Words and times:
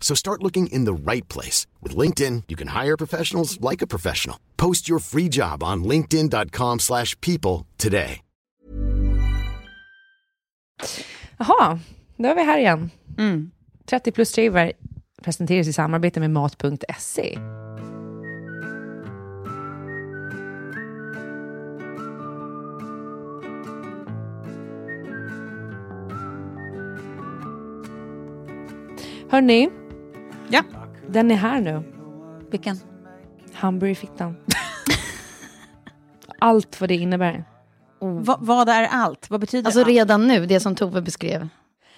So 0.00 0.16
start 0.16 0.42
looking 0.42 0.66
in 0.66 0.86
the 0.86 1.12
right 1.12 1.28
place. 1.28 1.68
With 1.80 1.94
LinkedIn, 1.94 2.42
you 2.48 2.56
can 2.56 2.68
hire 2.68 2.96
professionals 2.96 3.60
like 3.60 3.84
a 3.84 3.86
professional. 3.86 4.36
Post 4.56 4.88
your 4.88 4.98
free 4.98 5.28
job 5.28 5.62
on 5.62 5.84
linkedin.com 5.84 6.80
slash 6.80 7.14
people 7.20 7.66
today. 7.78 8.20
Jaha, 11.38 11.78
då 12.16 12.28
är 12.28 12.34
vi 12.34 12.42
här 12.42 12.58
igen. 12.58 12.90
Mm. 13.18 13.50
30 13.86 14.12
plus 14.12 14.32
driver 14.32 14.72
presenteras 15.22 15.68
i 15.68 15.72
samarbete 15.72 16.20
med 16.20 16.30
Mat.se. 16.30 17.38
Hörni, 29.28 29.70
Ja. 30.50 30.62
den 31.08 31.30
är 31.30 31.34
här 31.34 31.60
nu. 31.60 31.82
Vilken? 32.50 32.80
Hamburgerfittan. 33.52 34.36
Allt 36.38 36.80
vad 36.80 36.88
det 36.90 36.94
innebär. 36.96 37.44
Va, 38.00 38.38
vad 38.40 38.68
är 38.68 38.86
allt? 38.90 39.30
Vad 39.30 39.40
betyder 39.40 39.66
Alltså 39.66 39.80
allt? 39.80 39.88
redan 39.88 40.28
nu, 40.28 40.46
det 40.46 40.60
som 40.60 40.74
Tove 40.74 41.02
beskrev. 41.02 41.48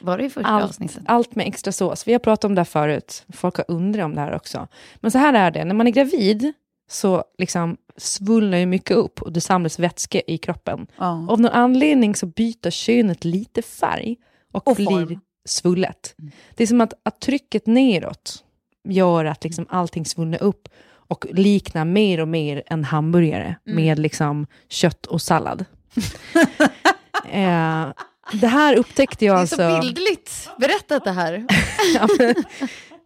Var 0.00 0.18
det 0.18 0.24
i 0.24 0.30
första 0.30 0.48
Allt, 0.50 0.64
avsnittet? 0.64 1.02
allt 1.06 1.34
med 1.34 1.46
extra 1.46 1.72
sås. 1.72 2.08
Vi 2.08 2.12
har 2.12 2.18
pratat 2.18 2.44
om 2.44 2.54
det 2.54 2.60
här 2.60 2.64
förut. 2.64 3.24
Folk 3.32 3.56
har 3.56 3.64
undrat 3.68 4.04
om 4.04 4.14
det 4.14 4.20
här 4.20 4.34
också. 4.34 4.68
Men 4.96 5.10
så 5.10 5.18
här 5.18 5.34
är 5.34 5.50
det, 5.50 5.64
när 5.64 5.74
man 5.74 5.86
är 5.86 5.90
gravid 5.90 6.52
så 6.90 7.24
liksom 7.38 7.76
svullnar 7.96 8.58
ju 8.58 8.66
mycket 8.66 8.96
upp 8.96 9.22
och 9.22 9.32
det 9.32 9.40
samlas 9.40 9.78
vätska 9.78 10.20
i 10.26 10.38
kroppen. 10.38 10.86
Ja. 10.98 11.26
Av 11.28 11.40
någon 11.40 11.50
anledning 11.52 12.14
så 12.14 12.26
byter 12.26 12.70
könet 12.70 13.24
lite 13.24 13.62
färg 13.62 14.16
och, 14.52 14.68
Och 14.68 14.76
blir 14.76 14.86
form. 14.86 15.20
Svullet. 15.44 16.14
Det 16.54 16.62
är 16.62 16.66
som 16.66 16.80
att, 16.80 16.94
att 17.02 17.20
trycket 17.20 17.66
neråt 17.66 18.44
gör 18.84 19.24
att 19.24 19.44
liksom 19.44 19.66
allting 19.68 20.04
svullnar 20.04 20.42
upp 20.42 20.68
och 21.12 21.26
liknar 21.30 21.84
mer 21.84 22.20
och 22.20 22.28
mer 22.28 22.62
en 22.66 22.84
hamburgare 22.84 23.56
med 23.64 23.98
liksom 23.98 24.46
kött 24.68 25.06
och 25.06 25.22
sallad. 25.22 25.64
eh, 27.32 27.88
det 28.32 28.46
här 28.46 28.76
upptäckte 28.76 29.24
jag 29.24 29.34
Det 29.34 29.38
är 29.38 29.40
alltså... 29.40 29.56
så 29.56 29.80
bildligt 29.80 30.50
berättat 30.58 31.04
det 31.04 31.10
här. 31.12 31.46
ja, 31.94 32.08
men, 32.18 32.34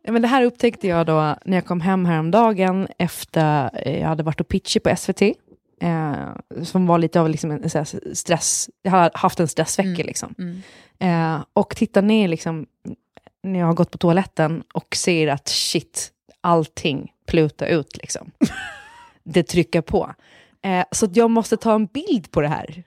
ja, 0.03 0.13
men 0.13 0.23
det 0.23 0.29
här 0.29 0.43
upptäckte 0.43 0.87
jag 0.87 1.07
då 1.07 1.37
när 1.45 1.57
jag 1.57 1.67
kom 1.67 1.81
hem 1.81 2.05
häromdagen 2.05 2.89
efter 2.99 3.71
eh, 3.73 4.01
jag 4.01 4.09
hade 4.09 4.23
varit 4.23 4.41
och 4.41 4.49
pitchat 4.49 4.83
på 4.83 4.97
SVT. 4.97 5.23
Eh, 5.81 6.63
som 6.65 6.87
var 6.87 6.99
lite 6.99 7.21
av 7.21 7.29
liksom 7.29 7.51
en 7.51 7.63
här, 7.75 8.15
stress, 8.15 8.71
jag 8.83 8.91
har 8.93 9.11
haft 9.15 9.41
en 9.41 9.49
stressvecka 9.49 10.03
liksom. 10.05 10.35
Eh, 10.99 11.45
och 11.53 11.77
tittar 11.77 12.03
ner 12.03 12.29
liksom, 12.29 12.67
när 13.43 13.59
jag 13.61 13.67
har 13.67 13.75
gått 13.75 13.91
på 13.91 13.99
toaletten 13.99 14.63
och 14.75 14.97
ser 14.97 15.29
att 15.29 15.49
shit, 15.49 16.11
allting 16.41 17.13
plutar 17.27 17.67
ut 17.67 17.97
liksom. 17.97 18.31
det 19.25 19.43
trycker 19.43 19.81
på. 19.81 20.15
Eh, 20.63 20.85
så 20.93 21.07
att 21.07 21.17
jag 21.17 21.31
måste 21.31 21.57
ta 21.57 21.75
en 21.75 21.87
bild 21.87 22.31
på 22.31 22.41
det 22.41 22.49
här. 22.49 22.83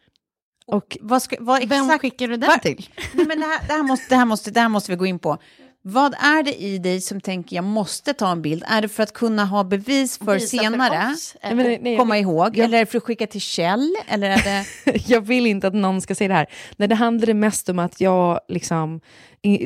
Och 0.65 0.97
Vad 1.01 1.21
ska, 1.21 1.35
vad 1.39 1.69
Vem 1.69 1.85
exakt, 1.85 2.01
skickar 2.01 2.27
du 2.27 2.37
den 2.37 2.47
Var- 2.47 2.57
till? 2.57 2.89
Nej, 3.13 3.25
men 3.25 3.39
det, 3.39 3.45
här, 3.45 3.67
det, 3.67 3.73
här 3.73 3.83
måste, 3.83 4.05
det, 4.09 4.15
här 4.15 4.25
måste, 4.25 4.51
det 4.51 4.59
här 4.59 4.69
måste 4.69 4.91
vi 4.91 4.95
gå 4.97 5.05
in 5.05 5.19
på. 5.19 5.37
Vad 5.81 6.13
är 6.13 6.43
det 6.43 6.61
i 6.61 6.77
dig 6.77 7.01
som 7.01 7.21
tänker 7.21 7.55
jag 7.55 7.65
måste 7.65 8.13
ta 8.13 8.31
en 8.31 8.41
bild? 8.41 8.63
Är 8.67 8.81
det 8.81 8.87
för 8.87 9.03
att 9.03 9.13
kunna 9.13 9.45
ha 9.45 9.63
bevis 9.63 10.17
för 10.17 10.33
Visa 10.33 10.57
för 10.57 10.63
senare? 10.63 11.15
Nej, 11.43 11.55
men 11.55 11.57
det- 11.57 11.79
nej, 11.81 11.91
jag 11.93 11.99
komma 11.99 12.13
vill- 12.13 12.21
ihåg? 12.23 12.57
jag- 12.57 12.65
Eller 12.65 12.77
är 12.77 12.85
det 12.85 12.91
för 12.91 12.97
att 12.97 13.03
skicka 13.03 13.27
till 13.27 13.41
Kjell? 13.41 13.95
Eller 14.07 14.29
är 14.29 14.43
det... 14.43 14.65
jag 15.07 15.21
vill 15.21 15.47
inte 15.47 15.67
att 15.67 15.73
någon 15.73 16.01
ska 16.01 16.15
se 16.15 16.27
det 16.27 16.33
här. 16.33 16.47
Nej, 16.77 16.87
det 16.87 16.95
handlar 16.95 17.33
mest 17.33 17.69
om 17.69 17.79
att 17.79 18.01
jag 18.01 18.39
liksom... 18.47 19.01
Det, 19.41 19.65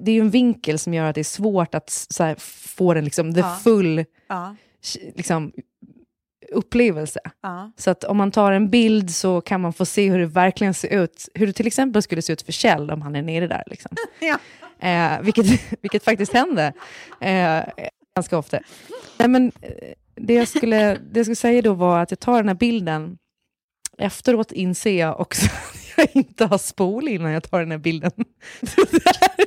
det 0.00 0.10
är 0.10 0.14
ju 0.14 0.20
en 0.20 0.30
vinkel 0.30 0.78
som 0.78 0.94
gör 0.94 1.04
att 1.04 1.14
det 1.14 1.20
är 1.20 1.24
svårt 1.24 1.74
att 1.74 2.06
här, 2.18 2.34
få 2.76 2.94
den 2.94 3.04
liksom, 3.04 3.34
the 3.34 3.40
Ja. 3.40 3.58
full 3.64 4.04
ja, 4.28 4.56
liksom, 5.16 5.52
upplevelse. 6.52 7.20
ja. 7.42 7.72
Så 7.76 7.90
att 7.90 8.04
om 8.04 8.16
man 8.16 8.30
tar 8.30 8.52
en 8.52 8.70
bild 8.70 9.10
så 9.10 9.40
kan 9.40 9.60
man 9.60 9.72
få 9.72 9.84
se 9.84 10.10
hur 10.10 10.18
det 10.18 10.26
verkligen 10.26 10.74
ser 10.74 10.88
ut. 11.02 11.28
Hur 11.34 11.46
det 11.46 11.52
till 11.52 11.66
exempel 11.66 12.02
skulle 12.02 12.22
se 12.22 12.32
ut 12.32 12.42
för 12.42 12.52
Kjell 12.52 12.90
om 12.90 13.02
han 13.02 13.16
är 13.16 13.22
nere 13.22 13.46
där. 13.46 13.62
Liksom. 13.66 13.90
Ja. 14.20 14.38
Eh, 14.80 15.20
vilket, 15.22 15.46
vilket 15.82 16.04
faktiskt 16.04 16.32
hände 16.32 16.72
eh, 17.20 17.64
ganska 18.16 18.38
ofta. 18.38 18.58
Nej, 19.18 19.28
men, 19.28 19.52
eh, 19.62 19.92
det, 20.14 20.34
jag 20.34 20.48
skulle, 20.48 20.94
det 21.12 21.18
jag 21.18 21.26
skulle 21.26 21.36
säga 21.36 21.62
då 21.62 21.74
var 21.74 21.98
att 21.98 22.10
jag 22.10 22.20
tar 22.20 22.36
den 22.36 22.48
här 22.48 22.54
bilden. 22.54 23.18
Efteråt 23.98 24.52
inser 24.52 24.98
jag 24.98 25.20
också 25.20 25.46
att 25.96 25.98
jag 25.98 26.08
inte 26.12 26.44
har 26.44 26.58
spol 26.58 27.08
innan 27.08 27.32
jag 27.32 27.50
tar 27.50 27.60
den 27.60 27.70
här 27.70 27.78
bilden. 27.78 28.10
Det, 28.60 29.02
här, 29.04 29.46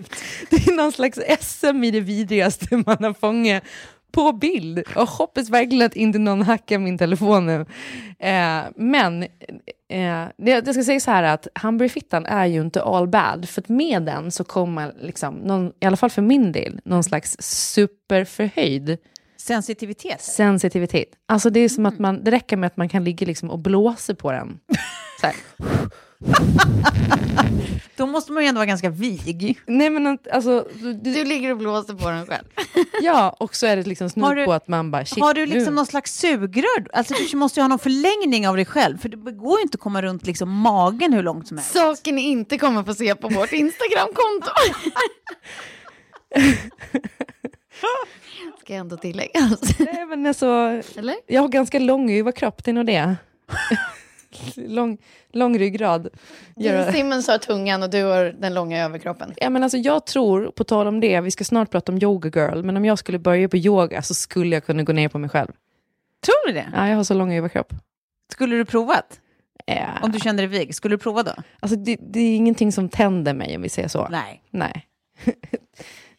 det 0.50 0.68
är 0.68 0.76
någon 0.76 0.92
slags 0.92 1.20
SM 1.40 1.84
i 1.84 1.92
det 1.92 2.00
vidrigaste 2.00 2.84
man 2.86 3.04
har 3.04 3.14
fångat 3.14 3.64
på 4.12 4.32
bild. 4.34 4.84
Och 4.96 5.10
hoppas 5.10 5.50
verkligen 5.50 5.86
att 5.86 5.96
inte 5.96 6.20
någon 6.20 6.42
hackar 6.42 6.80
min 6.80 6.98
telefon 6.98 7.46
nu. 7.46 7.66
Eh, 8.20 8.62
men 8.76 9.24
eh, 9.90 10.28
jag 10.36 10.74
ska 10.74 10.84
säga 10.84 11.00
så 11.00 11.12
här 11.12 11.24
att 11.24 11.48
hamburgerfittan 11.56 12.26
är 12.26 12.46
ju 12.46 12.62
inte 12.62 12.84
all 12.84 13.08
bad. 13.08 13.50
För 13.50 13.62
att 13.62 13.70
med 13.70 14.04
den 14.04 14.32
så 14.32 14.44
kommer, 14.44 14.94
liksom, 15.02 15.36
någon, 15.36 15.72
i 15.80 15.86
alla 15.86 15.98
fall 15.98 16.10
för 16.10 16.22
min 16.22 16.52
del, 16.52 16.80
någon 16.86 17.04
slags 17.04 17.38
superförhöjd 17.40 18.98
Sensitivitet? 19.38 20.22
sensitivitet. 20.22 21.10
Alltså 21.26 21.50
det 21.50 21.60
är 21.60 21.70
som 21.70 21.86
att 21.86 22.00
man, 22.00 22.24
det 22.24 22.32
räcker 22.32 22.58
med 22.58 22.68
att 22.68 22.78
man 22.78 22.90
kan 22.90 23.04
ligga 23.04 23.28
liksom 23.28 23.50
och 23.50 23.60
blåsa 23.60 24.16
på 24.16 24.32
den. 24.32 24.60
Då 27.96 28.06
måste 28.08 28.32
man 28.32 28.44
ju 28.44 28.50
ändå 28.50 28.60
vara 28.60 28.66
ganska 28.66 28.90
vig. 28.90 29.60
Nej 29.66 29.90
men 29.90 30.18
alltså, 30.34 30.68
du, 30.82 30.94
Du 30.94 31.24
ligger 31.26 31.52
och 31.52 31.58
blåser 31.58 31.94
på 31.94 32.10
den 32.10 32.26
själv. 32.28 32.46
ja, 33.02 33.36
och 33.40 33.56
så 33.56 33.66
är 33.68 33.76
det 33.78 33.84
liksom 33.84 34.10
snudd 34.10 34.36
du- 34.38 34.46
på 34.46 34.54
att 34.54 34.68
man 34.68 34.92
bara 34.92 35.06
shit, 35.06 35.24
har 35.24 35.34
du 35.34 35.46
liksom 35.46 35.74
nu. 35.74 35.76
någon 35.76 35.86
slags 35.86 36.18
sugrör? 36.20 36.88
Alltså 36.94 37.14
du 37.32 37.38
måste 37.38 37.60
ju 37.60 37.64
ha 37.64 37.68
någon 37.68 37.80
förlängning 37.80 38.48
av 38.48 38.56
dig 38.56 38.66
själv. 38.66 38.98
För 38.98 39.10
det 39.10 39.18
går 39.32 39.58
ju 39.60 39.64
inte 39.64 39.76
att 39.76 39.82
komma 39.82 40.02
runt 40.02 40.26
liksom 40.28 40.50
magen 40.50 41.14
hur 41.14 41.24
långt 41.24 41.48
som 41.48 41.58
helst. 41.58 41.74
Saker 41.74 42.12
ni 42.12 42.22
inte 42.22 42.58
kommer 42.58 42.84
få 42.84 42.94
se 42.94 43.16
på 43.16 43.30
vårt 43.30 43.52
Instagramkonto. 43.54 44.50
Ska 48.62 48.74
jag 48.74 48.80
ändå 48.80 48.98
tillägga. 48.98 49.50
Nej, 49.80 50.06
men 50.06 50.26
alltså, 50.26 50.46
Eller? 50.96 51.16
jag 51.28 51.42
har 51.42 51.48
ganska 51.50 51.80
lång 51.80 52.12
överkropp, 52.12 52.64
det 52.64 52.72
är 52.72 52.74
nog 52.74 52.86
det. 52.86 53.16
lång, 54.56 54.98
lång 55.34 55.60
ryggrad. 55.60 56.08
Gör- 56.56 56.92
Simmons 56.92 57.28
har 57.28 57.38
tungan 57.38 57.84
och 57.84 57.90
du 57.90 58.04
har 58.04 58.24
den 58.26 58.54
långa 58.54 58.86
överkroppen. 58.86 59.34
Ja, 59.38 59.50
men 59.50 59.64
alltså, 59.64 59.78
jag 59.78 60.06
tror, 60.06 60.52
på 60.52 60.64
tal 60.64 60.88
om 60.88 61.00
det, 61.00 61.22
vi 61.22 61.32
ska 61.32 61.44
snart 61.44 61.72
prata 61.72 61.92
om 61.92 61.98
yoga 62.02 62.30
girl, 62.42 62.64
men 62.64 62.78
om 62.78 62.86
jag 62.86 63.00
skulle 63.00 63.20
börja 63.20 63.50
på 63.50 63.58
yoga 63.58 64.02
så 64.02 64.14
skulle 64.14 64.56
jag 64.56 64.66
kunna 64.66 64.84
gå 64.84 64.94
ner 64.94 65.10
på 65.10 65.18
mig 65.20 65.30
själv. 65.30 65.52
Tror 66.26 66.48
du 66.48 66.54
det? 66.54 66.70
Ja, 66.76 66.88
jag 66.90 66.96
har 66.96 67.04
så 67.04 67.14
lång 67.14 67.34
överkropp. 67.34 67.74
Skulle 68.32 68.56
du 68.56 68.66
provat? 68.66 69.20
Eh, 69.68 70.04
Om 70.04 70.12
du 70.12 70.20
kände 70.20 70.42
dig 70.42 70.48
vig, 70.48 70.76
skulle 70.76 70.94
du 70.96 71.00
prova 71.00 71.24
då? 71.24 71.32
alltså 71.60 71.76
det, 71.78 71.98
det 72.02 72.20
är 72.20 72.36
ingenting 72.36 72.72
som 72.72 72.90
tänder 72.90 73.34
mig 73.34 73.56
om 73.56 73.62
vi 73.62 73.70
säger 73.70 73.88
så. 73.88 74.08
Nej. 74.12 74.44
Nej. 74.52 74.86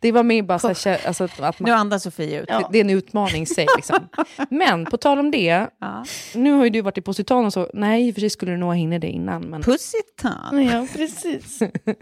det 0.01 0.13
var 0.13 0.23
mer 0.23 0.43
bara 0.43 0.59
så 0.59 0.69
här, 0.91 1.07
alltså, 1.07 1.25
att 1.25 1.39
man, 1.39 1.55
Nu 1.59 1.71
andas 1.71 2.03
Sofie 2.03 2.41
ut. 2.43 2.49
det, 2.49 2.67
det 2.73 2.79
är 2.79 2.85
en 2.85 2.91
utmaning 2.91 3.43
i 3.43 3.47
sig. 3.47 3.67
Liksom. 3.77 3.97
Men 4.51 4.85
på 4.85 4.97
tal 4.97 5.19
om 5.19 5.31
det, 5.31 5.67
Ja. 5.81 6.05
nu 6.35 6.53
har 6.53 6.65
ju 6.65 6.71
du 6.71 6.81
varit 6.81 6.99
i 6.99 7.01
Positan 7.01 7.45
och 7.47 7.53
så, 7.53 7.71
nej 7.75 8.09
i 8.09 8.11
och 8.11 8.15
för 8.15 8.21
sig 8.21 8.31
skulle 8.31 8.53
du 8.53 8.59
nog 8.59 8.69
ha 8.69 8.75
hinner 8.75 8.99
det 8.99 9.09
innan, 9.11 9.43
men 9.43 9.63
Pussitan. 9.63 10.65
Ja, 10.67 10.87
precis. 10.97 11.59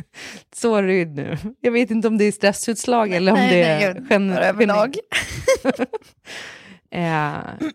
så 0.54 0.74
är 0.76 0.82
det 0.82 0.94
ju 0.94 1.04
nu. 1.04 1.36
Jag 1.60 1.72
vet 1.72 1.90
inte 1.90 2.08
om 2.08 2.18
det 2.18 2.24
är 2.24 2.32
stressutslag 2.32 3.12
eller 3.12 3.32
om 3.32 3.38
Nej, 3.38 3.50
det 3.50 3.62
är 3.62 3.80
jag- 3.80 4.06
gen- 4.10 4.34
bara 4.34 4.44
överlag. 4.44 4.94
Eh, 6.90 7.34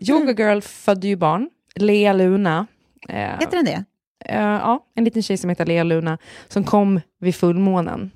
Yoga 0.10 0.32
Girl 0.44 0.62
födde 0.62 1.08
ju 1.08 1.16
barn, 1.16 1.50
Lea 1.76 2.14
Luna. 2.14 2.68
Eh, 3.10 3.16
Heter 3.16 3.52
den 3.58 3.66
det? 3.66 3.84
eh, 4.26 4.42
ja, 4.42 4.86
en 4.96 5.04
liten 5.04 5.24
tjej 5.24 5.38
som 5.38 5.50
heter 5.50 5.66
Lea 5.66 5.84
Luna, 5.84 6.18
som 6.48 6.64
kom 6.64 7.02
vid 7.20 7.36
fullmånen. 7.36 8.12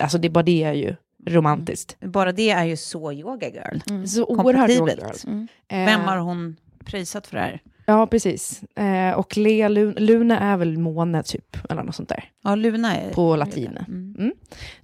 Alltså 0.00 0.18
det 0.18 0.30
bara 0.30 0.42
det 0.44 0.62
är 0.64 0.72
ju 0.72 0.96
romantiskt. 1.26 1.96
Bara 2.00 2.32
det 2.32 2.50
är 2.50 2.64
ju 2.64 2.76
så 2.76 3.12
yoga 3.12 3.48
girl. 3.48 4.04
Så 4.06 4.24
oerhört 4.24 4.70
Yoga 4.70 4.92
Girl. 4.94 5.26
Mm. 5.26 5.48
Eh, 5.68 5.84
Vem 5.84 6.00
har 6.00 6.16
hon 6.18 6.56
prisat 6.84 7.26
för 7.26 7.36
det 7.36 7.42
här? 7.42 7.60
Ja, 7.86 8.06
precis. 8.06 8.62
Eh, 8.62 9.12
och 9.12 9.36
Lea 9.36 9.68
Luna, 9.68 9.94
Luna 9.98 10.38
är 10.38 10.56
väl 10.56 10.78
måne 10.78 11.22
typ, 11.22 11.56
eller 11.70 11.82
något 11.82 11.94
sånt 11.94 12.08
där. 12.08 12.24
Ja, 12.44 12.54
Luna 12.54 12.96
är... 12.96 13.10
På 13.12 13.36
latin. 13.36 13.78
Mm. 13.88 14.14
Mm. 14.18 14.32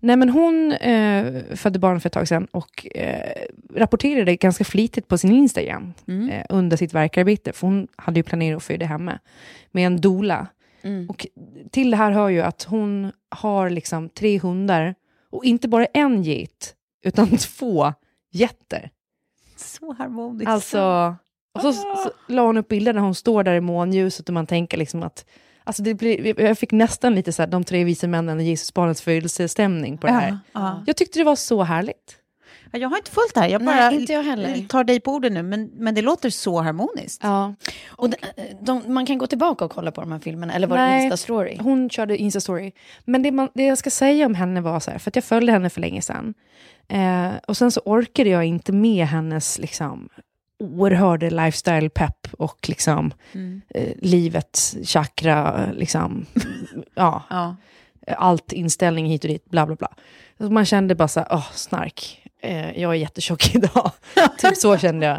Nej, 0.01 0.17
men 0.17 0.29
hon 0.31 0.73
eh, 0.73 1.43
födde 1.55 1.79
barn 1.79 2.01
för 2.01 2.09
ett 2.09 2.13
tag 2.13 2.29
sedan 2.29 2.47
och 2.51 2.87
eh, 2.97 3.47
rapporterade 3.75 4.37
ganska 4.37 4.65
flitigt 4.65 5.09
på 5.09 5.19
sin 5.19 5.33
Instagram 5.33 5.95
Mm. 6.09 6.31
eh, 6.31 6.47
under 6.49 6.77
sitt 6.77 6.95
verkarbete, 6.95 7.53
för 7.53 7.67
hon 7.67 7.89
hade 7.97 8.19
ju 8.19 8.25
planerat 8.25 8.57
att 8.57 8.63
föda 8.63 8.87
hemma 8.87 9.19
med 9.71 9.87
en 9.87 10.01
dola. 10.01 10.47
Mm. 10.83 11.11
Och 11.11 11.27
till 11.71 11.91
det 11.91 11.97
här 11.97 12.11
hör 12.13 12.29
ju 12.29 12.41
att 12.41 12.63
hon 12.63 13.13
har 13.29 13.71
liksom 13.71 14.09
tre 14.09 14.39
hundar 14.39 14.95
och 15.31 15.45
inte 15.45 15.69
bara 15.69 15.87
en 15.87 16.23
get, 16.23 16.75
utan 17.05 17.37
två 17.39 17.93
getter. 18.31 18.91
Så 19.57 19.93
harmoniskt. 19.93 20.49
Alltså, 20.49 21.17
och 21.55 21.61
så, 21.61 21.73
så 21.73 22.11
la 22.29 22.43
hon 22.43 22.57
upp 22.57 22.69
bilder 22.69 22.93
när 22.93 23.01
hon 23.01 23.15
står 23.15 23.45
där 23.45 23.55
i 23.55 23.61
månljuset 23.61 24.29
och 24.29 24.35
man 24.35 24.47
tänker 24.47 24.77
liksom 24.79 25.03
att 25.03 25.25
Alltså 25.65 25.83
det 25.83 25.95
blir, 25.95 26.41
jag 26.41 26.59
fick 26.59 26.73
nästan 26.73 27.15
lite 27.15 27.33
så 27.33 27.43
här, 27.43 27.47
de 27.47 27.65
tre 27.65 27.85
vise 27.85 28.09
männen 28.09 28.39
och 28.39 28.43
Jesusbarnets 28.43 29.03
födelsestämning 29.03 29.99
på 29.99 30.07
det 30.07 30.13
här. 30.13 30.29
ja, 30.29 30.39
ja. 30.53 30.83
Jag 30.87 30.97
tyckte 30.97 31.19
det 31.19 31.25
var 31.25 31.37
så 31.37 31.63
härligt. 31.63 32.17
Ja, 32.77 32.81
Jag 32.81 32.89
har 32.89 32.97
inte 32.97 33.11
följt 33.11 33.35
det 33.35 33.41
här, 33.41 33.49
jag 33.49 33.63
Nej, 33.63 33.77
bara 33.77 33.93
inte 33.93 34.13
jag 34.13 34.23
heller. 34.23 34.69
tar 34.69 34.85
dig 34.85 35.01
på 35.01 35.13
orden 35.13 35.35
nu, 35.35 35.43
men, 35.43 35.71
men 35.75 35.95
det 35.95 36.03
låter 36.03 36.31
så 36.31 36.61
harmoniskt. 36.63 37.21
Ja. 37.23 37.55
Och 37.89 38.11
de, 38.11 38.17
de, 38.61 38.83
man 38.95 39.07
kan 39.07 39.19
gå 39.19 39.27
tillbaka 39.27 39.65
och 39.65 39.71
kolla 39.71 39.91
på 39.93 40.01
de 40.01 40.13
här 40.13 40.19
filmerna, 40.19 40.53
eller 40.55 40.67
var 40.67 40.77
det 40.77 40.83
Nej. 40.83 41.11
Insta-story? 41.11 41.63
Hon 41.63 41.91
körde 41.91 42.17
Insta-story. 42.17 42.73
Men 43.05 43.23
det, 43.23 43.31
man, 43.33 43.49
det 43.55 43.63
jag 43.67 43.79
ska 43.79 43.91
säga 43.91 44.27
om 44.27 44.35
henne 44.35 44.61
var 44.61 44.81
så 44.81 44.91
här, 44.91 44.99
för 44.99 45.11
att 45.11 45.17
jag 45.17 45.25
följde 45.25 45.53
henne 45.53 45.71
för 45.71 45.81
länge 45.81 46.03
sedan. 46.03 46.35
Eh, 46.89 47.31
och 47.49 47.57
sen 47.57 47.71
så 47.71 47.81
orkade 47.85 48.31
jag 48.31 48.45
inte 48.45 48.73
med 48.73 49.07
hennes 49.07 49.59
liksom, 49.59 50.09
oerhörda 50.59 51.27
lifestyle-pepp 51.31 52.27
och 52.39 52.69
liksom, 52.69 53.13
eh, 53.75 53.93
livets 54.03 54.77
chakra, 54.85 55.67
liksom, 55.73 56.27
ja, 56.95 57.23
Ja. 57.31 57.57
allt 58.17 58.53
inställning 58.53 59.07
hit 59.07 59.25
och 59.25 59.31
dit, 59.31 59.51
bla 59.51 59.67
bla 59.67 59.77
bla. 59.77 59.89
Så 60.39 60.51
man 60.51 60.65
kände 60.65 60.95
bara 60.95 61.09
så 61.09 61.21
här, 61.21 61.29
åh, 61.31 61.47
snark, 61.53 62.26
eh, 62.43 62.81
jag 62.81 62.91
är 62.91 62.95
jättetjock 62.95 63.55
idag. 63.55 63.91
typ 64.39 64.57
så 64.57 64.79
kände 64.79 65.07
jag. 65.07 65.17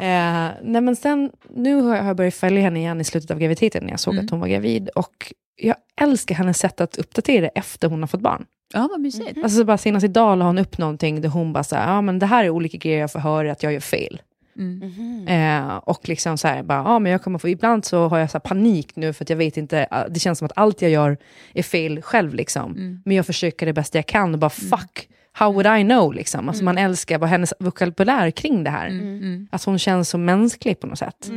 Eh, 0.00 0.50
nej 0.62 0.80
men 0.80 0.96
sen, 0.96 1.30
nu 1.50 1.80
har 1.80 1.96
jag, 1.96 2.16
börjat 2.16 2.34
följa 2.34 2.60
henne 2.62 2.78
igen 2.78 3.00
i 3.00 3.04
slutet 3.04 3.30
av 3.30 3.38
graviditeten 3.38 3.84
när 3.84 3.90
jag 3.90 4.00
såg 4.00 4.18
att 4.18 4.30
hon 4.30 4.40
var 4.40 4.48
gravid. 4.48 4.88
Och 4.88 5.32
jag 5.56 5.76
älskar 6.00 6.34
hennes 6.34 6.58
sätt 6.58 6.80
att 6.80 6.96
uppdatera 6.98 7.48
efter 7.48 7.88
hon 7.88 8.00
har 8.00 8.06
fått 8.06 8.20
barn. 8.20 8.44
ja, 8.74 8.88
vad 8.90 9.00
mysigt. 9.00 9.38
Alltså 9.42 9.64
bara 9.64 9.78
senast 9.78 10.04
idag 10.04 10.38
la 10.38 10.44
hon 10.44 10.58
upp 10.58 10.78
någonting 10.78 11.20
där 11.20 11.28
hon 11.28 11.52
bara 11.52 11.64
så 11.64 11.76
här, 11.76 11.94
ja 11.94 12.00
men 12.00 12.18
det 12.18 12.26
här 12.26 12.44
är 12.44 12.50
olika 12.50 12.76
grejer 12.78 13.00
jag 13.00 13.12
får 13.12 13.18
höra 13.18 13.52
att 13.52 13.62
jag 13.62 13.72
gör 13.72 13.80
fel. 13.80 14.20
Eh, 15.28 15.76
och 15.76 16.08
liksom 16.08 16.38
så 16.38 16.48
här, 16.48 16.62
bara, 16.62 16.78
ja 16.78 16.98
men 16.98 17.12
jag 17.12 17.22
kommer 17.22 17.38
få, 17.38 17.48
ibland 17.48 17.84
så 17.84 18.08
har 18.08 18.18
jag 18.18 18.30
så 18.30 18.38
här 18.38 18.40
panik 18.40 18.96
nu 18.96 19.12
för 19.12 19.24
att 19.24 19.30
jag 19.30 19.36
vet 19.36 19.56
inte, 19.56 19.78
eh, 19.90 19.98
det 20.10 20.20
känns 20.20 20.38
som 20.38 20.46
att 20.46 20.52
allt 20.56 20.82
jag 20.82 20.90
gör 20.90 21.16
är 21.54 21.62
fel 21.62 22.02
själv 22.02 22.34
liksom. 22.34 22.72
Men 23.04 23.16
jag 23.16 23.26
försöker 23.26 23.66
det 23.66 23.72
bästa 23.72 23.98
jag 23.98 24.06
kan 24.06 24.32
och 24.34 24.38
bara 24.40 24.50
fuck, 24.50 25.08
how 25.32 25.52
would 25.52 25.80
I 25.80 25.84
know 25.84 26.12
liksom. 26.14 26.48
Alltså 26.48 26.64
man 26.64 26.78
älskar 26.78 27.18
bara 27.18 27.26
hennes 27.26 27.54
vokabulär 27.58 28.30
kring 28.30 28.64
det 28.64 28.70
här. 28.70 28.88
Att 29.50 29.64
hon 29.64 29.78
känns 29.78 30.08
så 30.08 30.18
mänsklig 30.18 30.80
på 30.80 30.86
något 30.86 30.98
sätt. 30.98 31.30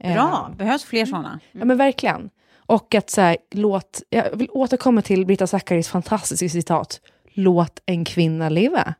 Eh, 0.00 0.12
Bra, 0.14 0.54
behövs 0.58 0.84
fler 0.84 1.06
sådana. 1.06 1.40
Ja 1.52 1.64
men 1.64 1.76
verkligen. 1.76 2.30
Och 2.56 2.94
att 2.94 3.10
så 3.10 3.20
här, 3.20 3.36
låt, 3.50 4.02
jag 4.10 4.36
vill 4.36 4.48
återkomma 4.52 5.02
till 5.02 5.26
Britta 5.26 5.46
Zackaris 5.46 5.88
fantastiska 5.88 6.48
citat. 6.48 7.00
Låt 7.32 7.80
en 7.86 8.04
kvinna 8.04 8.48
leva. 8.48 8.94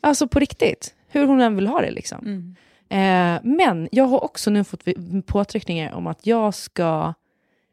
alltså 0.00 0.28
på 0.28 0.38
riktigt. 0.38 0.94
Hur 1.08 1.26
hon 1.26 1.40
än 1.40 1.56
vill 1.56 1.66
ha 1.66 1.80
det 1.80 1.90
liksom. 1.90 2.26
Eh, 2.88 3.40
men 3.42 3.88
jag 3.92 4.04
har 4.04 4.24
också 4.24 4.50
nu 4.50 4.64
fått 4.64 4.84
påtryckningar 5.26 5.92
om 5.92 6.06
att 6.06 6.26
jag 6.26 6.54
ska, 6.54 7.14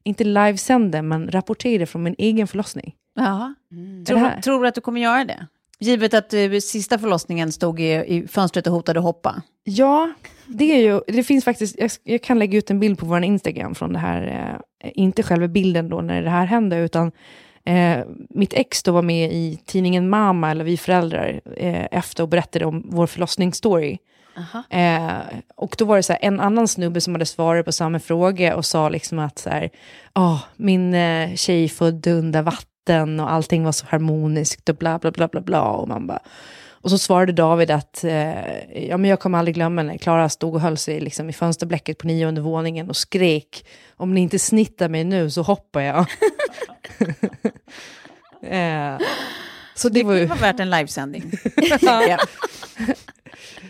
inte 0.04 0.24
livesända, 0.24 1.02
men 1.02 1.32
rapportera 1.32 1.86
från 1.86 2.04
min 2.04 2.16
egen 2.18 2.48
förlossning. 2.48 2.96
Ja. 3.16 3.54
det 3.70 4.06
Tror, 4.06 4.42
tror 4.42 4.62
du 4.62 4.68
att 4.68 4.76
du 4.76 4.82
kommer 4.82 5.02
göra 5.02 5.26
det? 5.26 5.48
Givet 5.80 6.14
att 6.14 6.34
uh, 6.34 6.60
sista 6.60 7.00
förlossningen 7.00 7.52
stod 7.52 7.80
i, 7.80 7.92
i 7.94 8.28
fönstret 8.28 8.68
och 8.68 8.74
hotade 8.74 9.00
hoppa. 9.00 9.42
Ja, 9.64 10.14
det 10.46 10.72
är 10.72 10.78
ju, 10.78 11.02
det 11.08 11.24
finns 11.24 11.46
faktiskt, 11.46 11.80
jag, 11.80 11.92
jag 12.04 12.22
kan 12.22 12.40
lägga 12.40 12.58
ut 12.58 12.70
en 12.72 12.80
bild 12.80 13.00
på 13.00 13.06
vår 13.06 13.24
Instagram 13.24 13.76
från 13.76 13.94
det 13.94 14.00
här, 14.00 14.54
eh, 14.84 14.92
inte 14.94 15.24
själva 15.24 15.48
bilden 15.48 15.90
då 15.90 16.02
när 16.02 16.22
det 16.22 16.30
här 16.30 16.46
hände, 16.46 16.78
utan 16.78 17.12
eh, 17.66 17.98
mitt 18.30 18.54
ex 18.54 18.84
då 18.84 18.92
var 18.92 19.02
med 19.02 19.34
i 19.34 19.60
tidningen 19.66 20.10
Mama, 20.10 20.52
eller 20.52 20.64
Vi 20.64 20.78
föräldrar, 20.78 21.42
eh, 21.58 21.88
efter 21.92 22.24
och 22.24 22.30
berättade 22.30 22.66
om 22.66 22.84
vår 22.90 23.08
förlossningsstory. 23.08 23.98
Eh, 24.70 25.18
och 25.56 25.76
då 25.78 25.86
var 25.86 25.98
det 25.98 26.04
så 26.04 26.14
här, 26.14 26.20
en 26.22 26.40
annan 26.40 26.68
snubbe 26.68 27.02
som 27.02 27.16
hade 27.16 27.26
svarat 27.26 27.66
på 27.66 27.72
samma 27.72 28.00
fråga 28.00 28.56
och 28.56 28.66
sa 28.66 28.90
liksom 28.90 29.20
att 29.20 29.40
så 29.40 29.50
här, 29.50 29.70
"Ah, 30.14 30.40
min 30.56 30.94
eh, 30.94 31.36
tjej 31.36 31.70
födde 31.70 32.12
under 32.12 32.42
vatten 32.42 32.68
och 32.90 33.32
allting 33.32 33.64
var 33.64 33.72
så 33.72 33.86
harmoniskt 33.86 34.70
och 34.70 34.76
bla 34.76 35.00
bla 35.00 35.12
bla 35.12 35.28
bla 35.28 35.42
bla. 35.42 35.62
Och 35.62 35.88
man 35.88 36.08
bara, 36.08 36.20
och 36.84 36.90
så 36.90 36.98
svarade 36.98 37.32
David 37.32 37.72
att 37.72 38.04
eh, 38.04 38.88
ja, 38.88 38.98
men 38.98 39.10
jag 39.10 39.20
kommer 39.20 39.38
aldrig 39.38 39.56
glömma 39.56 39.84
när 39.84 39.98
Klara 39.98 40.30
stod 40.30 40.56
och 40.56 40.62
höll 40.62 40.78
sig 40.78 41.00
liksom, 41.00 41.30
i 41.30 41.34
fönsterblecket 41.34 41.98
på 41.98 42.08
nionde 42.08 42.42
våningen 42.42 42.90
och 42.90 42.96
skrek 42.96 43.66
om 43.98 44.14
ni 44.14 44.22
inte 44.22 44.40
snittar 44.40 44.90
mig 44.90 45.04
nu 45.04 45.30
så 45.30 45.42
hoppar 45.42 45.82
jag. 45.82 46.00
eh, 48.42 48.98
så 49.76 49.90
det 49.90 50.04
var 50.04 50.14
Det 50.14 50.20
ju 50.20 50.26
var 50.26 50.36
värt 50.36 50.60
en 50.60 50.70
livesändning. 50.70 51.32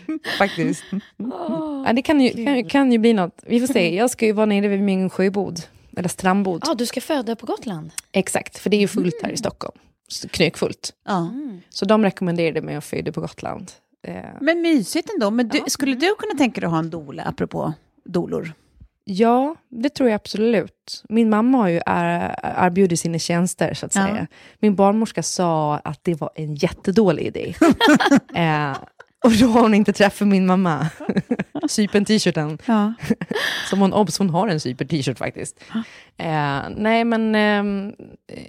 Faktiskt. 0.38 0.84
Ja, 1.16 1.92
det 1.94 2.02
kan 2.02 2.20
ju, 2.20 2.44
kan, 2.44 2.64
kan 2.64 2.92
ju 2.92 2.98
bli 2.98 3.12
något. 3.12 3.42
Vi 3.46 3.60
får 3.60 3.66
se. 3.66 3.96
Jag 3.96 4.10
ska 4.10 4.26
ju 4.26 4.32
vara 4.32 4.46
nere 4.46 4.68
vid 4.68 4.82
min 4.82 5.10
sjöbod, 5.10 5.60
eller 5.96 6.08
strandbod. 6.08 6.62
Ja, 6.66 6.74
du 6.74 6.86
ska 6.86 7.00
föda 7.00 7.36
på 7.36 7.46
Gotland. 7.46 7.90
Exakt, 8.12 8.58
för 8.58 8.70
det 8.70 8.76
är 8.76 8.80
ju 8.80 8.88
fullt 8.88 9.14
här 9.22 9.30
i 9.30 9.36
Stockholm. 9.36 9.78
Så 10.08 10.28
Knökfullt. 10.28 10.92
Ja. 11.06 11.30
Så 11.70 11.84
de 11.84 12.04
rekommenderade 12.04 12.62
mig 12.62 12.74
att 12.76 12.84
föda 12.84 13.12
på 13.12 13.20
Gotland. 13.20 13.72
Eh, 14.06 14.14
Men 14.40 14.60
mysigt 14.62 15.10
ändå. 15.14 15.30
Men 15.30 15.48
du, 15.48 15.60
skulle 15.66 15.94
du 15.94 16.14
kunna 16.18 16.34
tänka 16.38 16.60
dig 16.60 16.66
att 16.66 16.72
ha 16.72 16.78
en 16.78 16.90
dola, 16.90 17.22
apropå 17.22 17.72
dolor? 18.04 18.52
Ja, 19.06 19.56
det 19.68 19.88
tror 19.88 20.08
jag 20.08 20.14
absolut. 20.16 21.02
Min 21.08 21.30
mamma 21.30 21.58
har 21.58 21.68
ju 21.68 21.80
är, 21.86 22.38
erbjudit 22.42 23.00
sina 23.00 23.18
tjänster, 23.18 23.74
så 23.74 23.86
att 23.86 23.94
Ja. 23.94 24.02
säga. 24.06 24.26
Min 24.58 24.74
barnmorska 24.74 25.22
sa 25.22 25.76
att 25.76 26.00
det 26.02 26.14
var 26.14 26.30
en 26.34 26.54
jättedålig 26.54 27.26
idé. 27.26 27.54
eh, 28.34 28.76
och 29.24 29.32
då 29.40 29.46
har 29.46 29.60
hon 29.60 29.74
inte 29.74 29.92
träffat 29.92 30.28
min 30.28 30.46
mamma. 30.46 30.86
Sypen-t-shirten. 31.68 32.58
Ja. 32.66 32.94
Som 33.70 33.80
hon, 33.80 33.92
obs, 33.92 34.18
hon 34.18 34.30
har 34.30 34.48
en 34.48 34.60
sypen-t-shirt 34.60 35.18
faktiskt. 35.18 35.60
Eh, 36.16 36.60
nej, 36.76 37.04
men 37.04 37.34
ehm, 37.34 37.92
eh, 38.26 38.42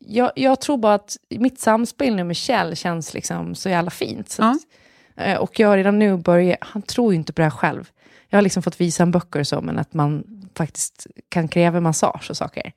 jag, 0.00 0.30
jag 0.36 0.60
tror 0.60 0.78
bara 0.78 0.94
att 0.94 1.16
mitt 1.30 1.60
samspel 1.60 2.14
nu 2.16 2.24
med 2.24 2.36
Kjell 2.36 2.76
känns 2.76 3.14
liksom 3.14 3.54
så 3.54 3.68
jävla 3.68 3.90
fint. 3.90 4.30
Så 4.30 4.42
Ja. 4.42 4.50
att, 4.50 5.26
eh, 5.26 5.36
och 5.38 5.60
jag 5.60 5.68
har 5.68 5.76
redan 5.76 5.98
nu 5.98 6.16
börjat, 6.16 6.58
han 6.60 6.82
tror 6.82 7.12
ju 7.12 7.16
inte 7.18 7.32
på 7.32 7.40
det 7.40 7.44
här 7.46 7.50
själv. 7.50 7.90
Jag 8.28 8.36
har 8.36 8.42
liksom 8.42 8.62
fått 8.62 8.80
visa 8.80 9.02
en 9.02 9.10
böcker 9.10 9.40
och 9.40 9.46
så, 9.46 9.60
men 9.60 9.78
att 9.78 9.94
man 9.94 10.24
faktiskt 10.56 11.06
kan 11.28 11.48
kräva 11.48 11.80
massage 11.80 12.30
och 12.30 12.36
saker. 12.36 12.72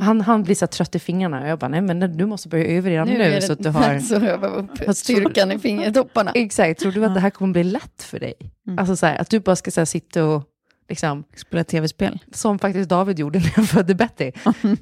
Han, 0.00 0.20
han 0.20 0.42
blir 0.42 0.54
så 0.54 0.66
trött 0.66 0.94
i 0.94 0.98
fingrarna 0.98 1.42
och 1.42 1.48
jag 1.48 1.58
bara, 1.58 1.68
nej 1.68 1.80
men 1.80 2.16
du 2.16 2.26
måste 2.26 2.48
börja 2.48 2.64
öva 2.66 2.88
redan 2.90 3.08
nu, 3.08 3.22
är 3.22 3.30
det 3.30 3.42
så 3.42 3.52
att 3.52 3.62
du 3.62 3.68
har... 3.68 3.98
så 4.00 4.14
öva 4.14 4.46
upp 4.46 4.70
styrkan 4.94 5.52
i 5.52 5.58
fingertopparna. 5.58 6.30
Exakt, 6.34 6.80
tror 6.80 6.92
du 6.92 7.04
att 7.04 7.14
det 7.14 7.20
här 7.20 7.30
kommer 7.30 7.52
bli 7.52 7.64
lätt 7.64 8.02
för 8.02 8.20
dig? 8.20 8.34
Alltså 8.78 8.96
så 8.96 9.06
här, 9.06 9.20
att 9.20 9.30
du 9.30 9.40
bara 9.40 9.56
ska 9.56 9.70
så 9.70 9.80
här, 9.80 9.84
sitta 9.84 10.24
och 10.24 10.44
liksom, 10.88 11.24
Spela 11.36 11.64
tv-spel. 11.64 12.18
som 12.32 12.58
faktiskt 12.58 12.88
David 12.88 13.18
gjorde 13.18 13.38
när 13.38 13.52
jag 13.56 13.68
födde 13.68 13.94
Betty. 13.94 14.32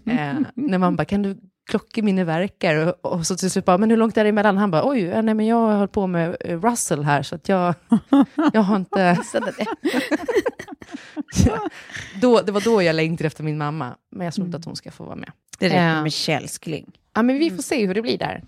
eh, 0.06 0.38
när 0.54 0.78
man 0.78 0.96
bara, 0.96 1.04
kan 1.04 1.22
du 1.22 1.36
klocka 1.70 2.02
mina 2.02 2.24
verkar? 2.24 2.76
Och, 3.02 3.12
och 3.12 3.26
så 3.26 3.36
till 3.36 3.50
slut 3.50 3.64
bara, 3.64 3.78
men 3.78 3.90
hur 3.90 3.96
långt 3.96 4.16
är 4.16 4.24
det 4.24 4.30
emellan? 4.30 4.58
Han 4.58 4.70
bara, 4.70 4.88
oj, 4.88 5.00
ja, 5.02 5.22
nej, 5.22 5.34
men 5.34 5.46
jag 5.46 5.72
höll 5.72 5.88
på 5.88 6.06
med 6.06 6.36
eh, 6.40 6.60
Russell 6.60 7.04
här, 7.04 7.22
så 7.22 7.34
att 7.34 7.48
jag, 7.48 7.74
jag 8.52 8.60
har 8.60 8.76
inte... 8.76 9.18
Då, 12.20 12.40
det 12.40 12.52
var 12.52 12.60
då 12.60 12.82
jag 12.82 12.96
längtade 12.96 13.26
efter 13.26 13.44
min 13.44 13.58
mamma, 13.58 13.96
men 14.10 14.24
jag 14.24 14.34
tror 14.34 14.46
inte 14.46 14.58
att 14.58 14.64
hon 14.64 14.76
ska 14.76 14.90
få 14.90 15.04
vara 15.04 15.16
med. 15.16 15.32
Det 15.58 15.66
räcker 15.66 15.82
Ja. 15.88 16.02
med 16.02 16.12
kälskling. 16.12 16.92
Ja, 17.14 17.22
men 17.22 17.38
vi 17.38 17.50
får 17.50 17.62
se 17.62 17.86
hur 17.86 17.94
det 17.94 18.02
blir 18.02 18.18
där. 18.18 18.42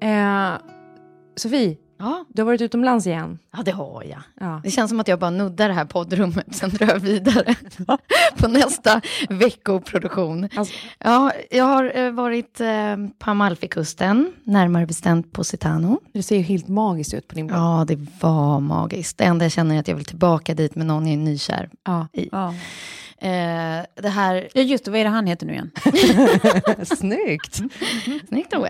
Eh, 0.00 0.52
Sofie, 1.36 1.76
Ja. 2.02 2.24
du 2.28 2.42
har 2.42 2.46
varit 2.46 2.60
utomlands 2.60 3.06
igen. 3.06 3.38
ja, 3.56 3.62
det 3.64 3.70
har 3.70 4.02
jag. 4.04 4.22
Ja. 4.40 4.60
Det 4.64 4.70
känns 4.70 4.88
som 4.90 5.00
att 5.00 5.08
jag 5.08 5.18
bara 5.18 5.30
nuddar 5.30 5.68
det 5.68 5.74
här 5.74 5.84
poddrummet, 5.84 6.46
sen 6.56 6.70
drar 6.70 6.86
jag 6.86 6.98
vidare 7.00 7.54
på 8.36 8.48
nästa 8.48 9.00
veckoproduktion. 9.28 10.48
Alltså- 10.56 10.74
Ja, 10.98 11.32
jag 11.50 11.64
har 11.64 11.98
eh, 11.98 12.10
varit 12.10 12.60
eh, 12.60 12.96
på 13.18 13.30
Amalfikusten, 13.30 14.32
närmare 14.44 14.86
bestämt 14.86 15.32
på 15.32 15.44
Citano. 15.44 16.00
Det 16.12 16.22
ser 16.22 16.36
ju 16.36 16.42
helt 16.42 16.68
magiskt 16.68 17.14
ut 17.14 17.28
på 17.28 17.34
din 17.34 17.46
bild. 17.46 17.58
Ja, 17.58 17.84
det 17.88 17.98
var 18.20 18.60
magiskt. 18.60 19.18
Det 19.18 19.24
enda 19.24 19.44
jag 19.44 19.52
känner 19.52 19.74
är 19.76 19.80
att 19.80 19.88
jag 19.88 19.96
vill 19.96 20.04
tillbaka 20.04 20.54
dit 20.54 20.74
med 20.74 20.86
någon 20.86 21.06
jag 21.06 21.12
är 21.14 21.18
nykär 21.18 21.70
Ja. 21.84 22.06
i. 22.12 22.28
Ja. 22.32 22.54
Eh, 23.22 23.84
det 24.02 24.08
här 24.08 24.48
ja, 24.54 24.60
just 24.62 24.84
det. 24.84 24.90
Vad 24.90 25.00
är 25.00 25.04
det 25.04 25.10
han 25.10 25.26
heter 25.26 25.46
nu 25.46 25.52
igen? 25.52 25.70
Snyggt! 26.86 27.60
Snyggt 28.28 28.54
Ove. 28.54 28.68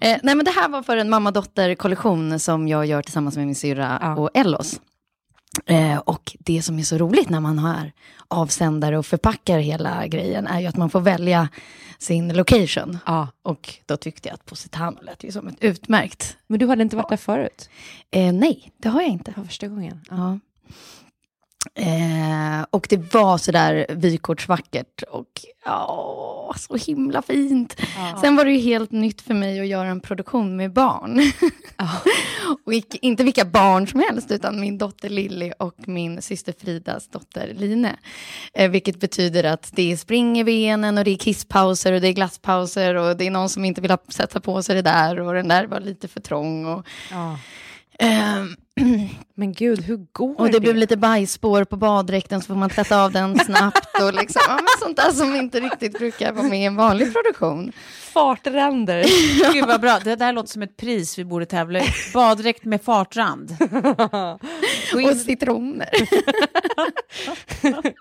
Eh, 0.00 0.18
nej 0.22 0.34
men 0.34 0.44
det 0.44 0.50
här 0.50 0.68
var 0.68 0.82
för 0.82 0.96
en 0.96 1.10
mamma-dotter-kollektion 1.10 2.38
som 2.40 2.68
jag 2.68 2.86
gör 2.86 3.02
tillsammans 3.02 3.36
med 3.36 3.46
min 3.46 3.54
syrra 3.54 3.98
Ja. 4.02 4.16
och 4.16 4.30
Ellos. 4.34 4.80
Eh, 5.66 5.98
och 5.98 6.36
det 6.38 6.62
som 6.62 6.78
är 6.78 6.82
så 6.82 6.98
roligt 6.98 7.28
när 7.28 7.40
man 7.40 7.58
har 7.58 7.92
avsändare 8.28 8.98
och 8.98 9.06
förpackar 9.06 9.58
hela 9.58 10.06
grejen 10.06 10.46
är 10.46 10.60
ju 10.60 10.66
att 10.66 10.76
man 10.76 10.90
får 10.90 11.00
välja 11.00 11.48
sin 11.98 12.36
location. 12.36 12.98
Ja. 13.06 13.28
Och 13.42 13.74
då 13.86 13.96
tyckte 13.96 14.28
jag 14.28 14.34
att 14.34 14.44
Positano 14.46 14.98
lät 15.02 15.24
ju 15.24 15.32
som 15.32 15.48
ett 15.48 15.56
utmärkt. 15.60 16.36
Men 16.46 16.58
du 16.58 16.66
hade 16.66 16.82
inte 16.82 16.96
varit 16.96 17.08
där 17.08 17.16
förut? 17.16 17.68
Eh, 18.10 18.32
nej, 18.32 18.72
det 18.76 18.88
har 18.88 19.00
jag 19.02 19.10
inte. 19.10 19.32
Var 19.36 19.44
första 19.44 19.68
gången. 19.68 20.00
Ja. 20.10 20.38
Eh, 21.74 22.66
och 22.70 22.86
det 22.90 23.14
var 23.14 23.38
sådär 23.38 23.86
vykortsvackert 23.88 25.02
och 25.02 25.28
ja, 25.64 26.54
så 26.56 26.76
himla 26.76 27.22
fint. 27.22 27.76
Sen 28.20 28.36
var 28.36 28.44
det 28.44 28.52
ju 28.52 28.58
helt 28.60 28.90
nytt 28.90 29.20
för 29.20 29.34
mig 29.34 29.60
att 29.60 29.66
göra 29.66 29.88
en 29.88 30.00
produktion 30.00 30.56
med 30.56 30.72
barn. 30.72 31.20
och 32.66 32.74
icke, 32.74 32.98
inte 33.02 33.24
vilka 33.24 33.44
barn 33.44 33.86
som 33.88 34.00
helst, 34.00 34.30
utan 34.30 34.60
min 34.60 34.78
dotter 34.78 35.08
Lilly 35.08 35.52
och 35.58 35.74
min 35.88 36.22
syster 36.22 36.54
Fridas 36.60 37.08
dotter 37.08 37.54
Line. 37.54 37.88
Eh, 38.54 38.70
vilket 38.70 39.00
betyder 39.00 39.44
att 39.44 39.70
det 39.72 39.92
är 39.92 39.96
spring 39.96 40.38
i 40.38 40.44
benen 40.44 40.98
och 40.98 41.04
det 41.04 41.10
är 41.10 41.16
kisspauser 41.16 41.92
och 41.92 42.00
det 42.00 42.08
är 42.08 42.12
glasspauser 42.12 42.94
och 42.94 43.16
det 43.16 43.26
är 43.26 43.30
någon 43.30 43.48
som 43.48 43.64
inte 43.64 43.80
vill 43.80 43.96
sätta 44.08 44.40
på 44.40 44.62
sig 44.62 44.74
det 44.74 44.82
där 44.82 45.20
och 45.20 45.34
den 45.34 45.48
där 45.48 45.66
var 45.66 45.80
lite 45.80 46.08
för 46.08 46.20
trång. 46.20 46.66
Och, 46.66 46.86
Ja. 47.10 47.38
ehm, 47.98 48.56
Men 49.34 49.52
gud, 49.52 49.80
hur 49.82 50.06
går 50.12 50.40
och 50.40 50.50
det 50.50 50.60
blev 50.60 50.76
lite 50.76 50.96
bajsspår 50.96 51.64
på 51.64 51.76
baddräkten 51.76 52.40
så 52.40 52.46
får 52.46 52.54
man 52.54 52.70
tvätta 52.70 53.04
av 53.04 53.12
den 53.12 53.38
snabbt 53.38 54.00
och 54.02 54.14
liksom, 54.14 54.42
ja, 54.46 54.54
men 54.54 54.66
sånt 54.80 54.96
där 54.96 55.10
som 55.10 55.36
inte 55.36 55.60
riktigt 55.60 55.98
brukar 55.98 56.32
vara 56.32 56.48
med 56.48 56.60
i 56.60 56.64
en 56.64 56.76
vanlig 56.76 57.12
produktion. 57.12 57.72
fartränder. 58.12 59.02
Gud 59.52 59.66
vad 59.66 59.80
bra. 59.80 59.98
Det 60.04 60.16
där 60.16 60.32
låter 60.32 60.48
som 60.48 60.62
ett 60.62 60.76
pris 60.76 61.18
vi 61.18 61.24
borde 61.24 61.46
tävla 61.46 61.78
ut. 61.78 61.84
Baddräkt 62.14 62.64
med 62.64 62.82
fartrand. 62.82 63.56
Och 64.94 65.16
citroner. 65.16 65.88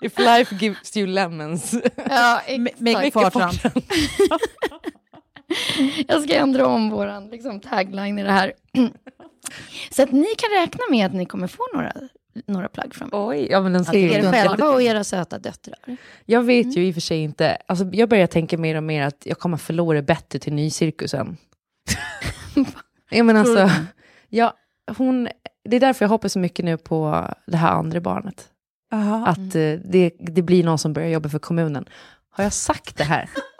If 0.01 0.19
life 0.19 0.55
gives 0.55 0.97
you 0.97 1.07
lemons. 1.07 1.73
Ja, 2.09 2.41
exakt. 2.85 3.13
fartrand. 3.13 3.59
Jag 6.07 6.23
ska 6.23 6.35
ändra 6.35 6.67
om 6.67 6.89
våran 6.89 7.27
liksom, 7.29 7.59
tagline 7.59 8.19
i 8.19 8.23
det 8.23 8.31
här. 8.31 8.53
Så 9.91 10.03
att 10.03 10.11
ni 10.11 10.27
kan 10.37 10.49
räkna 10.61 10.83
med 10.89 11.05
att 11.05 11.13
ni 11.13 11.25
kommer 11.25 11.47
få 11.47 11.63
några, 11.73 11.93
några 12.45 12.67
plagg 12.67 12.95
från 12.95 13.09
mig. 13.09 13.19
Oj, 13.19 13.47
ja, 13.51 13.61
men 13.61 13.73
den 13.73 13.85
ser 13.85 13.95
Er 13.95 14.31
själva 14.31 14.69
och 14.69 14.81
era 14.81 15.03
söta 15.03 15.39
döttrar. 15.39 15.97
Jag 16.25 16.43
vet 16.43 16.77
ju 16.77 16.87
i 16.87 16.91
och 16.91 16.93
för 16.93 17.01
sig 17.01 17.17
inte, 17.17 17.57
alltså 17.65 17.85
jag 17.91 18.09
börjar 18.09 18.27
tänka 18.27 18.57
mer 18.57 18.75
och 18.75 18.83
mer 18.83 19.03
att 19.03 19.25
jag 19.25 19.39
kommer 19.39 19.57
förlora 19.57 20.01
bättre 20.01 20.39
till 20.39 20.53
nycirkusen. 20.53 21.37
ja, 23.09 23.23
men 23.23 23.37
alltså, 23.37 23.69
ja, 24.29 24.53
hon, 24.97 25.29
det 25.69 25.75
är 25.75 25.79
därför 25.79 26.05
jag 26.05 26.09
hoppas 26.09 26.33
så 26.33 26.39
mycket 26.39 26.65
nu 26.65 26.77
på 26.77 27.27
det 27.47 27.57
här 27.57 27.71
andra 27.71 27.99
barnet. 27.99 28.49
Att 29.25 29.55
eh, 29.55 29.73
det, 29.85 30.11
det 30.19 30.41
blir 30.41 30.63
någon 30.63 30.77
som 30.77 30.93
börjar 30.93 31.09
jobba 31.09 31.29
för 31.29 31.39
kommunen. 31.39 31.85
Har 32.29 32.43
jag 32.43 32.53
sagt 32.53 32.97
det 32.97 33.03
här? 33.03 33.29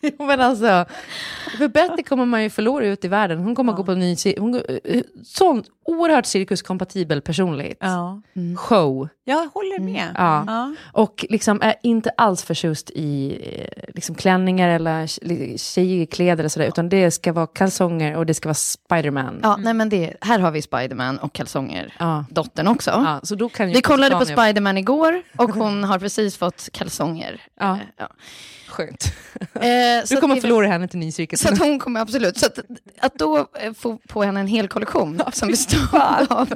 Jo, 0.00 0.12
men 0.26 0.40
alltså, 0.40 0.84
för 1.58 1.68
Betty 1.68 2.02
kommer 2.02 2.24
man 2.24 2.42
ju 2.42 2.50
förlora 2.50 2.86
ut 2.86 3.04
i 3.04 3.08
världen. 3.08 3.38
Hon 3.38 3.54
kommer 3.54 3.72
gå 3.72 3.84
på 3.84 3.92
en 3.92 3.98
ny, 3.98 4.16
hon, 4.38 4.54
eh, 4.84 5.02
sån 5.24 5.64
oerhört 5.84 6.26
cirkuskompatibel 6.26 7.20
personlighet. 7.20 7.76
Ja. 7.80 8.22
Show. 8.56 9.08
Jag 9.24 9.48
håller 9.54 9.78
med. 9.80 10.08
Ja. 10.16 10.44
Ja. 10.46 10.74
Och 10.92 11.26
liksom 11.28 11.62
är 11.62 11.74
inte 11.82 12.10
alls 12.16 12.42
förtjust 12.42 12.90
i 12.90 13.38
eh, 13.42 13.84
liksom 13.94 14.14
klänningar 14.14 14.68
eller 14.68 15.02
tje- 15.06 15.58
tjejiga 15.74 16.06
kläder 16.06 16.44
och 16.44 16.52
sådär, 16.52 16.66
utan 16.68 16.88
det 16.88 17.10
ska 17.10 17.32
vara 17.32 17.46
kalsonger 17.46 18.16
och 18.16 18.26
det 18.26 18.34
ska 18.34 18.48
vara 18.48 18.54
Spiderman. 18.54 19.40
Ja, 19.42 19.56
nej 19.56 19.74
men 19.74 19.88
det, 19.88 20.14
här 20.20 20.38
har 20.38 20.50
vi 20.50 20.62
Spiderman 20.62 21.18
och 21.18 21.32
kalsonger. 21.32 21.94
Ja. 21.98 22.24
Dottern 22.30 22.68
också. 22.68 22.90
Ja, 22.90 23.20
så 23.22 23.34
då 23.34 23.48
kan 23.48 23.68
Vi 23.68 23.80
kollade 23.82 24.16
på 24.16 24.24
Spiderman 24.24 24.78
igår 24.78 25.22
och 25.36 25.50
hon 25.50 25.84
har 25.90 25.98
precis 25.98 26.36
fått 26.36 26.68
kalsonger. 26.72 27.40
Ja. 27.60 27.72
Eh, 27.72 27.78
ja. 27.96 28.08
Skönt. 28.68 29.04
Eh, 29.98 30.04
så 30.04 30.14
Du 30.14 30.16
att 30.16 30.20
kommer 30.20 30.34
det- 30.34 30.40
förlora 30.40 30.66
henne 30.66 30.88
till 30.88 31.00
Så 31.00 31.04
nycirkusen. 31.06 31.52
att 31.52 31.58
hon 31.58 31.78
kommer 31.78 32.00
absolut, 32.00 32.38
så 32.38 32.46
att, 32.46 32.58
att 33.00 33.14
då 33.14 33.46
eh, 33.60 33.72
få 33.72 33.98
på 34.08 34.22
henne 34.22 34.40
en 34.40 34.46
hel 34.46 34.68
kollektion 34.68 35.22
som 35.32 35.48
består 35.48 35.98
av 36.28 36.48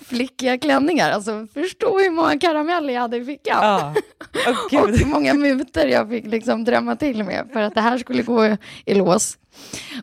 flickiga 0.00 0.58
klänningar. 0.58 1.10
Alltså 1.10 1.46
förstå 1.54 1.98
hur 1.98 2.10
många 2.10 2.38
karameller 2.38 2.94
jag 2.94 3.00
hade 3.00 3.16
i 3.16 3.24
fickan. 3.24 3.58
Ja. 3.62 3.94
Åh, 4.48 4.80
och 4.82 4.88
hur 4.88 5.06
många 5.06 5.34
mutor 5.34 5.82
jag 5.84 6.08
fick 6.08 6.26
liksom 6.26 6.64
drömma 6.64 6.96
till 6.96 7.24
med 7.24 7.48
för 7.52 7.60
att 7.60 7.74
det 7.74 7.80
här 7.80 7.98
skulle 7.98 8.22
gå 8.22 8.56
i 8.84 8.94
lås. 8.94 9.38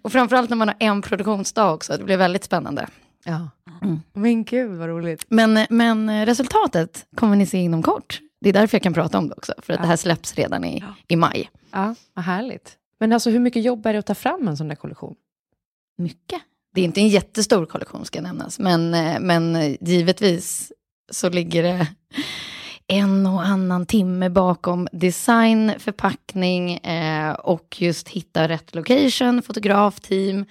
Och 0.01 0.11
framförallt 0.11 0.49
när 0.49 0.57
man 0.57 0.67
har 0.67 0.75
en 0.79 1.01
produktionsdag 1.01 1.71
också, 1.71 1.97
det 1.97 2.03
blev 2.03 2.19
väldigt 2.19 2.43
spännande. 2.43 2.87
Ja. 3.25 3.49
Mm. 3.81 3.99
Men 4.13 4.43
gud 4.43 4.71
vad 4.71 4.89
roligt. 4.89 5.25
Men, 5.29 5.65
men 5.69 6.25
resultatet 6.25 7.05
kommer 7.15 7.35
ni 7.35 7.45
se 7.45 7.57
inom 7.57 7.83
kort. 7.83 8.19
Det 8.41 8.49
är 8.49 8.53
därför 8.53 8.75
jag 8.77 8.83
kan 8.83 8.93
prata 8.93 9.17
om 9.17 9.27
det 9.29 9.35
också, 9.37 9.53
för 9.61 9.73
att 9.73 9.81
det 9.81 9.87
här 9.87 9.95
släpps 9.95 10.35
redan 10.35 10.63
i, 10.65 10.83
i 11.07 11.15
maj. 11.15 11.49
Ja, 11.75 11.95
vad 12.13 12.25
härligt. 12.25 12.77
Men 12.99 13.13
alltså 13.13 13.29
hur 13.29 13.39
mycket 13.39 13.63
jobb 13.63 13.85
är 13.85 13.93
det 13.93 13.99
att 13.99 14.05
ta 14.05 14.15
fram 14.15 14.47
en 14.47 14.57
sån 14.57 14.67
där 14.67 14.75
kollektion? 14.75 15.15
Mycket. 15.97 16.41
Det 16.73 16.81
är 16.81 16.85
inte 16.85 17.01
en 17.01 17.07
jättestor 17.07 17.65
kollektion 17.65 18.05
ska 18.05 18.21
nämnas, 18.21 18.59
men, 18.59 18.93
eh, 18.93 19.19
men 19.19 19.55
eh, 19.55 19.75
givetvis 19.81 20.71
så 21.11 21.29
ligger 21.29 21.63
det 21.63 21.87
en 22.87 23.25
och 23.25 23.45
annan 23.45 23.85
timme 23.85 24.29
bakom 24.29 24.87
design, 24.91 25.73
förpackning 25.79 26.77
eh, 26.77 27.33
och 27.33 27.81
just 27.81 28.09
hitta 28.09 28.47
rätt 28.47 28.75
location, 28.75 29.41
fotografteam, 29.41 30.45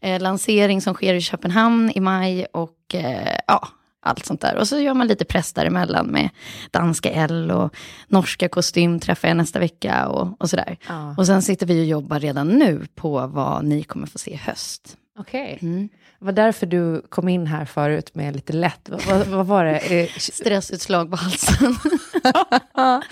eh, 0.00 0.20
lansering 0.20 0.80
som 0.80 0.94
sker 0.94 1.14
i 1.14 1.20
Köpenhamn 1.20 1.92
i 1.94 2.00
maj 2.00 2.46
och 2.52 2.94
eh, 2.94 3.38
ja, 3.46 3.68
allt 4.08 4.26
sånt 4.26 4.40
där. 4.40 4.56
Och 4.56 4.68
så 4.68 4.78
gör 4.80 4.94
man 4.94 5.06
lite 5.06 5.24
press 5.24 5.52
däremellan 5.52 6.06
med 6.06 6.30
danska 6.70 7.10
L 7.10 7.50
och 7.50 7.74
norska 8.08 8.48
kostym 8.48 9.00
träffar 9.00 9.28
jag 9.28 9.36
nästa 9.36 9.58
vecka 9.58 10.08
och, 10.08 10.42
och 10.42 10.50
sådär. 10.50 10.76
Ja. 10.88 11.14
Och 11.18 11.26
sen 11.26 11.42
sitter 11.42 11.66
vi 11.66 11.82
och 11.82 11.86
jobbar 11.86 12.20
redan 12.20 12.48
nu 12.48 12.86
på 12.94 13.26
vad 13.26 13.64
ni 13.64 13.82
kommer 13.82 14.06
få 14.06 14.18
se 14.18 14.30
i 14.30 14.36
höst. 14.36 14.96
Okej. 15.18 15.58
Mm. 15.62 15.88
Det 16.18 16.24
var 16.24 16.32
därför 16.32 16.66
du 16.66 17.02
kom 17.08 17.28
in 17.28 17.46
här 17.46 17.64
förut 17.64 18.14
med 18.14 18.34
lite 18.36 18.52
lätt, 18.52 18.88
vad, 19.08 19.26
vad, 19.26 19.46
var 19.46 19.64
det? 19.64 20.08
Stressutslag 20.18 21.10
på 21.10 21.16
halsen. 21.16 21.76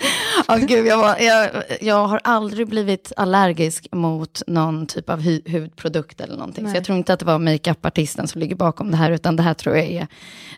Ja, 0.47 0.55
gud, 0.55 0.85
jag, 0.85 0.97
var, 0.97 1.17
jag, 1.19 1.49
jag 1.81 2.07
har 2.07 2.21
aldrig 2.23 2.67
blivit 2.67 3.11
allergisk 3.17 3.87
mot 3.91 4.41
någon 4.47 4.87
typ 4.87 5.09
av 5.09 5.21
hu 5.21 5.41
hudprodukt 5.51 6.21
eller 6.21 6.35
någonting. 6.35 6.63
Nej. 6.63 6.73
Så 6.73 6.77
jag 6.77 6.85
tror 6.85 6.97
inte 6.97 7.13
att 7.13 7.19
det 7.19 7.25
var 7.25 7.39
makeupartisten 7.39 8.27
som 8.27 8.41
ligger 8.41 8.55
bakom 8.55 8.91
det 8.91 8.97
här, 8.97 9.11
utan 9.11 9.35
det 9.35 9.43
här 9.43 9.53
tror 9.53 9.77
jag 9.77 9.85
är 9.85 10.07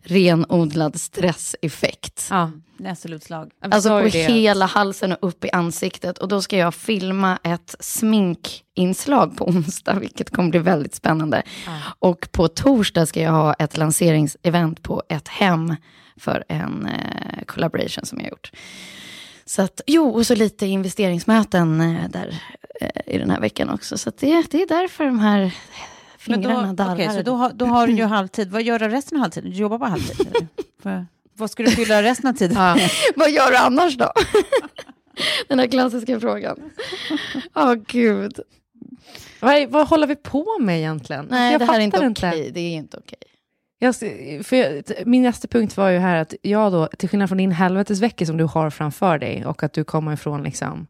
renodlad 0.03 0.99
stresseffekt. 0.99 1.98
Ja. 2.29 2.51
Nässelutslag. 2.77 3.51
Jag 3.61 3.73
Alltså 3.73 3.89
på 3.89 3.99
det. 4.03 4.09
hela 4.09 4.65
halsen 4.65 5.11
och 5.11 5.17
upp 5.21 5.45
i 5.45 5.51
ansiktet. 5.51 6.17
Och 6.17 6.27
då 6.27 6.41
ska 6.41 6.57
jag 6.57 6.73
filma 6.73 7.39
ett 7.43 7.75
sminkinslag 7.79 9.37
på 9.37 9.47
onsdag, 9.47 9.93
vilket 9.99 10.29
kommer 10.29 10.49
bli 10.49 10.59
väldigt 10.59 10.95
spännande. 10.95 11.43
Och 11.99 12.29
på 12.31 12.47
torsdag 12.47 13.05
ska 13.05 13.21
jag 13.21 13.31
ha 13.31 13.53
ett 13.53 13.77
lanseringsevent 13.77 14.83
på 14.83 15.03
ett 15.09 15.27
hem 15.27 15.75
för 16.17 16.43
en 16.49 16.85
eh, 16.85 17.43
collaboration 17.45 18.05
som 18.05 18.17
jag 18.19 18.25
har 18.25 18.29
gjort. 18.29 18.51
Så 19.45 19.61
att, 19.61 19.81
jo, 19.87 20.09
och 20.09 20.25
så 20.25 20.35
lite 20.35 20.65
investeringsmöten 20.65 21.81
eh, 21.81 22.09
där 22.09 22.41
eh, 22.81 23.15
i 23.15 23.17
den 23.17 23.29
här 23.29 23.39
veckan 23.39 23.69
också. 23.69 23.97
Så 23.97 24.09
att 24.09 24.17
det, 24.17 24.45
det 24.51 24.61
är 24.61 24.67
därför 24.67 25.05
de 25.05 25.19
här 25.19 25.39
Men 25.39 25.51
fingrarna 26.17 26.67
då, 26.67 26.73
darrar. 26.73 26.93
okej, 26.95 27.09
så 27.15 27.21
då, 27.21 27.35
har- 27.35 27.53
då 27.53 27.65
har 27.65 27.87
du 27.87 27.93
ju 27.93 28.03
halvtid. 28.05 28.51
Vad 28.51 28.63
gör 28.63 28.79
du 28.79 28.87
resten 28.89 29.17
av 29.17 29.21
halvtiden? 29.21 29.51
Du 29.51 29.57
jobbar 29.57 29.79
på 29.79 29.85
halvtid? 29.85 30.47
Vad- 31.39 31.51
ska 31.51 31.63
du 31.63 31.71
fylla 31.71 32.03
resten 32.03 32.29
av 32.29 32.33
tiden? 32.33 32.57
Ja. 32.57 32.77
Vad 33.15 33.31
gör 33.31 33.51
du 33.51 33.57
annars 33.57 33.97
då? 33.97 34.11
Den 35.47 35.59
här 35.59 35.67
klassiska 35.67 36.19
frågan. 36.19 36.59
Ja, 37.53 37.75
gud. 37.87 38.39
Vad, 39.39 39.69
vad 39.69 39.87
håller 39.87 40.07
vi 40.07 40.15
på 40.15 40.57
med 40.59 40.77
egentligen? 40.77 41.27
Nej, 41.29 41.51
jag 41.51 41.61
det 41.61 41.65
här 41.65 41.79
är 41.79 41.83
inte 41.83 42.07
okej. 42.07 42.51
Det 42.53 42.59
är 42.59 42.75
inte 42.75 42.97
okej. 42.97 44.43
För 44.43 44.55
jag, 44.55 44.83
min 45.05 45.23
nästa 45.23 45.47
punkt 45.47 45.77
var 45.77 45.89
ju 45.89 45.97
här 45.97 46.15
att 46.15 46.33
jag 46.41 46.71
då, 46.71 46.87
till 46.87 47.09
skillnad 47.09 47.29
från 47.29 47.37
din 47.37 47.51
helvetesvecka 47.51 48.25
som 48.25 48.37
du 48.37 48.43
har 48.43 48.69
framför 48.69 49.17
dig 49.17 49.45
och 49.45 49.63
att 49.63 49.73
du 49.73 49.83
kommer 49.83 50.13
ifrån 50.13 50.43
liksom... 50.43 50.87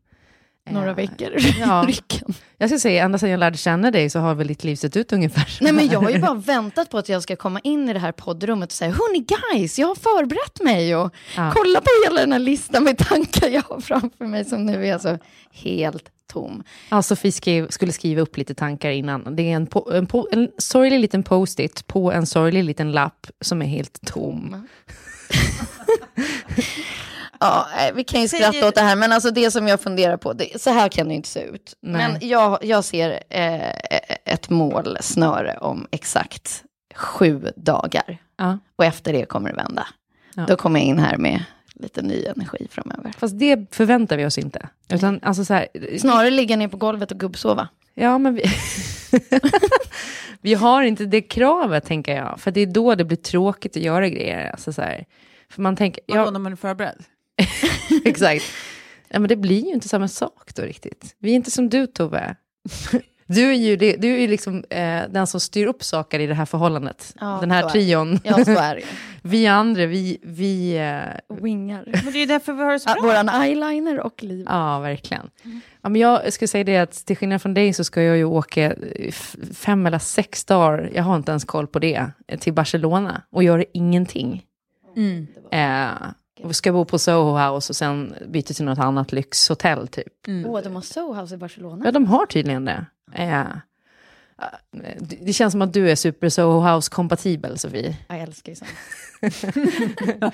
Några 0.69 0.89
eh, 0.89 0.95
veckor. 0.95 1.33
Ja. 1.59 1.85
Rycken. 1.87 2.33
Jag 2.57 2.69
ska 2.69 2.79
säga, 2.79 3.03
ända 3.03 3.17
sedan 3.17 3.29
jag 3.29 3.39
lärde 3.39 3.57
känna 3.57 3.91
dig 3.91 4.09
så 4.09 4.19
har 4.19 4.35
väl 4.35 4.47
ditt 4.47 4.63
liv 4.63 4.75
sett 4.75 4.97
ut 4.97 5.13
ungefär 5.13 5.45
så 5.45 5.63
Nej 5.63 5.73
men 5.73 5.87
jag 5.87 5.99
har 5.99 6.09
ju 6.09 6.19
bara 6.19 6.33
väntat 6.33 6.89
på 6.89 6.97
att 6.97 7.09
jag 7.09 7.23
ska 7.23 7.35
komma 7.35 7.59
in 7.63 7.89
i 7.89 7.93
det 7.93 7.99
här 7.99 8.11
poddrummet 8.11 8.69
och 8.69 8.73
säga 8.73 8.91
Hörni 8.91 9.25
guys, 9.53 9.79
jag 9.79 9.87
har 9.87 9.95
förberett 9.95 10.61
mig 10.63 10.95
och 10.95 11.13
Ja. 11.35 11.51
kolla 11.55 11.81
på 11.81 11.87
hela 12.05 12.21
den 12.21 12.31
här 12.31 12.39
listan 12.39 12.83
med 12.83 12.97
tankar 12.97 13.47
jag 13.47 13.61
har 13.61 13.79
framför 13.81 14.25
mig 14.25 14.45
som 14.45 14.65
nu 14.65 14.87
är 14.87 14.93
alltså 14.93 15.17
helt 15.51 16.09
tom. 16.27 16.63
Ja, 16.89 17.01
Sofie 17.01 17.31
skrev, 17.31 17.69
skulle 17.69 17.91
skriva 17.91 18.21
upp 18.21 18.37
lite 18.37 18.53
tankar 18.55 18.89
innan. 18.89 19.35
Det 19.35 19.43
är 19.51 19.55
en, 19.55 19.67
po, 19.67 19.91
en, 19.91 20.07
po, 20.07 20.27
en 20.31 20.49
sorglig 20.57 20.99
liten 20.99 21.23
post-it 21.23 21.87
på 21.87 22.11
en 22.11 22.25
sorglig 22.25 22.63
liten 22.63 22.91
lapp 22.91 23.27
som 23.41 23.61
är 23.61 23.65
helt 23.65 23.99
tom. 24.05 24.67
Ja, 27.39 27.67
nej, 27.75 27.91
vi 27.95 28.03
kan 28.03 28.21
ju 28.21 28.27
skratta 28.27 28.67
åt 28.67 28.75
det 28.75 28.81
här, 28.81 28.95
men 28.95 29.11
alltså 29.11 29.31
det 29.31 29.51
som 29.51 29.67
jag 29.67 29.81
funderar 29.81 30.17
på, 30.17 30.33
det, 30.33 30.61
så 30.61 30.69
här 30.69 30.89
kan 30.89 31.07
det 31.07 31.13
inte 31.13 31.29
se 31.29 31.41
ut. 31.43 31.73
Nej. 31.81 32.07
Men 32.07 32.29
jag, 32.29 32.57
jag 32.61 32.83
ser 32.83 33.23
eh, 33.29 33.69
ett 34.25 34.49
målsnöre 34.49 35.57
om 35.57 35.87
exakt 35.91 36.63
sju 36.95 37.51
dagar. 37.55 38.17
Ja. 38.37 38.57
Och 38.75 38.85
efter 38.85 39.13
det 39.13 39.25
kommer 39.25 39.49
det 39.49 39.55
vända. 39.55 39.87
Ja. 40.35 40.45
Då 40.47 40.55
kommer 40.55 40.79
jag 40.79 40.87
in 40.87 40.99
här 40.99 41.17
med 41.17 41.43
lite 41.73 42.01
ny 42.01 42.25
energi 42.25 42.67
framöver. 42.71 43.13
Fast 43.17 43.39
det 43.39 43.75
förväntar 43.75 44.17
vi 44.17 44.25
oss 44.25 44.37
inte. 44.37 44.69
Utan, 44.89 45.19
alltså 45.23 45.45
så 45.45 45.53
här, 45.53 45.67
Snarare 45.97 46.29
ligga 46.29 46.55
ner 46.55 46.67
på 46.67 46.77
golvet 46.77 47.11
och 47.11 47.19
gubbsova. 47.19 47.67
Ja, 47.93 48.17
men 48.17 48.35
vi... 48.35 48.43
vi 50.41 50.53
har 50.53 50.81
inte 50.83 51.05
det 51.05 51.21
kravet, 51.21 51.85
tänker 51.85 52.15
jag. 52.15 52.39
För 52.39 52.51
det 52.51 52.61
är 52.61 52.65
då 52.65 52.95
det 52.95 53.05
blir 53.05 53.17
tråkigt 53.17 53.77
att 53.77 53.83
göra 53.83 54.09
grejer. 54.09 54.51
Alltså, 54.51 54.73
så 54.73 54.81
här. 54.81 55.05
För 55.49 55.61
man 55.61 55.75
tänker... 55.75 56.03
Vadå 56.07 56.31
när 56.31 56.39
man 56.39 56.51
är 56.51 56.55
förberedd? 56.55 57.03
exakt. 58.05 58.45
Ja, 59.09 59.19
men 59.19 59.29
det 59.29 59.35
blir 59.35 59.65
ju 59.65 59.73
inte 59.73 59.89
samma 59.89 60.07
sak 60.07 60.55
då 60.55 60.61
riktigt. 60.61 61.15
Vi 61.19 61.31
är 61.31 61.35
inte 61.35 61.51
som 61.51 61.69
du, 61.69 61.87
Tove. 61.87 62.35
Du 63.31 63.49
är 63.49 63.53
ju, 63.53 63.75
du 63.75 64.13
är 64.13 64.19
ju 64.19 64.27
liksom 64.27 64.63
eh, 64.69 65.01
den 65.09 65.27
som 65.27 65.39
styr 65.39 65.65
upp 65.67 65.83
saker 65.83 66.19
i 66.19 66.27
det 66.27 66.33
här 66.33 66.45
förhållandet. 66.45 67.15
Ja, 67.19 67.37
den 67.41 67.51
här 67.51 67.69
trion. 67.69 68.19
Ja, 68.23 68.45
så 68.45 68.51
är 68.51 68.75
det. 68.75 68.81
Vi 69.21 69.47
andra, 69.47 69.85
vi... 69.85 70.17
vi 70.23 70.77
eh, 70.77 71.35
Wingar. 71.41 71.83
Men 71.85 72.13
det 72.13 72.17
är 72.17 72.19
ju 72.19 72.25
därför 72.25 72.53
vi 72.53 72.63
har 72.63 72.71
det 72.71 72.79
så 72.79 72.89
Ja, 72.89 72.93
bra. 72.93 73.03
våran 73.03 73.29
eyeliner 73.29 73.99
och 73.99 74.23
liv. 74.23 74.45
Ja, 74.49 74.79
verkligen. 74.79 75.29
Ja, 75.81 75.89
men 75.89 76.01
jag 76.01 76.33
skulle 76.33 76.47
säga 76.47 76.63
det 76.63 76.77
att 76.77 77.05
till 77.05 77.17
skillnad 77.17 77.41
från 77.41 77.53
dig 77.53 77.73
så 77.73 77.83
ska 77.83 78.01
jag 78.01 78.17
ju 78.17 78.23
åka 78.23 78.73
eh, 78.73 79.11
fem 79.53 79.85
eller 79.85 79.99
sex 79.99 80.45
dagar, 80.45 80.89
jag 80.93 81.03
har 81.03 81.15
inte 81.15 81.31
ens 81.31 81.45
koll 81.45 81.67
på 81.67 81.79
det, 81.79 82.05
eh, 82.27 82.39
till 82.39 82.53
Barcelona 82.53 83.21
och 83.31 83.43
göra 83.43 83.63
ingenting. 83.73 84.43
Mm. 84.97 85.27
Eh, 85.51 86.07
och 86.43 86.55
ska 86.55 86.71
bo 86.71 86.85
på 86.85 86.99
Soho 86.99 87.37
House 87.37 87.71
och 87.71 87.75
sen 87.75 88.15
byta 88.27 88.53
till 88.53 88.65
något 88.65 88.79
annat 88.79 89.11
lyxhotell 89.11 89.87
typ. 89.87 90.13
Åh, 90.45 90.61
de 90.63 90.75
har 90.75 90.81
Soho 90.81 91.13
House 91.13 91.35
i 91.35 91.37
Barcelona. 91.37 91.85
Ja, 91.85 91.91
de 91.91 92.05
har 92.05 92.25
tydligen 92.25 92.65
det. 92.65 92.85
Eh, 93.13 93.43
det 95.21 95.33
känns 95.33 95.51
som 95.51 95.61
att 95.61 95.73
du 95.73 95.91
är 95.91 95.95
super 95.95 96.29
Soho 96.29 96.59
House-kompatibel, 96.61 97.57
Sofie. 97.57 97.97
Jag 98.07 98.19
älskar 98.19 98.51
ju 98.51 98.55
sånt. 98.55 98.71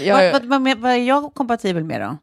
Jag, 0.00 0.32
Vad, 0.32 0.44
vad, 0.44 0.62
vad, 0.64 0.78
vad 0.78 0.92
är 0.92 0.96
jag 0.96 1.34
kompatibel 1.34 1.84
med 1.84 2.00
då? 2.00 2.16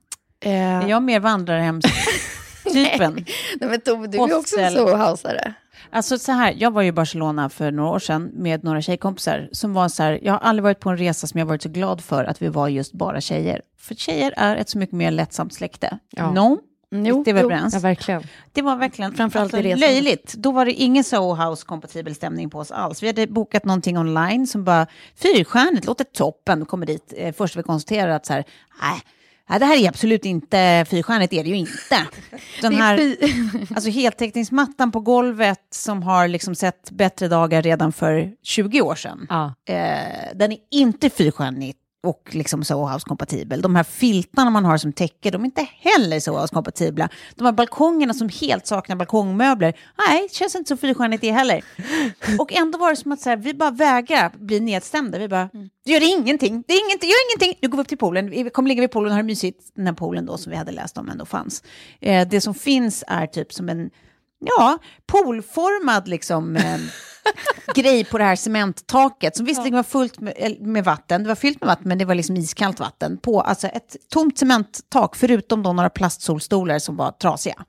Är 0.50 0.88
jag 0.88 1.04
mer 1.04 1.20
vandrarhemstypen? 1.20 3.14
Nej, 3.60 3.70
men 3.70 3.82
Tove, 3.82 4.08
du 4.08 4.18
är 4.18 4.38
också. 4.40 4.56
Soho-houseare. 4.56 5.54
Alltså 5.90 6.18
så 6.18 6.32
här, 6.32 6.56
jag 6.58 6.72
var 6.72 6.82
ju 6.82 6.88
i 6.88 6.92
Barcelona 6.92 7.50
för 7.50 7.72
några 7.72 7.90
år 7.90 8.00
sedan 8.00 8.32
med 8.34 8.64
några 8.64 8.82
tjejkompisar 8.82 9.50
som 9.52 9.74
var 9.74 9.90
så 9.90 10.04
här, 10.04 10.20
jag 10.24 10.34
har 10.34 10.40
aldrig 10.40 10.64
varit 10.64 10.80
på 10.80 10.90
en 10.90 10.98
resa 10.98 11.28
som 11.28 11.40
jag 11.40 11.46
varit 11.46 11.62
så 11.62 11.70
glad 11.70 12.02
för 12.04 12.24
att 12.24 12.42
vi 12.42 12.48
var 12.48 12.68
just 12.68 12.94
bara 12.94 13.22
tjejer. 13.22 13.62
För 13.78 13.96
tjejer 13.96 14.34
är 14.38 14.56
ett 14.56 14.70
så 14.70 14.78
mycket 14.78 14.96
mer 14.96 15.12
lättsamt 15.12 15.54
släkte. 15.54 16.00
Ja. 16.10 16.32
No, 16.32 16.60
Jo, 16.92 17.24
det 17.24 17.34
vi 17.34 17.42
jo. 17.42 17.52
ja, 17.52 17.80
verkligen. 17.80 18.24
Det 18.54 18.62
var 18.62 18.76
verkligen 18.76 19.14
Framförallt 19.14 19.54
alltså, 19.54 19.76
löjligt. 19.76 20.34
Då 20.34 20.52
var 20.52 20.66
det 20.66 20.74
ingen 20.74 21.04
Soho 21.04 21.36
House-kompatibel 21.36 22.16
stämning 22.16 22.50
på 22.50 22.60
oss 22.60 22.72
alls. 22.72 23.04
Vi 23.04 23.08
hade 23.08 23.28
bokat 23.28 23.66
någonting 23.66 23.98
online 23.98 24.48
som 24.48 24.64
bara, 24.64 24.88
fyrstjärnigt, 25.16 25.86
låter 25.86 26.04
toppen. 26.04 26.66
Kommer 26.66 26.86
dit, 26.86 27.14
eh, 27.18 27.34
först 27.34 27.56
vi 27.56 27.64
konstaterar 27.64 28.10
att 28.10 28.26
så 28.26 28.34
här, 28.34 28.44
nej, 28.82 29.02
nej, 29.50 29.60
det 29.60 29.66
här 29.66 29.78
är 29.84 29.90
absolut 29.90 30.26
inte 30.26 30.86
fyrstjärnigt, 30.90 31.34
är 31.34 31.44
det 31.44 31.50
ju 31.50 31.56
inte. 31.56 32.08
Den 32.62 32.76
här, 32.76 33.16
alltså 33.76 33.90
heltäckningsmattan 33.90 34.92
på 34.92 35.00
golvet 35.00 35.68
som 35.72 36.04
har 36.04 36.28
liksom 36.28 36.56
sett 36.56 36.92
bättre 36.92 37.28
dagar 37.28 37.62
redan 37.62 37.92
för 37.92 38.32
20 38.44 38.82
år 38.82 38.96
sedan. 38.96 39.28
Ja. 39.30 39.54
Eh, 39.66 40.36
den 40.36 40.52
är 40.52 40.58
inte 40.72 41.10
fyrstjärnig 41.10 41.76
och 42.04 42.30
liksom 42.32 42.64
Soho 42.64 42.88
House-kompatibel. 42.88 43.62
De 43.62 43.76
här 43.76 43.84
filtarna 43.84 44.50
man 44.50 44.66
har 44.66 44.78
som 44.78 44.94
täcker, 44.94 45.32
de 45.32 45.42
är 45.42 45.46
inte 45.46 45.68
heller 45.80 46.20
Soho 46.20 46.38
House-kompatibla. 46.38 47.10
De 47.36 47.46
här 47.46 47.52
balkongerna 47.52 48.14
som 48.14 48.30
helt 48.30 48.68
saknar 48.68 48.96
balkongmöbler, 48.96 49.74
nej, 50.08 50.28
det 50.30 50.34
känns 50.36 50.56
inte 50.56 50.68
så 50.68 50.78
fyrstjärnigt 50.78 51.22
det 51.22 51.32
heller. 51.32 51.64
Och 52.40 52.54
ändå 52.54 52.78
var 52.78 52.90
det 52.90 52.96
som 52.96 53.12
att 53.12 53.22
så 53.22 53.30
här, 53.30 53.38
vi 53.38 53.54
bara 53.54 53.72
vägrar 53.72 54.32
bli 54.40 54.60
nedstämda. 54.60 55.18
Vi 55.18 55.28
bara, 55.28 55.50
det 55.86 55.92
gör 55.92 56.20
ingenting, 56.20 56.64
det 56.68 56.74
är 56.74 56.86
ingenting, 56.88 57.10
gör 57.10 57.30
ingenting. 57.30 57.60
Nu 57.62 57.68
går 57.68 57.78
vi 57.78 57.82
upp 57.82 57.88
till 57.88 57.98
poolen, 57.98 58.30
vi 58.30 58.50
kommer 58.50 58.70
ligga 58.70 58.82
vid 58.82 58.92
poolen 58.92 59.12
och 59.12 59.16
ha 59.16 59.22
det 59.22 59.28
mysigt. 59.28 59.72
Den 59.76 59.88
här 59.88 59.94
poolen 59.94 60.26
då 60.26 60.38
som 60.38 60.52
vi 60.52 60.58
hade 60.58 60.72
läst 60.72 60.98
om 60.98 61.10
ändå 61.10 61.26
fanns. 61.26 61.64
Eh, 62.02 62.28
det 62.28 62.42
som 62.42 62.54
finns 62.54 63.04
är 63.08 63.28
typ 63.28 63.54
som 63.54 63.70
en, 63.70 63.90
ja, 64.40 64.78
poolformad 65.08 66.08
liksom. 66.08 66.56
Eh, 66.56 66.78
grej 67.76 68.06
på 68.06 68.18
det 68.18 68.24
här 68.24 68.36
cementtaket 68.36 69.36
som 69.36 69.46
visserligen 69.46 69.76
var 69.76 69.84
fullt 69.84 70.20
med, 70.20 70.34
eller 70.38 70.60
med 70.60 70.84
vatten, 70.84 71.24
det 71.24 71.28
var 71.28 71.36
fyllt 71.36 71.62
med 71.62 71.68
vatten 71.68 71.88
men 71.88 71.98
det 71.98 72.06
var 72.06 72.16
liksom 72.16 72.38
iskallt 72.38 72.80
vatten 72.80 73.18
på 73.18 73.42
alltså 73.42 73.68
ett 73.68 73.96
tomt 74.14 74.38
cementtak 74.38 75.16
förutom 75.16 75.64
då 75.64 75.74
några 75.74 75.90
plastsolstolar 75.90 76.80
som 76.80 76.96
var 76.96 77.12
trasiga. 77.12 77.66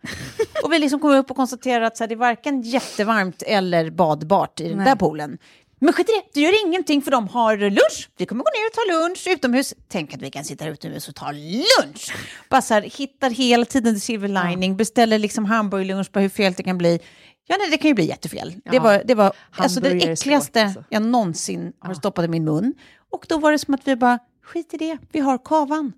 och 0.65 0.73
vi 0.73 0.79
liksom 0.79 1.01
kom 1.01 1.11
upp 1.11 1.31
och 1.31 1.37
konstaterade 1.37 1.87
att 1.87 1.97
så 1.97 2.03
här, 2.03 2.09
det 2.09 2.15
är 2.15 2.17
varken 2.17 2.63
jättevarmt 2.63 3.43
eller 3.43 3.91
badbart 3.91 4.61
i 4.61 4.69
den 4.69 4.85
där 4.85 4.97
poolen. 4.97 5.39
Men 5.83 5.93
skit 5.93 6.09
i 6.09 6.13
det, 6.13 6.23
det 6.35 6.41
gör 6.41 6.67
ingenting 6.67 7.03
för 7.03 7.11
de 7.11 7.29
har 7.29 7.57
lunch. 7.57 8.09
Vi 8.17 8.27
kommer 8.27 8.45
gå 8.45 8.51
ner 8.51 8.67
och 8.67 8.73
ta 8.73 9.07
lunch 9.09 9.27
utomhus. 9.37 9.75
Tänk 9.89 10.15
att 10.15 10.23
vi 10.23 10.31
kan 10.31 10.45
sitta 10.45 10.65
här 10.65 10.73
utomhus 10.73 11.09
och 11.09 11.15
ta 11.15 11.31
lunch. 11.33 12.15
Bara 12.49 12.63
här, 12.71 12.83
hittar 12.83 13.31
hela 13.31 13.65
tiden 13.65 13.95
the 13.95 14.01
silver 14.01 14.29
lining, 14.29 14.77
beställer 14.77 15.19
liksom 15.19 15.45
hamburgerlunch 15.45 16.13
på 16.13 16.21
hur 16.21 16.29
fel 16.29 16.53
det 16.57 16.63
kan 16.63 16.79
bli. 16.79 17.01
Ja, 17.47 17.57
nej, 17.61 17.71
det 17.71 17.79
kan 17.79 17.89
ju 17.89 17.95
bli 17.95 18.05
jättefel. 18.05 18.55
Det 18.65 18.77
Ja. 18.77 18.83
var, 18.83 19.03
det 19.05 19.15
var 19.15 19.33
alltså 19.57 19.81
det 19.81 19.89
äckligaste 19.91 20.63
alltså. 20.65 20.85
jag 20.89 21.03
någonsin 21.03 21.73
har 21.81 21.95
stoppat 21.95 22.25
i 22.25 22.29
min 22.29 22.45
mun. 22.45 22.75
Och 23.13 23.27
då 23.29 23.39
var 23.39 23.53
det 23.53 23.59
som 23.59 23.75
att 23.75 23.89
vi 23.89 23.97
bara, 23.97 24.19
skit 24.45 24.75
i 24.75 24.77
det, 24.77 24.99
vi 25.13 25.21
har 25.21 25.39
kavan. 25.39 25.93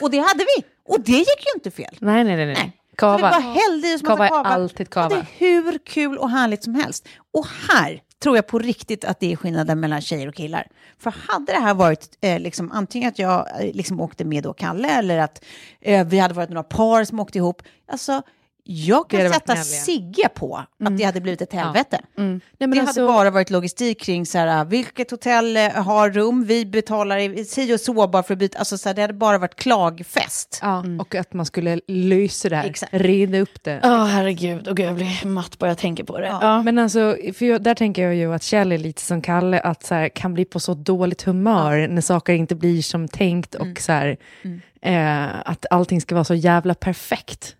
och 0.00 0.10
det 0.10 0.18
hade 0.18 0.44
vi. 0.56 0.64
Och 0.88 1.00
det 1.00 1.12
gick 1.12 1.28
ju 1.46 1.52
inte 1.54 1.70
fel. 1.70 1.96
Nej, 1.98 2.24
nej, 2.24 2.36
nej. 2.36 2.46
nej. 2.46 2.72
Så 2.90 2.96
Kava. 2.96 3.16
vi 3.16 3.22
bara 3.22 3.52
hällde 3.54 3.88
i 3.88 3.94
oss 3.94 4.02
massa 4.02 4.16
Kava 4.16 4.24
är 4.26 4.28
kava. 4.28 4.48
alltid 4.48 4.90
kava. 4.90 5.06
Och 5.06 5.10
det 5.12 5.18
är 5.18 5.26
hur 5.62 5.78
kul 5.78 6.18
och 6.18 6.30
härligt 6.30 6.64
som 6.64 6.74
helst. 6.74 7.08
Och 7.34 7.46
här 7.68 8.00
tror 8.22 8.36
jag 8.36 8.46
på 8.46 8.58
riktigt 8.58 9.04
att 9.04 9.20
det 9.20 9.32
är 9.32 9.36
skillnaden 9.36 9.80
mellan 9.80 10.00
tjejer 10.00 10.28
och 10.28 10.34
killar. 10.34 10.66
För 10.98 11.14
hade 11.28 11.52
det 11.52 11.58
här 11.58 11.74
varit 11.74 12.18
eh, 12.20 12.40
liksom, 12.40 12.72
antingen 12.72 13.08
att 13.08 13.18
jag 13.18 13.60
eh, 13.60 13.74
liksom 13.74 14.00
åkte 14.00 14.24
med 14.24 14.42
då 14.42 14.52
Kalle 14.52 14.88
eller 14.88 15.18
att 15.18 15.44
eh, 15.80 16.06
vi 16.06 16.18
hade 16.18 16.34
varit 16.34 16.50
några 16.50 16.62
par 16.62 17.04
som 17.04 17.20
åkte 17.20 17.38
ihop. 17.38 17.62
Alltså, 17.86 18.22
jag 18.64 19.10
kan 19.10 19.20
sätta. 19.32 19.56
Sigge 19.84 20.28
på 20.34 20.56
att 20.84 20.98
det 20.98 21.04
hade 21.04 21.20
blivit 21.20 21.42
ett 21.42 21.52
helvete. 21.52 22.00
Nej, 22.16 22.40
men 22.58 22.70
det 22.70 22.80
alltså- 22.80 23.00
hade 23.00 23.12
bara 23.12 23.30
varit 23.30 23.50
logistik 23.50 24.00
kring 24.00 24.26
så 24.26 24.38
här, 24.38 24.64
vilket 24.64 25.10
hotell 25.10 25.56
eh, 25.56 25.68
har 25.70 26.10
rum, 26.10 26.44
vi 26.44 26.66
betalar 26.66 27.16
i- 27.18 27.44
si 27.44 27.74
och 27.74 27.80
så 27.80 28.08
bara 28.08 28.22
för 28.22 28.34
att 28.34 28.38
byta. 28.38 28.58
Alltså, 28.58 28.78
så 28.78 28.88
här, 28.88 28.94
det 28.94 29.02
hade 29.02 29.14
bara 29.14 29.38
varit 29.38 29.54
klagfest. 29.56 30.58
Ja, 30.62 30.84
och 31.00 31.14
att 31.14 31.32
man 31.32 31.46
skulle 31.46 31.80
lösa 31.88 32.48
det 32.48 32.56
här, 32.56 32.64
Exakt. 32.70 32.94
reda 32.94 33.38
upp 33.38 33.62
det. 33.64 33.80
Åh 33.84 34.04
herregud, 34.06 34.68
och 34.68 34.76
gud, 34.76 34.86
jag 34.86 34.94
blir 34.94 35.26
matt 35.26 35.58
bara 35.58 35.70
jag 35.70 35.78
tänker 35.78 36.04
på 36.04 36.18
det. 36.18 36.26
Ja. 36.26 36.62
Men 36.62 36.78
alltså, 36.78 37.16
för 37.34 37.44
jag, 37.44 37.62
där 37.62 37.74
tänker 37.74 38.02
jag 38.02 38.14
ju 38.14 38.34
att 38.34 38.42
Kjell 38.42 38.72
är 38.72 38.78
lite 38.78 39.02
som 39.02 39.22
Kalle, 39.22 39.60
att 39.60 39.82
så 39.84 39.94
här, 39.94 40.08
kan 40.08 40.34
bli 40.34 40.44
på 40.44 40.60
så 40.60 40.74
dåligt 40.74 41.22
humör 41.22 41.88
när 41.88 42.00
saker 42.02 42.32
inte 42.32 42.54
blir 42.54 42.82
som 42.82 43.08
tänkt 43.08 43.54
och 43.54 43.80
så 43.80 43.92
här, 43.92 44.16
eh, 44.82 45.40
att 45.50 45.66
allting 45.70 46.00
ska 46.00 46.14
vara 46.14 46.24
så 46.24 46.34
jävla 46.34 46.74
perfekt. 46.74 47.56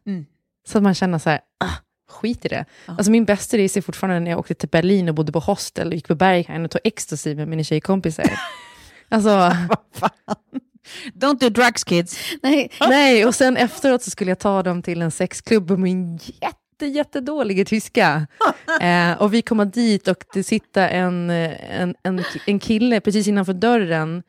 Så 0.69 0.79
att 0.79 0.85
man 0.85 0.95
känner 0.95 1.19
så 1.19 1.31
här, 1.31 1.41
ah, 1.65 1.77
skit 2.11 2.45
i 2.45 2.49
det. 2.49 2.65
Alltså 2.87 3.11
min 3.11 3.25
bästa 3.25 3.57
resa 3.57 3.79
är 3.79 3.83
fortfarande 3.83 4.21
när 4.21 4.31
jag 4.31 4.41
åkte 4.41 4.55
till 4.55 4.69
Berlin 4.69 5.09
och 5.09 5.15
bodde 5.15 5.33
på 5.33 5.39
hostel 5.39 5.89
och 5.89 5.95
gick 5.95 6.09
på 6.09 6.15
Berghain 6.15 6.65
och 6.65 6.71
tog 6.71 6.81
ecstasy 6.85 7.35
med 7.35 7.49
mina 7.49 7.63
tjejkompisar. 7.63 8.33
alltså, 9.09 9.53
Don't 11.15 11.39
do 11.39 11.49
drugs 11.49 11.85
kids. 11.85 12.19
Nej, 12.43 12.71
nej, 12.81 13.27
och 13.27 13.35
sen 13.35 13.57
efteråt 13.57 14.03
så 14.03 14.11
skulle 14.11 14.31
jag 14.31 14.39
ta 14.39 14.63
dem 14.63 14.83
till 14.83 15.03
en 15.03 15.11
sexklubb 15.11 15.71
med 15.71 15.79
min 15.79 16.17
jätte, 16.17 16.87
jättedåliga 16.87 17.65
tyska. 17.65 18.27
Eh, 18.81 19.13
och 19.13 19.35
vi 19.35 19.43
kommer 19.43 19.65
dit 19.65 20.09
och 20.09 20.25
det 20.35 20.43
sitter 20.43 20.89
en, 20.89 21.31
en, 21.31 21.95
en, 22.03 22.25
en 22.47 22.59
kille 22.59 23.01
precis 23.01 23.29
innanför 23.29 23.53
dörren 23.53 24.23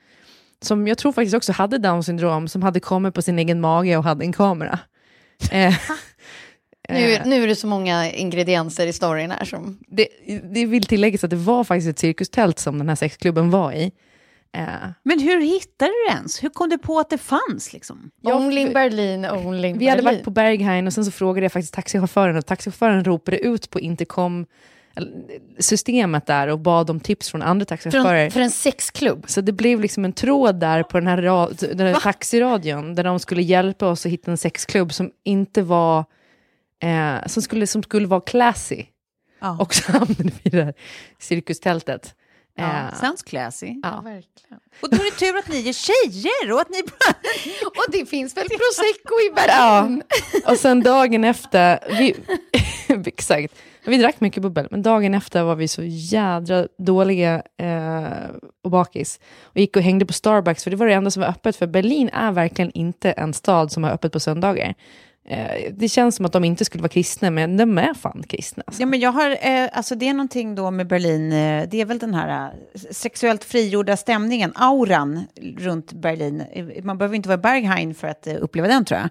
som 0.61 0.87
jag 0.87 0.97
tror 0.97 1.11
faktiskt 1.11 1.35
också 1.35 1.51
hade 1.51 1.77
down 1.77 2.03
syndrom, 2.03 2.47
som 2.47 2.63
hade 2.63 2.79
kommit 2.79 3.13
på 3.13 3.21
sin 3.21 3.39
egen 3.39 3.61
mage 3.61 3.97
och 3.97 4.03
hade 4.03 4.25
en 4.25 4.33
kamera. 4.33 4.79
Eh, 5.51 5.73
Nu, 6.89 7.13
Eh, 7.13 7.25
nu 7.25 7.43
är 7.43 7.47
det 7.47 7.55
så 7.55 7.67
många 7.67 8.11
ingredienser 8.11 8.87
i 8.87 8.93
storyn 8.93 9.31
här 9.31 9.45
som... 9.45 9.79
det, 9.87 10.07
det 10.53 10.65
vill 10.65 10.83
tilläggas 10.83 11.23
att 11.23 11.29
det 11.29 11.35
var 11.35 11.63
faktiskt 11.63 11.89
ett 11.89 11.99
cirkustält 11.99 12.59
som 12.59 12.77
den 12.77 12.89
här 12.89 12.95
sexklubben 12.95 13.49
var 13.51 13.71
i. 13.73 13.91
Eh, 14.57 14.63
Men 15.03 15.19
hur 15.19 15.41
hittade 15.41 15.91
du 15.91 16.07
det 16.09 16.15
ens? 16.17 16.43
Hur 16.43 16.49
kom 16.49 16.69
du 16.69 16.77
på 16.77 16.99
att 16.99 17.09
det 17.09 17.17
fanns 17.17 17.73
liksom? 17.73 18.11
Only 18.23 18.69
Berlin, 18.69 19.25
only 19.25 19.73
vi 19.73 19.87
hade 19.87 20.01
Berlin. 20.01 20.15
varit 20.17 20.23
på 20.25 20.31
Berghain 20.31 20.87
och 20.87 20.93
sen 20.93 21.05
så 21.05 21.11
frågade 21.11 21.45
jag 21.45 21.51
faktiskt 21.51 21.73
taxichauffören 21.73 22.37
och 22.37 22.45
taxichauffören 22.45 23.03
ropade 23.03 23.37
ut 23.37 23.69
på 23.69 23.79
intercom 23.79 24.45
systemet 25.59 26.25
där 26.25 26.47
och 26.47 26.59
bad 26.59 26.89
om 26.89 26.99
tips 26.99 27.29
från 27.29 27.41
andra 27.41 27.65
taxichaufförer. 27.65 28.29
Från, 28.29 28.31
för 28.31 28.39
en 28.41 28.51
sexklubb. 28.51 29.25
Så 29.27 29.41
det 29.41 29.51
blev 29.51 29.79
liksom 29.81 30.05
en 30.05 30.13
tråd 30.13 30.59
där 30.59 30.83
på 30.83 30.99
den 30.99 31.07
här, 31.07 31.17
ra- 31.17 31.73
den 31.75 31.87
här 31.87 31.99
taxiradion 31.99 32.95
där 32.95 33.03
de 33.03 33.19
skulle 33.19 33.41
hjälpa 33.41 33.87
oss 33.87 34.05
att 34.05 34.11
hitta 34.11 34.31
en 34.31 34.37
sexklubb 34.37 34.93
som 34.93 35.11
inte 35.23 35.61
var, 35.61 36.05
eh, 36.83 37.27
som, 37.27 37.41
skulle, 37.43 37.67
som 37.67 37.83
skulle 37.83 38.07
vara 38.07 38.21
classy. 38.21 38.85
Ja. 39.41 39.57
Och 39.59 39.73
så 39.73 39.91
hamnade 39.91 40.23
vi 40.23 40.31
i 40.43 40.49
det 40.49 40.63
här 40.63 40.73
cirkustältet. 41.19 42.15
Ja, 42.55 42.63
Eh, 42.63 42.99
sounds 42.99 43.23
classy. 43.23 43.75
ja. 43.83 44.01
verkligen. 44.03 44.59
Och 44.81 44.89
då 44.89 44.95
är 44.95 45.03
det 45.11 45.17
tur 45.17 45.37
att 45.37 45.47
ni 45.49 45.69
är 45.69 45.73
tjejer 45.73 46.51
och 46.53 46.61
att 46.61 46.69
ni 46.69 46.81
bara... 46.83 47.13
Och 47.67 47.91
det 47.91 48.05
finns 48.05 48.37
väl 48.37 48.47
prosecco 48.47 49.13
i 49.31 49.33
Berlin? 49.35 50.03
Och 50.47 50.57
sen 50.57 50.83
dagen 50.83 51.23
efter, 51.23 51.79
vi, 51.97 52.15
exakt, 53.05 53.53
vi 53.91 53.97
drack 53.97 54.19
mycket 54.19 54.43
bubbel, 54.43 54.67
men 54.71 54.81
dagen 54.81 55.13
efter 55.13 55.43
var 55.43 55.55
vi 55.55 55.67
så 55.67 55.81
jädra 55.83 56.67
dåliga 56.77 57.43
eh, 57.57 58.29
och 58.63 58.71
bakis. 58.71 59.19
Och 59.43 59.57
gick 59.57 59.75
och 59.75 59.83
hängde 59.83 60.05
på 60.05 60.13
Starbucks, 60.13 60.63
för 60.63 60.71
det 60.71 60.77
var 60.77 60.87
det 60.87 60.93
enda 60.93 61.11
som 61.11 61.21
var 61.21 61.29
öppet, 61.29 61.55
för 61.55 61.67
Berlin 61.67 62.09
är 62.13 62.31
verkligen 62.31 62.71
inte 62.71 63.11
en 63.11 63.33
stad 63.33 63.71
som 63.71 63.83
har 63.83 63.91
öppet 63.91 64.11
på 64.11 64.19
söndagar. 64.19 64.75
Eh, 65.25 65.73
det 65.73 65.89
känns 65.89 66.15
som 66.15 66.25
att 66.25 66.31
de 66.31 66.43
inte 66.43 66.65
skulle 66.65 66.81
vara 66.81 66.89
kristna, 66.89 67.29
men 67.29 67.57
de 67.57 67.77
är 67.77 67.93
fan 67.93 68.23
kristna. 68.29 68.63
Alltså. 68.67 68.81
Ja, 68.81 68.85
men 68.85 68.99
jag 68.99 69.11
har, 69.11 69.29
eh, 69.29 69.69
alltså 69.73 69.95
det 69.95 70.07
är 70.07 70.13
någonting 70.13 70.55
då 70.55 70.71
med 70.71 70.87
Berlin, 70.87 71.31
eh, 71.31 71.69
det 71.69 71.81
är 71.81 71.85
väl 71.85 71.99
den 71.99 72.13
här 72.13 72.51
eh, 72.73 72.81
sexuellt 72.91 73.43
frigjorda 73.43 73.97
stämningen, 73.97 74.53
auran 74.55 75.25
runt 75.57 75.93
Berlin. 75.93 76.43
Eh, 76.51 76.83
man 76.83 76.97
behöver 76.97 77.15
inte 77.15 77.29
vara 77.29 77.39
i 77.39 77.41
Berghain 77.41 77.95
för 77.95 78.07
att 78.07 78.27
eh, 78.27 78.35
uppleva 78.39 78.67
den 78.67 78.85
tror 78.85 78.99
jag. 78.99 79.09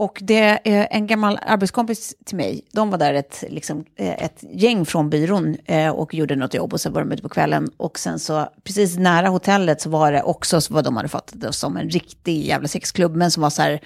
Och 0.00 0.18
det 0.22 0.68
är 0.68 0.88
en 0.90 1.06
gammal 1.06 1.38
arbetskompis 1.42 2.14
till 2.24 2.36
mig, 2.36 2.64
de 2.72 2.90
var 2.90 2.98
där 2.98 3.14
ett, 3.14 3.44
liksom, 3.48 3.84
eh, 3.96 4.24
ett 4.24 4.44
gäng 4.52 4.86
från 4.86 5.10
byrån 5.10 5.56
eh, 5.64 5.90
och 5.90 6.14
gjorde 6.14 6.36
något 6.36 6.54
jobb 6.54 6.72
och 6.72 6.80
så 6.80 6.90
var 6.90 7.00
de 7.00 7.12
ute 7.12 7.22
på 7.22 7.28
kvällen. 7.28 7.70
Och 7.76 7.98
sen 7.98 8.18
så, 8.18 8.48
precis 8.64 8.96
nära 8.96 9.28
hotellet 9.28 9.80
så 9.80 9.90
var 9.90 10.12
det 10.12 10.22
också 10.22 10.60
vad 10.70 10.84
de 10.84 10.96
hade 10.96 11.08
fattat 11.08 11.40
det 11.40 11.52
som 11.52 11.76
en 11.76 11.90
riktig 11.90 12.46
jävla 12.46 12.68
sexklubb, 12.68 13.16
men 13.16 13.30
som 13.30 13.42
var 13.42 13.50
så 13.50 13.62
här, 13.62 13.80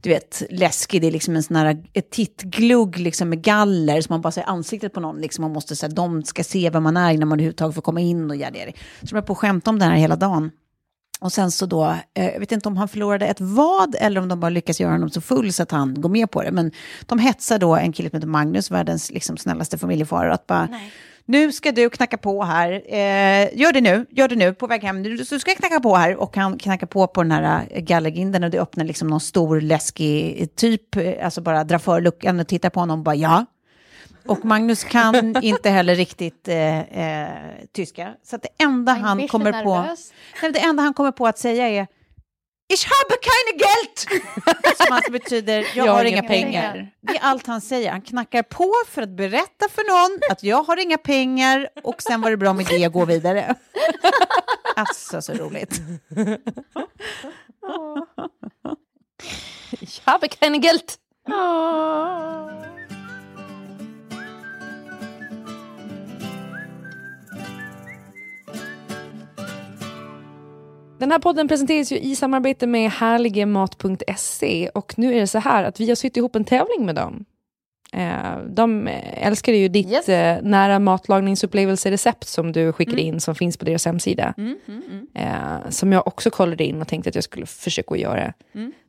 du 0.00 0.08
vet, 0.10 0.42
läskig. 0.50 1.00
Det 1.00 1.06
är 1.06 1.12
liksom 1.12 1.36
en 1.36 1.42
sån 1.42 1.56
här 1.56 1.84
ett 1.92 2.10
tittglugg 2.10 2.98
liksom 2.98 3.28
med 3.28 3.42
galler, 3.42 4.00
som 4.00 4.12
man 4.12 4.20
bara 4.20 4.30
ser 4.30 4.48
ansiktet 4.48 4.92
på 4.92 5.00
någon. 5.00 5.20
Liksom, 5.20 5.42
man 5.42 5.52
måste 5.52 5.76
säga, 5.76 5.90
de 5.90 6.22
ska 6.22 6.44
se 6.44 6.70
vem 6.70 6.82
man 6.82 6.96
är 6.96 7.10
innan 7.10 7.28
man 7.28 7.38
överhuvudtaget 7.38 7.74
får 7.74 7.82
komma 7.82 8.00
in 8.00 8.30
och 8.30 8.36
göra 8.36 8.50
det. 8.50 8.72
Så 9.00 9.06
de 9.06 9.16
är 9.16 9.22
på 9.22 9.32
att 9.32 9.38
skämta 9.38 9.70
om 9.70 9.78
det 9.78 9.84
här 9.84 9.96
hela 9.96 10.16
dagen. 10.16 10.50
Och 11.20 11.32
sen 11.32 11.50
så 11.50 11.66
då, 11.66 11.96
eh, 12.14 12.26
jag 12.32 12.40
vet 12.40 12.52
inte 12.52 12.68
om 12.68 12.76
han 12.76 12.88
förlorade 12.88 13.26
ett 13.26 13.40
vad 13.40 13.96
eller 14.00 14.20
om 14.20 14.28
de 14.28 14.40
bara 14.40 14.50
lyckas 14.50 14.80
göra 14.80 14.92
honom 14.92 15.10
så 15.10 15.20
full 15.20 15.52
så 15.52 15.62
att 15.62 15.70
han 15.70 16.00
går 16.00 16.08
med 16.08 16.30
på 16.30 16.42
det. 16.42 16.50
Men 16.50 16.72
de 17.06 17.18
hetsar 17.18 17.58
då 17.58 17.76
en 17.76 17.92
kille 17.92 18.10
som 18.10 18.16
heter 18.16 18.28
Magnus, 18.28 18.70
världens 18.70 19.10
liksom 19.10 19.36
snällaste 19.36 19.78
familjefar, 19.78 20.28
att 20.28 20.46
bara, 20.46 20.68
nu 21.30 21.52
ska 21.52 21.72
du 21.72 21.90
knacka 21.90 22.16
på 22.16 22.42
här, 22.44 22.72
eh, 22.72 23.58
gör 23.58 23.72
det 23.72 23.80
nu, 23.80 24.06
gör 24.10 24.28
det 24.28 24.36
nu, 24.36 24.54
på 24.54 24.66
väg 24.66 24.82
hem, 24.82 25.02
du, 25.02 25.24
så 25.24 25.38
ska 25.38 25.54
knacka 25.54 25.80
på 25.80 25.96
här. 25.96 26.16
Och 26.16 26.36
han 26.36 26.58
knackar 26.58 26.86
på 26.86 27.06
på 27.06 27.22
den 27.22 27.32
här 27.32 27.66
eh, 27.70 27.80
gallergrinden 27.82 28.44
och 28.44 28.50
det 28.50 28.60
öppnar 28.60 28.84
liksom 28.84 29.08
någon 29.08 29.20
stor 29.20 29.60
läskig 29.60 30.48
typ, 30.56 30.96
eh, 30.96 31.24
alltså 31.24 31.40
bara 31.40 31.64
drar 31.64 31.78
för 31.78 32.00
luckan 32.00 32.40
och 32.40 32.48
tittar 32.48 32.70
på 32.70 32.80
honom 32.80 32.98
och 32.98 33.04
bara 33.04 33.14
ja. 33.14 33.46
Och 34.28 34.44
Magnus 34.44 34.84
kan 34.84 35.36
inte 35.42 35.70
heller 35.70 35.94
riktigt 35.94 36.48
eh, 36.48 36.78
eh, 36.80 37.28
tyska. 37.72 38.14
Så 38.24 38.36
det 38.36 38.48
enda 38.58 38.92
Han 38.92 39.28
kommer 39.28 39.64
på... 39.64 39.86
Nej, 40.42 40.52
det 40.52 40.58
enda 40.58 40.82
han 40.82 40.94
kommer 40.94 41.12
på 41.12 41.26
att 41.26 41.38
säga 41.38 41.68
är 41.68 41.86
Ich 42.72 42.84
habe 42.84 43.16
keine 43.20 43.58
Geld! 43.58 44.22
Som 44.76 44.92
alltså 44.92 45.12
betyder 45.12 45.66
jag, 45.74 45.92
har 45.92 46.04
inga 46.04 46.22
pengar. 46.22 46.72
pengar. 46.72 46.90
Det 47.00 47.16
är 47.16 47.20
allt 47.22 47.46
han 47.46 47.60
säger. 47.60 47.90
Han 47.90 48.02
knackar 48.02 48.42
på 48.42 48.72
för 48.88 49.02
att 49.02 49.16
berätta 49.16 49.68
för 49.68 49.84
någon 49.90 50.20
att 50.30 50.42
jag 50.42 50.62
har 50.62 50.76
inga 50.82 50.98
pengar 50.98 51.68
och 51.82 52.02
sen 52.02 52.20
var 52.20 52.30
det 52.30 52.36
bra 52.36 52.52
med 52.52 52.66
det 52.66 52.86
och 52.86 52.92
gå 52.92 53.04
vidare. 53.04 53.54
Alltså 54.76 55.22
så 55.22 55.32
roligt. 55.32 55.80
Ich 59.80 60.00
habe 60.04 60.28
keine 60.28 60.58
Geld. 60.58 60.84
Den 70.98 71.10
här 71.10 71.18
podden 71.18 71.48
presenteras 71.48 71.92
ju 71.92 71.98
i 71.98 72.16
samarbete 72.16 72.66
med 72.66 72.90
härligemat.se 72.90 74.68
och 74.74 74.94
nu 74.98 75.14
är 75.16 75.20
det 75.20 75.26
så 75.26 75.38
här 75.38 75.64
att 75.64 75.80
vi 75.80 75.88
har 75.88 75.94
sytt 75.94 76.16
ihop 76.16 76.36
en 76.36 76.44
tävling 76.44 76.86
med 76.86 76.94
dem. 76.94 77.24
Eh, 77.92 78.38
De 78.48 78.88
älskar 79.14 79.52
ju 79.52 79.68
ditt 79.68 79.90
Yes. 79.92 80.08
eh, 80.08 80.42
nära 80.42 80.78
matlagningsupplevelserecept 80.78 82.28
som 82.28 82.52
du 82.52 82.72
skickade 82.72 83.00
in 83.02 83.20
som 83.20 83.34
finns 83.34 83.56
på 83.56 83.64
deras 83.64 83.84
hemsida. 83.86 84.34
Eh, 85.14 85.68
Som 85.70 85.92
jag 85.92 86.06
också 86.06 86.30
kollade 86.30 86.64
in 86.64 86.80
och 86.82 86.88
tänkte 86.88 87.08
att 87.08 87.14
jag 87.14 87.24
skulle 87.24 87.46
försöka 87.46 87.96
göra. 87.96 88.32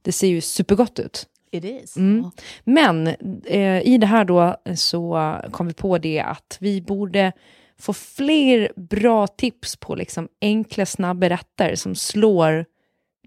Det 0.01 0.11
ser 0.11 0.27
ju 0.27 0.41
supergott 0.41 0.99
ut. 0.99 1.25
It 1.51 1.65
is. 1.65 1.97
Mm. 1.97 2.31
Men 2.63 3.07
eh, 3.45 3.81
i 3.87 3.97
det 3.97 4.07
här 4.07 4.25
då 4.25 4.55
så 4.75 5.35
kom 5.51 5.67
vi 5.67 5.73
på 5.73 5.97
det 5.97 6.19
att 6.21 6.57
vi 6.59 6.81
borde 6.81 7.31
få 7.79 7.93
fler 7.93 8.71
bra 8.75 9.27
tips 9.27 9.75
på 9.75 9.95
liksom 9.95 10.27
enkla, 10.41 10.85
snabba 10.85 11.29
rätter 11.29 11.75
som 11.75 11.95
slår 11.95 12.65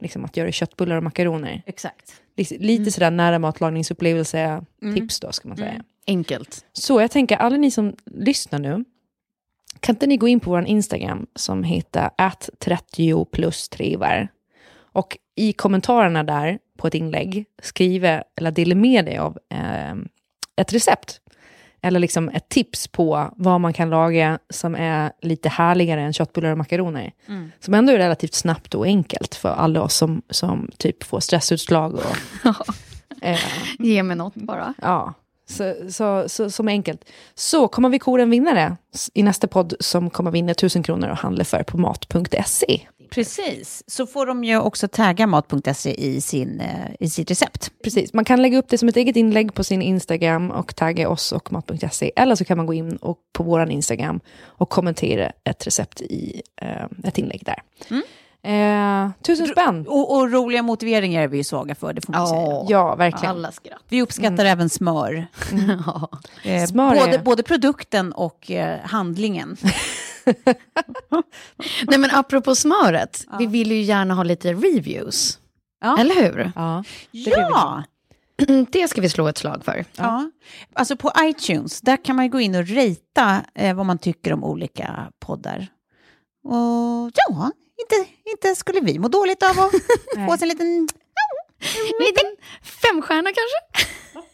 liksom, 0.01 0.25
att 0.25 0.37
göra 0.37 0.53
köttbullar 0.53 0.97
och 0.97 1.03
makaroner. 1.03 1.63
Exakt. 1.67 2.23
Lite, 2.37 2.59
lite 2.59 2.91
sådär 2.91 3.11
nära 3.11 3.39
matlagningsupplevelse-tips 3.39 5.21
då, 5.21 5.33
ska 5.33 5.49
man 5.49 5.57
säga. 5.57 5.85
Enkelt. 6.07 6.65
Så 6.73 7.01
jag 7.01 7.11
tänker, 7.11 7.37
alla 7.37 7.57
ni 7.57 7.71
som 7.71 7.97
lyssnar 8.07 8.59
nu, 8.59 8.85
kan 9.81 9.95
inte 9.95 10.07
ni 10.07 10.17
gå 10.17 10.29
in 10.29 10.41
på 10.41 10.51
vår 10.51 10.67
Instagram 10.67 11.27
som 11.35 11.65
heter 11.65 12.11
att 12.19 12.51
30 12.59 13.25
plus 13.25 13.69
trivar. 13.69 14.29
Och 14.75 15.19
i 15.35 15.53
kommentarerna 15.53 16.25
där 16.25 16.59
på 16.79 16.87
ett 16.87 16.95
inlägg 16.95 17.45
skriva 17.63 18.25
eller 18.37 18.51
dela 18.51 18.75
med 18.75 19.05
dig 19.05 19.19
av 19.19 19.39
eh, 19.49 19.95
ett 20.57 20.73
recept. 20.73 21.21
Eller 21.83 22.01
liksom 22.01 22.29
ett 22.29 22.49
tips 22.49 22.89
på 22.89 23.31
vad 23.37 23.61
man 23.61 23.73
kan 23.73 23.91
laga 23.91 24.39
som 24.51 24.75
är 24.75 25.13
lite 25.23 25.49
härligare 25.49 26.01
än 26.01 26.13
köttbullar 26.13 26.51
och 26.51 26.59
makaroner. 26.59 27.13
Som 27.61 27.75
ändå 27.75 27.93
är 27.93 27.99
relativt 27.99 28.35
snabbt 28.35 28.75
och 28.75 28.87
enkelt 28.87 29.35
för 29.35 29.49
alla 29.49 29.83
oss 29.83 29.95
som, 29.95 30.23
som 30.31 30.71
typ 30.79 31.05
får 31.05 31.21
stressutslag. 31.21 31.95
Och, 31.95 32.17
eh, 33.23 33.39
Ge 33.79 34.03
mig 34.03 34.17
något 34.17 34.35
bara. 34.35 34.75
Ja, 34.83 35.15
så, 35.49 35.75
så, 35.91 36.29
så, 36.29 36.51
som 36.51 36.69
enkelt. 36.69 37.05
Så 37.35 37.69
kommer 37.69 37.89
vi 37.89 37.99
kora 37.99 38.23
en 38.23 38.31
vinnare 38.31 38.77
i 39.15 39.23
nästa 39.23 39.47
podd 39.49 39.75
som 39.81 40.11
kommer 40.11 40.31
vinna 40.31 40.53
1000 40.53 40.83
kronor 40.83 41.09
och 41.09 41.17
handla 41.17 41.45
för 41.45 41.63
på 41.63 41.79
mat.se. 41.79 42.81
Precis. 43.15 43.83
Så 43.87 44.07
får 44.07 44.27
de 44.27 44.45
ju 44.45 44.59
också 44.59 44.89
tagga 44.89 45.27
mat.se 45.27 45.95
i, 46.07 46.21
sin, 46.21 46.61
eh, 46.61 46.91
i 47.01 47.11
sitt 47.11 47.31
recept. 47.31 47.71
Precis, 47.85 48.13
man 48.13 48.25
kan 48.25 48.43
lägga 48.43 48.59
upp 48.59 48.69
det 48.69 48.79
som 48.79 48.89
ett 48.89 48.97
eget 48.97 49.17
inlägg 49.17 49.55
på 49.55 49.65
sin 49.65 49.83
Instagram 49.83 50.51
och 50.51 50.77
tagga 50.77 51.09
oss 51.09 51.33
och 51.33 51.53
mat.se. 51.53 52.13
Eller 52.17 52.35
så 52.35 52.45
kan 52.45 52.57
man 52.57 52.67
gå 52.67 52.75
in 52.75 52.97
och, 52.97 53.19
på 53.33 53.43
vår 53.43 53.71
Instagram 53.71 54.21
och 54.45 54.69
kommentera 54.69 55.33
ett 55.45 55.67
recept 55.67 56.01
i 56.01 56.43
eh, 56.63 56.85
ett 57.05 57.19
inlägg 57.19 57.43
där. 57.45 57.63
Eh, 58.45 59.11
tusen 59.23 59.47
spänn! 59.47 59.87
Och, 59.89 60.17
och 60.17 60.31
roliga 60.33 60.63
motiveringar 60.63 61.23
är 61.23 61.29
vi 61.29 61.37
ju 61.37 61.45
svaga 61.45 61.75
för, 61.75 61.93
det 61.93 62.01
får 62.07 62.13
man 62.13 62.27
säga. 62.29 62.41
Ja, 62.41 62.67
Ja, 62.69 62.95
verkligen. 62.95 63.31
alla 63.31 63.53
skratt. 63.53 63.83
Vi 63.89 64.03
uppskattar 64.03 64.45
även 64.45 64.69
smör. 64.69 65.27
Ja. 65.87 66.09
Eh, 66.45 66.65
Smör 66.67 66.95
är- 66.95 67.01
både, 67.07 67.19
både 67.19 67.43
produkten 67.43 68.13
och 68.13 68.51
eh, 68.51 68.79
handlingen. 68.85 69.57
Nej 71.87 71.99
men 71.99 72.11
apropå 72.11 72.55
smöret, 72.55 73.27
vi 73.39 73.47
vill 73.47 73.73
ju 73.73 73.81
gärna 73.83 74.15
ha 74.15 74.23
lite 74.23 74.53
reviews. 74.53 75.39
Ja. 75.81 75.99
Eller 75.99 76.15
hur? 76.15 76.53
Ja. 76.55 76.85
Ja! 77.11 77.83
Det 78.73 78.89
ska 78.89 79.01
vi 79.01 79.09
slå 79.09 79.29
ett 79.29 79.39
slag 79.39 79.65
för. 79.65 79.85
ja! 79.97 80.31
Alltså 80.75 80.97
på 80.97 81.13
iTunes, 81.21 81.81
där 81.81 82.05
kan 82.05 82.17
man 82.17 82.25
ju 82.25 82.31
gå 82.31 82.41
in 82.41 82.55
och 82.55 82.67
rita 82.67 83.43
eh, 83.55 83.77
vad 83.77 83.87
man 83.87 83.99
tycker 83.99 84.33
om 84.33 84.45
olika 84.45 85.13
poddar. 85.19 85.67
Och 86.45 87.11
ja, 87.15 87.51
inte, 87.83 88.11
inte 88.33 88.55
skulle 88.55 88.81
vi 88.81 88.99
må 88.99 89.09
dåligt 89.09 89.43
av 89.43 89.51
att 89.51 89.73
få 90.27 90.35
oss 90.35 90.43
en 90.43 90.49
liten... 90.49 90.89
En 91.63 92.07
liten 92.07 92.37
femstjärna 92.63 93.31
kanske? 93.31 93.89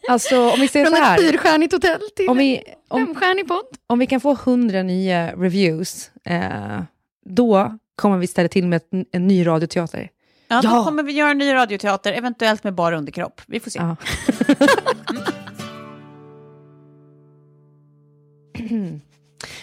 Alltså 0.09 0.51
om 0.51 0.61
vi 0.61 0.69
säger 0.69 0.87
Från 0.87 0.97
så 0.97 1.03
ett 1.03 1.09
här. 1.09 1.19
fyrstjärnigt 1.19 1.73
hotell 1.73 2.01
till 2.17 2.29
Om 2.29 2.37
vi, 2.37 2.63
om, 2.89 3.07
femstjärnig 3.07 3.49
podd. 3.49 3.67
om 3.87 3.99
vi 3.99 4.07
kan 4.07 4.21
få 4.21 4.33
100 4.33 4.83
nya 4.83 5.33
reviews, 5.37 6.11
eh, 6.25 6.83
då 7.25 7.79
kommer 7.97 8.19
vi 8.19 8.27
ställa 8.27 8.49
till 8.49 8.67
med 8.67 8.77
ett, 8.77 8.89
en 9.13 9.27
ny 9.27 9.47
radioteater. 9.47 10.11
Ja, 10.49 10.61
då 10.63 10.69
Ja. 10.69 10.85
kommer 10.85 11.03
vi 11.03 11.13
göra 11.13 11.31
en 11.31 11.39
ny 11.39 11.53
radioteater, 11.55 12.13
eventuellt 12.13 12.65
med 12.65 12.75
bara 12.75 12.97
underkropp. 12.99 13.41
Vi 13.47 13.61
får 13.61 13.71
se. 13.71 13.79
Ja. 13.79 13.97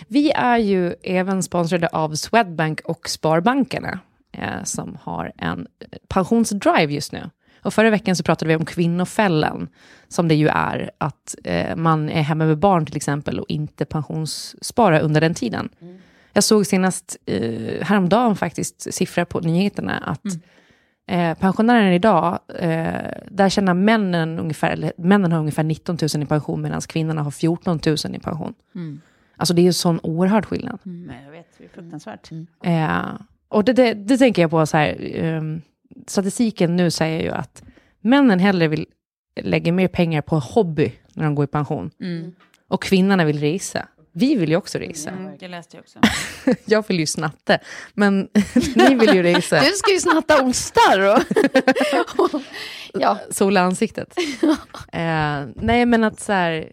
Vi 0.08 0.32
är 0.32 0.58
ju 0.58 0.96
även 1.04 1.44
sponsrade 1.44 1.88
av 1.88 2.16
Swedbank 2.16 2.82
och 2.86 3.10
Sparbankerna 3.10 4.00
eh, 4.32 4.64
som 4.64 4.98
har 5.02 5.32
en 5.38 5.68
pensionsdrive 6.08 6.94
just 6.94 7.12
nu. 7.12 7.30
Och 7.66 7.74
förra 7.74 7.90
veckan 7.90 8.16
så 8.16 8.24
pratade 8.24 8.50
vi 8.50 8.56
om 8.56 8.66
kvinnofällan, 8.66 9.68
som 10.08 10.28
det 10.28 10.36
ju 10.36 10.48
är 10.48 10.92
att 10.98 11.36
eh, 11.44 11.76
man 11.76 12.10
är 12.10 12.22
hemma 12.22 12.46
med 12.46 12.58
barn 12.58 12.86
till 12.86 12.96
exempel 12.96 13.40
och 13.40 13.46
inte 13.50 13.86
pensionssparar 13.86 15.00
under 15.00 15.22
den 15.22 15.34
tiden. 15.34 15.70
Jag 16.34 16.44
såg 16.44 16.66
senast 16.66 17.18
eh, 17.26 17.86
häromdagen 17.86 18.36
faktiskt 18.36 18.94
siffror 18.94 19.26
på 19.26 19.40
nyheterna 19.40 19.98
att 19.98 20.26
eh, 21.08 21.38
pensionärer 21.38 21.92
idag, 21.92 22.40
eh, 22.60 22.94
där 23.32 23.50
tjänar 23.50 23.74
männen 23.74 24.40
ungefär, 24.40 24.94
männen 24.98 25.32
har 25.32 25.40
ungefär 25.40 25.64
19 25.64 25.98
000 26.16 26.24
i 26.24 26.26
pension 26.26 26.62
medan 26.62 26.82
kvinnorna 26.82 27.22
har 27.22 27.32
14 27.32 27.80
000 27.86 27.96
i 28.16 28.20
pension. 28.20 28.54
Alltså 29.38 29.54
det 29.54 29.62
är 29.62 29.64
ju 29.64 29.74
sån 29.74 30.00
oerhörd 30.04 30.46
skillnad. 30.46 30.80
Men 30.84 31.24
jag 31.24 31.32
vet, 31.32 31.58
det 31.58 31.64
är 31.64 31.70
fruktansvärt. 31.70 32.32
Eh, 32.64 33.06
och 33.48 33.64
det, 33.64 33.74
det, 33.74 33.94
det 33.94 34.18
tänker 34.18 34.42
jag 34.42 34.52
på 34.52 34.66
så 34.66 34.78
här, 34.78 34.98
ehm, 35.16 35.62
statistiken 36.08 36.76
nu 36.76 36.92
säger 36.92 37.22
ju 37.22 37.32
att 37.32 37.64
männen 38.02 38.40
hellre 38.40 38.68
vill 38.68 38.86
lägga 39.42 39.72
mer 39.72 39.88
pengar 39.88 40.22
på 40.22 40.40
hobby 40.40 40.94
när 41.14 41.24
de 41.24 41.36
går 41.36 41.46
i 41.46 41.48
pension. 41.48 41.92
Och 42.68 42.84
kvinnorna 42.84 43.26
vill 43.26 43.40
resa. 43.40 43.88
Vi 44.18 44.36
vill 44.36 44.50
ju 44.50 44.56
också 44.56 44.78
resa. 44.78 45.10
Mm, 45.10 45.38
det 45.40 45.48
läste 45.48 45.78
jag 45.78 45.82
också. 45.82 46.00
Jag 46.66 46.88
vill 46.88 47.00
ju 47.00 47.06
snatta, 47.06 47.58
men 47.94 48.30
ni 48.76 48.96
vill 48.96 49.16
ju 49.16 49.24
resa. 49.24 49.60
Du 49.60 49.72
ska 49.72 49.92
ju 49.92 50.00
snatta 50.00 50.44
ostar 50.44 51.00
och... 51.00 51.22
ja. 52.94 53.20
Sola 53.32 53.62
ansiktet. 53.62 54.18
Eh, 54.92 55.44
nej, 55.56 55.86
men 55.86 56.04
att 56.04 56.20
så 56.20 56.32
här, 56.32 56.70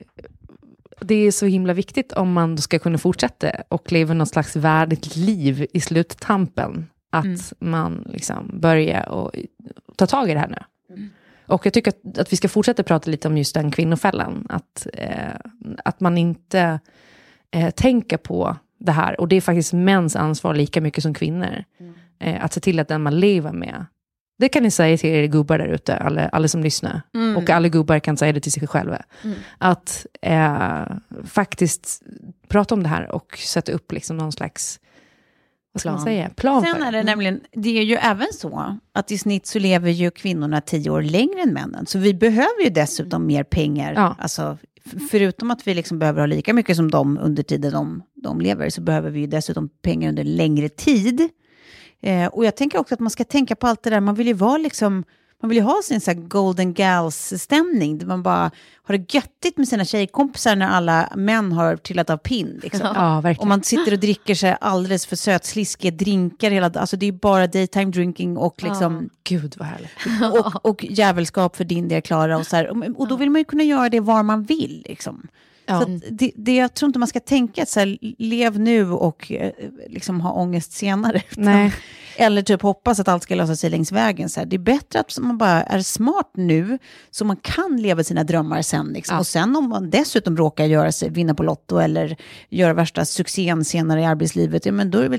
det 1.00 1.14
är 1.14 1.30
så 1.30 1.46
himla 1.46 1.72
viktigt 1.72 2.12
om 2.12 2.32
man 2.32 2.58
ska 2.58 2.78
kunna 2.78 2.98
fortsätta 2.98 3.50
och 3.68 3.92
leva 3.92 4.14
något 4.14 4.28
slags 4.28 4.56
värdigt 4.56 5.16
liv 5.16 5.66
i 5.72 5.80
sluttampen. 5.80 6.86
Att 7.12 7.52
man 7.58 8.08
liksom 8.12 8.50
börjar 8.52 9.08
och 9.08 9.30
ta 9.96 10.06
tag 10.06 10.30
i 10.30 10.34
det 10.34 10.40
här 10.40 10.48
nu. 10.48 10.58
Och 11.46 11.66
jag 11.66 11.72
tycker 11.72 11.90
att, 11.90 12.18
att 12.18 12.32
vi 12.32 12.36
ska 12.36 12.48
fortsätta 12.48 12.82
prata 12.82 13.10
lite 13.10 13.28
om 13.28 13.38
just 13.38 13.54
den 13.54 13.70
kvinnofällan. 13.70 14.46
Att, 14.48 14.86
eh, 14.92 15.34
att 15.84 16.00
man 16.00 16.18
inte 16.18 16.80
eh, 17.50 17.70
tänker 17.70 18.16
på 18.16 18.56
det 18.78 18.92
här. 18.92 19.20
Och 19.20 19.28
det 19.28 19.36
är 19.36 19.40
faktiskt 19.40 19.72
mäns 19.72 20.16
ansvar 20.16 20.54
lika 20.54 20.80
mycket 20.80 21.02
som 21.02 21.14
kvinnor. 21.14 21.64
Eh, 22.18 22.44
att 22.44 22.52
se 22.52 22.60
till 22.60 22.80
att 22.80 22.88
den 22.88 23.02
man 23.02 23.20
lever 23.20 23.52
med. 23.52 23.86
Det 24.38 24.48
kan 24.48 24.62
ni 24.62 24.70
säga 24.70 24.98
till 24.98 25.10
er 25.10 25.26
gubbar 25.26 25.58
där 25.58 25.66
ute, 25.66 25.96
alla, 25.96 26.28
alla 26.28 26.48
som 26.48 26.62
lyssnar. 26.62 27.02
Och 27.36 27.50
alla 27.50 27.68
gubbar 27.68 27.98
kan 27.98 28.16
säga 28.16 28.32
det 28.32 28.40
till 28.40 28.52
sig 28.52 28.68
själva. 28.68 29.02
Att 29.58 30.06
eh, 30.22 30.82
faktiskt 31.24 32.02
prata 32.48 32.74
om 32.74 32.82
det 32.82 32.88
här 32.88 33.12
och 33.12 33.38
sätta 33.38 33.72
upp 33.72 33.92
liksom 33.92 34.16
någon 34.16 34.32
slags, 34.32 34.80
vad 35.72 35.80
ska 35.80 35.90
man 35.90 35.98
Plan. 35.98 36.04
säga, 36.04 36.30
plan 36.30 36.62
Sen 36.62 36.82
är 36.82 36.92
det 36.92 37.02
nämligen, 37.02 37.40
det 37.52 37.78
är 37.78 37.82
ju 37.82 37.94
även 37.94 38.26
så 38.32 38.78
att 38.92 39.10
i 39.10 39.18
snitt 39.18 39.46
så 39.46 39.58
lever 39.58 39.90
ju 39.90 40.10
kvinnorna 40.10 40.60
tio 40.60 40.90
år 40.90 41.02
längre 41.02 41.40
än 41.40 41.52
männen. 41.52 41.86
Så 41.86 41.98
vi 41.98 42.14
behöver 42.14 42.64
ju 42.64 42.70
dessutom 42.70 43.26
mer 43.26 43.44
pengar. 43.44 43.92
Ja. 43.96 44.16
Alltså, 44.18 44.58
förutom 45.10 45.50
att 45.50 45.66
vi 45.66 45.74
liksom 45.74 45.98
behöver 45.98 46.20
ha 46.20 46.26
lika 46.26 46.54
mycket 46.54 46.76
som 46.76 46.90
de 46.90 47.18
under 47.18 47.42
tiden 47.42 47.72
de, 47.72 48.02
de 48.14 48.40
lever, 48.40 48.70
så 48.70 48.80
behöver 48.80 49.10
vi 49.10 49.20
ju 49.20 49.26
dessutom 49.26 49.68
pengar 49.68 50.08
under 50.08 50.24
längre 50.24 50.68
tid. 50.68 51.28
Eh, 52.02 52.26
och 52.26 52.44
jag 52.44 52.56
tänker 52.56 52.78
också 52.78 52.94
att 52.94 53.00
man 53.00 53.10
ska 53.10 53.24
tänka 53.24 53.56
på 53.56 53.66
allt 53.66 53.82
det 53.82 53.90
där, 53.90 54.00
man 54.00 54.14
vill 54.14 54.26
ju 54.26 54.32
vara 54.32 54.58
liksom, 54.58 55.04
man 55.42 55.48
vill 55.48 55.58
ju 55.58 55.64
ha 55.64 55.80
sin 55.84 56.00
så 56.00 56.10
här 56.10 56.18
golden 56.18 56.74
gals-stämning, 56.74 57.98
där 57.98 58.06
man 58.06 58.22
bara 58.22 58.50
har 58.84 58.98
det 58.98 59.14
göttigt 59.14 59.56
med 59.56 59.68
sina 59.68 59.84
tjejkompisar 59.84 60.56
när 60.56 60.68
alla 60.68 61.12
män 61.16 61.52
har 61.52 61.76
trillat 61.76 62.10
av 62.10 62.16
pinn. 62.16 62.60
Liksom. 62.62 62.88
Ja. 62.94 63.34
Och 63.38 63.46
man 63.46 63.62
sitter 63.62 63.92
och 63.92 63.98
dricker 63.98 64.34
sig 64.34 64.56
alldeles 64.60 65.06
för 65.06 65.16
sötsliskiga 65.16 65.90
drinkar 65.90 66.50
hela 66.50 66.66
Alltså 66.74 66.96
det 66.96 67.06
är 67.06 67.12
bara 67.12 67.46
daytime 67.46 67.90
drinking 67.90 68.36
och 68.36 68.62
liksom... 68.62 69.08
Gud 69.24 69.54
vad 69.58 69.68
härligt. 69.68 69.90
Och, 70.46 70.66
och 70.66 70.84
jävelskap 70.84 71.56
för 71.56 71.64
din 71.64 71.88
del, 71.88 72.02
Klara. 72.02 72.38
Och, 72.38 72.46
så 72.46 72.56
här. 72.56 72.68
Och- 72.70 73.00
och 73.00 73.08
då 73.08 73.16
vill 73.16 73.30
man 73.30 73.40
ju 73.40 73.44
kunna 73.44 73.62
göra 73.62 73.88
det 73.88 74.00
var 74.00 74.22
man 74.22 74.42
vill. 74.42 74.84
Liksom. 74.88 75.28
Ja. 75.66 75.80
Så 75.80 76.00
det, 76.10 76.32
det, 76.36 76.56
jag 76.56 76.74
tror 76.74 76.88
inte 76.88 76.98
man 76.98 77.08
ska 77.08 77.20
tänka 77.20 77.62
att 77.62 77.68
så 77.68 77.80
här, 77.80 77.98
lev 78.18 78.60
nu 78.60 78.90
och 78.90 79.32
eh, 79.32 79.52
liksom 79.88 80.20
ha 80.20 80.32
ångest 80.32 80.72
senare. 80.72 81.22
utan-. 81.30 81.70
Eller 82.16 82.42
typ 82.42 82.62
hoppas 82.62 83.00
att 83.00 83.08
allt 83.08 83.22
ska 83.22 83.34
lösa 83.34 83.56
sig 83.56 83.70
längs 83.70 83.92
vägen. 83.92 84.28
Så 84.28 84.40
här. 84.40 84.46
Det 84.46 84.56
är 84.56 84.58
bättre 84.58 85.00
att 85.00 85.18
man 85.18 85.38
bara 85.38 85.62
är 85.62 85.80
smart 85.80 86.30
nu, 86.34 86.78
så 87.10 87.24
man 87.24 87.36
kan 87.36 87.76
leva 87.76 88.04
sina 88.04 88.24
drömmar 88.24 88.62
sen. 88.62 88.86
Liksom. 88.86 89.14
Ja. 89.14 89.20
Och 89.20 89.26
sen 89.26 89.56
om 89.56 89.68
man 89.68 89.90
dessutom 89.90 90.36
råkar 90.36 90.64
göra 90.64 90.92
sig, 90.92 91.10
vinna 91.10 91.34
på 91.34 91.42
Lotto 91.42 91.78
eller 91.78 92.16
göra 92.48 92.74
värsta 92.74 93.04
succén 93.04 93.64
senare 93.64 94.00
i 94.00 94.04
arbetslivet, 94.04 94.66
ja, 94.66 94.72
men 94.72 94.90
då 94.90 94.98
är 94.98 95.08
det 95.08 95.18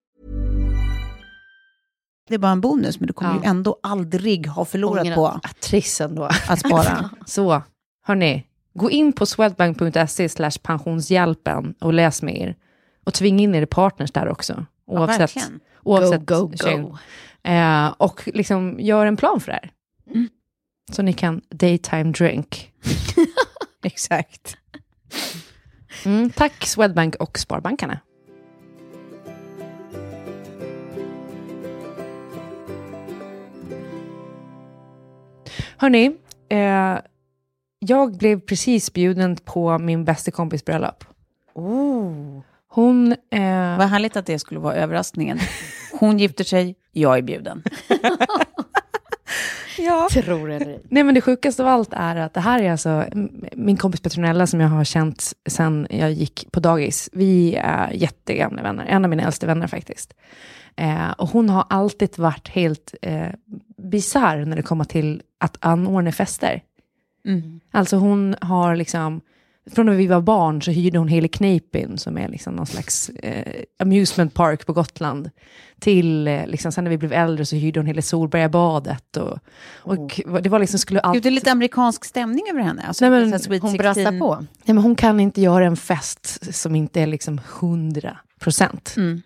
Det 2.31 2.35
är 2.35 2.39
bara 2.39 2.51
en 2.51 2.61
bonus, 2.61 2.99
men 2.99 3.07
du 3.07 3.13
kommer 3.13 3.31
Ja. 3.33 3.39
ju 3.43 3.45
ändå 3.49 3.79
aldrig 3.83 4.47
ha 4.47 4.65
förlorat 4.65 5.01
Ångrat. 5.03 5.15
på 5.15 5.39
Trist 5.59 6.01
ändå. 6.01 6.23
att 6.47 6.59
spara. 6.59 7.09
Så, 7.25 7.61
hörni, 8.03 8.45
gå 8.73 8.91
in 8.91 9.13
på 9.13 9.25
swedbank.se 9.25 10.29
slash 10.29 10.51
pensionshjälpen 10.63 11.73
och 11.81 11.93
läs 11.93 12.21
mer. 12.21 12.55
Och 13.03 13.13
tvinga 13.13 13.43
in 13.43 13.55
er 13.55 13.65
partners 13.65 14.11
där 14.11 14.27
också. 14.29 14.65
Oavsett, 14.87 15.19
verkligen. 15.19 15.59
oavsett 15.83 16.25
Go, 16.25 16.35
go, 16.47 16.77
go. 16.77 16.97
Eh, 17.49 17.87
och 17.97 18.21
liksom 18.33 18.75
gör 18.79 19.05
en 19.05 19.17
plan 19.17 19.39
för 19.39 19.51
det 19.51 19.59
här. 19.61 19.71
Mm. 20.09 20.29
Så 20.91 21.01
ni 21.01 21.13
kan 21.13 21.41
daytime 21.49 22.11
drink. 22.11 22.71
Exakt. 23.83 24.57
Mm, 26.05 26.29
tack 26.29 26.65
Swedbank 26.65 27.15
och 27.15 27.39
Sparbankerna. 27.39 27.99
Hörni, 35.81 36.11
eh, 36.49 36.99
jag 37.79 38.17
blev 38.17 38.39
precis 38.39 38.93
bjuden 38.93 39.35
på 39.35 39.77
min 39.77 40.05
bästa 40.05 40.31
kompis 40.31 40.65
bröllop. 40.65 41.03
Oh. 41.53 42.39
Hon... 42.67 43.11
Eh, 43.11 43.77
Vad 43.77 43.87
härligt 43.87 44.15
att 44.17 44.25
det 44.25 44.39
skulle 44.39 44.59
vara 44.59 44.75
överraskningen. 44.75 45.39
Hon 45.99 46.19
gifter 46.19 46.43
sig, 46.43 46.75
jag 46.91 47.17
är 47.17 47.21
bjuden. 47.21 47.63
ja. 49.77 50.07
Tror 50.11 50.51
eller 50.51 50.65
ej. 50.65 50.81
Nej 50.89 51.03
men 51.03 51.15
det 51.15 51.21
sjukaste 51.21 51.63
av 51.63 51.67
allt 51.67 51.93
är 51.93 52.15
att 52.15 52.33
det 52.33 52.39
här 52.39 52.61
är 52.61 52.71
alltså 52.71 53.05
min 53.55 53.77
kompis 53.77 54.01
Petronella 54.01 54.47
som 54.47 54.59
jag 54.59 54.67
har 54.67 54.83
känt 54.83 55.33
sedan 55.49 55.87
jag 55.89 56.11
gick 56.11 56.51
på 56.51 56.59
dagis. 56.59 57.09
Vi 57.13 57.55
är 57.55 57.91
jättegamla 57.93 58.61
vänner, 58.63 58.85
en 58.85 59.05
av 59.05 59.09
mina 59.09 59.23
äldsta 59.23 59.47
vänner 59.47 59.67
faktiskt. 59.67 60.13
Eh, 60.75 61.11
och 61.11 61.29
hon 61.29 61.49
har 61.49 61.65
alltid 61.69 62.17
varit 62.17 62.47
helt 62.47 62.95
eh, 63.01 63.27
bisarr 63.77 64.45
när 64.45 64.55
det 64.55 64.61
kommer 64.61 64.83
till 64.83 65.21
att 65.37 65.57
anordna 65.59 66.11
fester. 66.11 66.61
Alltså 67.71 67.95
hon 67.97 68.35
har 68.41 68.75
liksom, 68.75 69.21
från 69.75 69.85
när 69.85 69.93
vi 69.93 70.07
var 70.07 70.21
barn 70.21 70.61
så 70.61 70.71
hyrde 70.71 70.97
hon 70.97 71.07
hela 71.07 71.27
Kneippbyn 71.27 71.97
som 71.97 72.17
är 72.17 72.27
liksom 72.27 72.53
någon 72.53 72.65
slags 72.65 73.09
eh, 73.09 73.63
amusement 73.79 74.33
park 74.33 74.65
på 74.65 74.73
Gotland. 74.73 75.29
Till, 75.79 76.27
eh, 76.27 76.47
liksom, 76.47 76.71
sen 76.71 76.83
när 76.83 76.91
vi 76.91 76.97
blev 76.97 77.13
äldre 77.13 77.45
så 77.45 77.55
hyrde 77.55 77.79
hon 77.79 77.87
hela 77.87 78.01
Solbergabadet. 78.01 79.17
Och, 79.17 79.39
och 79.83 80.41
det 80.41 80.49
var 80.49 80.59
liksom, 80.59 80.79
skulle 80.79 80.99
Gud, 80.99 81.05
alltid... 81.05 81.23
det 81.23 81.29
är 81.29 81.31
lite 81.31 81.51
amerikansk 81.51 82.05
stämning 82.05 82.43
över 82.51 82.61
henne. 82.61 82.83
Alltså, 82.87 83.09
Nej, 83.09 83.19
men 83.19 83.31
Hon 83.31 83.39
16. 83.39 83.77
brassar 83.77 84.19
på. 84.19 84.35
Nej, 84.35 84.47
men 84.75 84.77
hon 84.77 84.95
kan 84.95 85.19
inte 85.19 85.41
göra 85.41 85.65
en 85.65 85.77
fest 85.77 86.55
som 86.55 86.75
inte 86.75 87.01
är 87.01 87.07
liksom 87.07 87.41
100 87.59 88.17
procent. 88.39 88.93
Mm. 88.97 89.21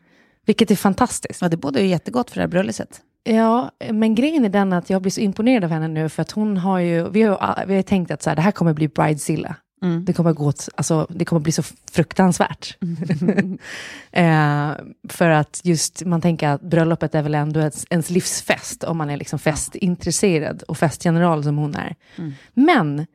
Vilket 0.45 0.71
är 0.71 0.75
fantastiskt. 0.75 1.41
Ja, 1.41 1.49
det 1.49 1.57
bådar 1.57 1.81
ju 1.81 1.87
jättegott 1.87 2.29
för 2.29 2.35
det 2.35 2.41
här 2.41 2.47
bröllopet. 2.47 3.01
Ja, 3.23 3.71
men 3.91 4.15
grejen 4.15 4.45
är 4.45 4.49
den 4.49 4.73
att 4.73 4.89
jag 4.89 5.01
blir 5.01 5.11
så 5.11 5.21
imponerad 5.21 5.63
av 5.63 5.69
henne 5.69 5.87
nu, 5.87 6.09
för 6.09 6.21
att 6.21 6.31
hon 6.31 6.57
har 6.57 6.79
ju, 6.79 7.09
vi 7.09 7.21
har, 7.21 7.63
vi 7.67 7.75
har 7.75 7.81
tänkt 7.81 8.11
att 8.11 8.23
så 8.23 8.29
här, 8.29 8.35
det 8.35 8.41
här 8.41 8.51
kommer 8.51 8.73
bli 8.73 8.87
bridezilla. 8.87 9.55
Mm. 9.85 10.05
Det 10.05 10.13
kommer 10.13 10.33
gå 10.33 10.53
alltså, 10.75 11.07
det 11.09 11.25
kommer 11.25 11.39
bli 11.39 11.51
så 11.51 11.63
fruktansvärt. 11.91 12.77
eh, 14.11 14.71
för 15.09 15.29
att 15.29 15.61
just, 15.63 16.05
man 16.05 16.21
tänker 16.21 16.49
att 16.49 16.61
bröllopet 16.61 17.15
är 17.15 17.21
väl 17.21 17.35
ändå 17.35 17.59
ens, 17.59 17.85
ens 17.89 18.09
livsfest, 18.09 18.83
om 18.83 18.97
man 18.97 19.09
är 19.09 19.17
liksom 19.17 19.39
festintresserad 19.39 20.63
och 20.63 20.77
festgeneral 20.77 21.43
som 21.43 21.57
hon 21.57 21.75
är. 21.75 21.95
Men, 22.53 23.05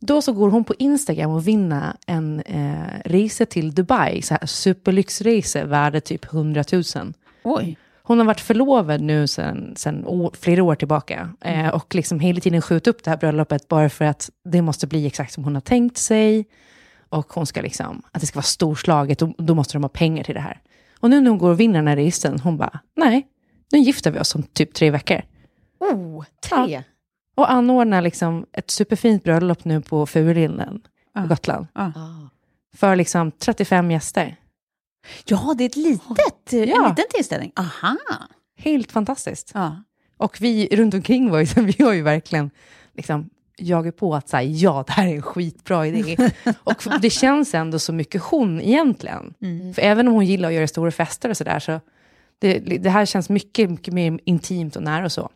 då 0.00 0.22
så 0.22 0.32
går 0.32 0.50
hon 0.50 0.64
på 0.64 0.74
Instagram 0.78 1.30
och 1.30 1.48
vinner 1.48 1.96
en 2.06 2.40
eh, 2.40 3.00
resa 3.04 3.46
till 3.46 3.74
Dubai, 3.74 4.22
så 4.22 4.34
här 4.34 4.46
superlyxresa 4.46 5.64
värde 5.64 6.00
typ 6.00 6.24
100 6.24 6.64
000. 6.72 6.82
Oj. 7.42 7.78
Hon 8.08 8.18
har 8.18 8.26
varit 8.26 8.40
förlovad 8.40 9.00
nu 9.00 9.26
sedan, 9.26 9.76
flera 10.32 10.62
år 10.62 10.74
tillbaka. 10.74 11.30
Eh, 11.40 11.68
och 11.68 11.94
liksom 11.94 12.20
hela 12.20 12.40
tiden 12.40 12.62
skjutit 12.62 12.86
upp 12.86 13.04
det 13.04 13.10
här 13.10 13.16
bröllopet 13.16 13.68
bara 13.68 13.88
för 13.88 14.04
att 14.04 14.30
det 14.44 14.62
måste 14.62 14.86
bli 14.86 15.06
exakt 15.06 15.32
som 15.32 15.44
hon 15.44 15.54
har 15.54 15.60
tänkt 15.60 15.96
sig. 15.96 16.46
Och 17.08 17.32
hon 17.32 17.46
ska 17.46 17.60
liksom, 17.62 18.02
att 18.12 18.20
det 18.20 18.26
ska 18.26 18.36
vara 18.36 18.42
storslaget 18.42 19.22
och 19.22 19.34
då 19.38 19.54
måste 19.54 19.72
de 19.72 19.84
ha 19.84 19.88
pengar 19.88 20.24
till 20.24 20.34
det 20.34 20.40
här. 20.40 20.60
Och 21.00 21.10
nu 21.10 21.20
när 21.20 21.30
hon 21.30 21.38
går 21.38 21.50
och 21.50 21.60
vinner 21.60 21.78
den 21.78 21.88
här 21.88 21.96
resan, 21.96 22.40
hon 22.40 22.56
bara, 22.56 22.80
nej, 22.96 23.26
nu 23.72 23.78
gifter 23.78 24.10
vi 24.10 24.20
oss 24.20 24.34
om 24.34 24.42
typ 24.42 24.74
tre 24.74 24.90
veckor. 24.90 25.22
Oh, 25.80 26.24
tre. 26.48 26.74
Ja. 26.74 26.82
Och 27.34 27.50
anordnar 27.50 28.02
liksom 28.02 28.46
ett 28.52 28.70
superfint 28.70 29.24
bröllop 29.24 29.64
nu 29.64 29.80
på 29.80 30.06
Furulinden 30.06 30.80
på 31.14 31.26
Gotland. 31.26 31.66
Ja. 31.74 31.92
För 32.76 32.96
liksom 32.96 33.30
35 33.30 33.90
gäster. 33.90 34.36
Ja, 35.24 35.54
det 35.58 35.64
är 35.64 35.68
ett 35.68 35.76
litet, 35.76 36.52
en 36.52 36.68
Ja. 36.68 36.88
liten 36.88 37.04
tillställning. 37.14 37.52
Aha. 37.56 37.96
Helt 38.58 38.92
fantastiskt. 38.92 39.50
Ja. 39.54 39.82
Och 40.16 40.36
vi 40.40 40.68
runt 40.72 40.94
omkring 40.94 41.30
var 41.30 41.38
ju, 41.40 41.46
vi 41.78 41.84
har 41.84 41.92
ju 41.92 42.02
verkligen 42.02 42.50
liksom, 42.94 43.30
jagat 43.58 43.96
på 43.96 44.14
att 44.14 44.28
säga 44.28 44.42
ja, 44.42 44.84
det 44.86 44.92
här 44.92 45.06
är 45.06 45.14
en 45.14 45.22
skitbra 45.22 45.86
idé. 45.86 46.16
och 46.64 46.84
det 47.02 47.10
känns 47.10 47.54
ändå 47.54 47.78
så 47.78 47.92
mycket 47.92 48.22
hon 48.22 48.60
egentligen. 48.60 49.34
För 49.74 49.82
även 49.82 50.08
om 50.08 50.14
hon 50.14 50.26
gillar 50.26 50.48
att 50.48 50.54
göra 50.54 50.66
stora 50.66 50.90
fester 50.90 51.28
och 51.30 51.36
sådär, 51.36 51.58
så 51.58 51.80
det, 52.38 52.58
det 52.58 52.90
här 52.90 53.06
känns 53.06 53.28
mycket, 53.28 53.70
mycket 53.70 53.94
mer 53.94 54.20
intimt 54.24 54.76
och 54.76 54.82
nära 54.82 55.04
och 55.04 55.12
så. 55.12 55.30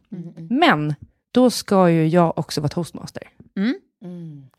Men 0.51 0.95
då 1.31 1.51
ska 1.51 1.91
ju 1.91 2.07
jag 2.09 2.39
också 2.39 2.61
vara 2.61 2.69
toastmaster. 2.69 3.23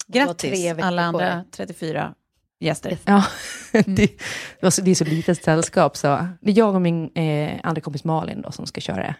Grattis 0.07 0.51
tre 0.51 0.73
veckor 0.73 0.87
alla 0.87 1.01
andra 1.01 1.35
dig. 1.35 1.43
34 1.51 2.13
gäster. 2.61 2.97
Ja, 3.05 3.23
det, 3.71 3.81
det, 3.95 4.09
var 4.61 4.69
så, 4.69 4.81
det 4.81 4.91
är 4.91 4.95
så 4.95 5.05
litet 5.05 5.43
sällskap. 5.43 5.97
Så 5.97 6.07
det 6.41 6.51
är 6.51 6.57
jag 6.57 6.75
och 6.75 6.81
min 6.81 7.09
eh, 7.15 7.59
andra 7.63 7.81
kompis 7.81 8.03
Malin 8.03 8.41
då, 8.41 8.51
som 8.51 8.65
ska 8.65 8.81
köra 8.81 8.97
det. 8.97 9.15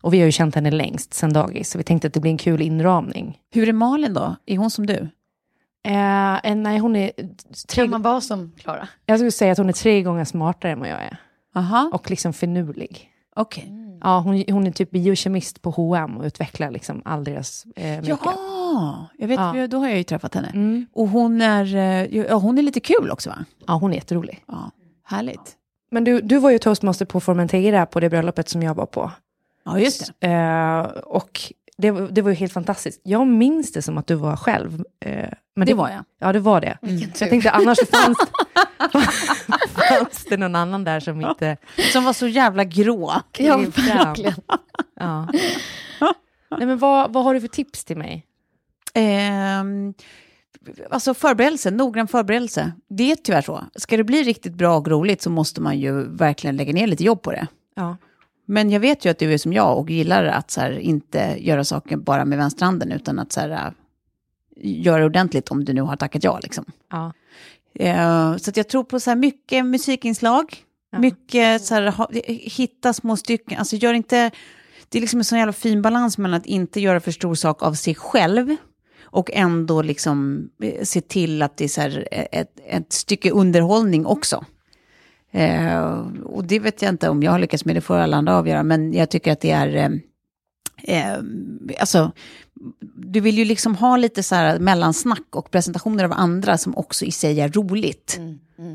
Och 0.00 0.14
vi 0.14 0.18
har 0.18 0.26
ju 0.26 0.32
känt 0.32 0.54
henne 0.54 0.70
längst, 0.70 1.14
sen 1.14 1.32
dagis. 1.32 1.70
Så 1.70 1.78
vi 1.78 1.84
tänkte 1.84 2.06
att 2.08 2.14
det 2.14 2.20
blir 2.20 2.30
en 2.30 2.38
kul 2.38 2.62
inramning. 2.62 3.38
Hur 3.52 3.68
är 3.68 3.72
Malin 3.72 4.14
då? 4.14 4.36
Är 4.46 4.58
hon 4.58 4.70
som 4.70 4.86
du? 4.86 5.08
Eh, 5.86 6.54
nej, 6.54 6.78
hon 6.78 6.96
är 6.96 7.10
tre, 7.68 7.82
Kan 7.82 7.90
man 7.90 8.02
vara 8.02 8.20
som 8.20 8.52
Klara? 8.58 8.88
jag 9.06 9.18
skulle 9.18 9.30
säga 9.30 9.52
att 9.52 9.58
hon 9.58 9.68
är 9.68 9.72
tre 9.72 10.02
gånger 10.02 10.24
smartare 10.24 10.72
än 10.72 10.80
vad 10.80 10.88
jag 10.88 11.02
är. 11.02 11.16
Aha, 11.54 11.90
Och 11.92 12.10
liksom 12.10 12.32
finurlig. 12.32 13.10
okej. 13.36 13.72
Ja, 14.00 14.18
hon, 14.20 14.44
hon 14.48 14.66
är 14.66 14.70
typ 14.70 14.90
biokemist 14.90 15.62
på 15.62 15.70
H&M 15.70 16.16
och 16.16 16.24
utvecklar 16.24 16.70
liksom 16.70 17.02
all 17.04 17.24
deras 17.24 17.64
eh, 17.76 17.96
makeup. 17.96 18.20
Jaha, 18.74 19.06
jag 19.18 19.28
vet, 19.28 19.40
Ja. 19.40 19.66
då 19.66 19.78
har 19.78 19.88
jag 19.88 19.98
ju 19.98 20.04
träffat 20.04 20.34
henne. 20.34 20.48
Mm. 20.48 20.86
Och 20.92 21.08
hon 21.08 21.40
är, 21.42 21.76
eh, 21.76 22.16
ja, 22.16 22.34
hon 22.34 22.58
är 22.58 22.62
lite 22.62 22.80
kul 22.80 23.10
också 23.10 23.30
va? 23.30 23.44
Ja, 23.66 23.74
hon 23.74 23.90
är 23.90 23.94
jätterolig. 23.94 24.44
Ja, 24.46 24.70
härligt. 25.04 25.56
Men 25.90 26.04
du, 26.04 26.20
du 26.20 26.38
var 26.38 26.50
ju 26.50 26.58
toastmaster 26.58 27.04
på 27.04 27.20
Formentera 27.20 27.86
på 27.86 28.00
det 28.00 28.10
bröllopet 28.10 28.48
som 28.48 28.62
jag 28.62 28.74
var 28.74 28.86
på. 28.86 29.10
Ja, 29.64 29.78
just 29.78 30.12
det. 30.20 30.28
Eh, 30.28 30.80
och 31.04 31.40
det, 31.76 31.90
det 31.90 32.22
var 32.22 32.30
ju 32.30 32.36
helt 32.36 32.52
fantastiskt. 32.52 33.00
Jag 33.04 33.26
minns 33.26 33.72
det 33.72 33.82
som 33.82 33.98
att 33.98 34.06
du 34.06 34.14
var 34.14 34.36
själv. 34.36 34.84
Eh, 35.00 35.28
men 35.56 35.66
Det 35.66 35.74
var 35.74 35.88
jag. 35.88 36.04
Ja, 36.18 36.32
det 36.32 36.40
var 36.40 36.60
det. 36.60 36.78
Tur. 36.80 37.10
Jag 37.20 37.30
tänkte 37.30 37.50
annars 37.50 37.78
fanns, 37.90 38.18
fanns 39.88 40.24
det 40.28 40.36
någon 40.36 40.54
annan 40.56 40.84
där 40.84 41.00
som 41.00 41.20
inte... 41.20 41.56
Som 41.92 42.04
var 42.04 42.12
så 42.12 42.26
jävla 42.28 42.64
grå. 42.64 43.12
Ja, 43.38 43.56
verkligen. 43.56 44.34
Ja. 45.00 45.28
Nej, 46.58 46.66
men 46.66 46.78
vad, 46.78 47.12
vad 47.12 47.24
har 47.24 47.34
du 47.34 47.40
för 47.40 47.48
tips 47.48 47.84
till 47.84 47.96
mig? 47.96 48.26
Ehm, 48.94 49.94
alltså 50.90 51.14
förberedelse, 51.14 51.70
noggrann 51.70 52.08
förberedelse. 52.08 52.72
Det 52.88 53.10
är 53.12 53.16
tyvärr 53.16 53.42
så. 53.42 53.64
Ska 53.76 53.96
det 53.96 54.04
bli 54.04 54.22
riktigt 54.22 54.54
bra 54.54 54.76
och 54.76 54.88
roligt 54.88 55.22
så 55.22 55.30
måste 55.30 55.60
man 55.60 55.78
ju 55.78 56.02
verkligen 56.16 56.56
lägga 56.56 56.72
ner 56.72 56.86
lite 56.86 57.04
jobb 57.04 57.22
på 57.22 57.32
det. 57.32 57.46
Ja. 57.76 57.96
Men 58.46 58.70
jag 58.70 58.80
vet 58.80 59.04
ju 59.04 59.10
att 59.10 59.18
du 59.18 59.32
är 59.32 59.38
som 59.38 59.52
jag 59.52 59.78
och 59.78 59.90
gillar 59.90 60.24
att 60.24 60.50
så 60.50 60.60
här, 60.60 60.78
inte 60.78 61.36
göra 61.38 61.64
saker 61.64 61.96
bara 61.96 62.24
med 62.24 62.38
vänsterhanden 62.38 62.92
utan 62.92 63.18
att 63.18 63.32
så 63.32 63.40
här, 63.40 63.50
äh, 63.50 63.72
göra 64.56 65.04
ordentligt 65.04 65.48
om 65.48 65.64
du 65.64 65.72
nu 65.72 65.82
har 65.82 65.96
tackat 65.96 66.24
ja. 66.24 66.40
Liksom. 66.42 66.64
Ja. 66.90 67.12
Eh, 67.74 68.36
så 68.36 68.52
jag 68.54 68.68
tror 68.68 68.84
på 68.84 69.00
så 69.00 69.10
här 69.10 69.16
mycket 69.16 69.66
musikinslag, 69.66 70.56
Ja. 70.90 70.98
mycket 70.98 71.62
så 71.64 71.74
här, 71.74 71.86
ha, 71.86 72.08
hitta 72.26 72.92
små 72.92 73.16
stycken, 73.16 73.58
alltså 73.58 73.76
gör 73.76 73.94
inte, 73.94 74.30
det 74.88 74.98
är 74.98 75.00
liksom 75.00 75.20
en 75.20 75.24
sån 75.24 75.38
jävla 75.38 75.52
fin 75.52 75.82
balans 75.82 76.18
mellan 76.18 76.40
att 76.40 76.46
inte 76.46 76.80
göra 76.80 77.00
för 77.00 77.10
stor 77.10 77.34
sak 77.34 77.62
av 77.62 77.72
sig 77.74 77.94
själv 77.94 78.56
och 79.14 79.30
ändå 79.32 79.82
liksom 79.82 80.48
eh, 80.62 80.82
se 80.82 81.00
till 81.00 81.42
att 81.42 81.56
det 81.56 81.64
är 81.64 81.68
så 81.68 81.80
här 81.80 82.08
eh, 82.10 82.26
ett, 82.32 82.60
ett 82.66 82.92
stycke 82.92 83.30
underhållning 83.30 84.06
också. 84.06 84.44
Eh, 85.30 86.06
och 86.24 86.44
det 86.44 86.58
vet 86.58 86.82
jag 86.82 86.88
inte 86.88 87.08
om 87.08 87.22
jag 87.22 87.32
har 87.32 87.38
lyckats 87.38 87.64
med, 87.64 87.76
det 87.76 87.80
får 87.80 87.96
alla 87.96 88.16
andra 88.16 88.36
avgöra, 88.36 88.62
men 88.62 88.92
jag 88.92 89.10
tycker 89.10 89.32
att 89.32 89.40
det 89.40 89.50
är, 89.50 89.76
eh, 89.76 89.90
eh, 90.96 91.18
alltså, 91.80 92.12
du 92.94 93.20
vill 93.20 93.38
ju 93.38 93.44
liksom 93.44 93.76
ha 93.76 93.96
lite 93.96 94.22
så 94.22 94.34
här 94.34 94.58
mellansnack 94.58 95.36
och 95.36 95.50
presentationer 95.50 96.04
av 96.04 96.12
andra 96.12 96.58
som 96.58 96.76
också 96.76 97.04
i 97.04 97.10
sig 97.10 97.40
är 97.40 97.48
roligt. 97.48 98.20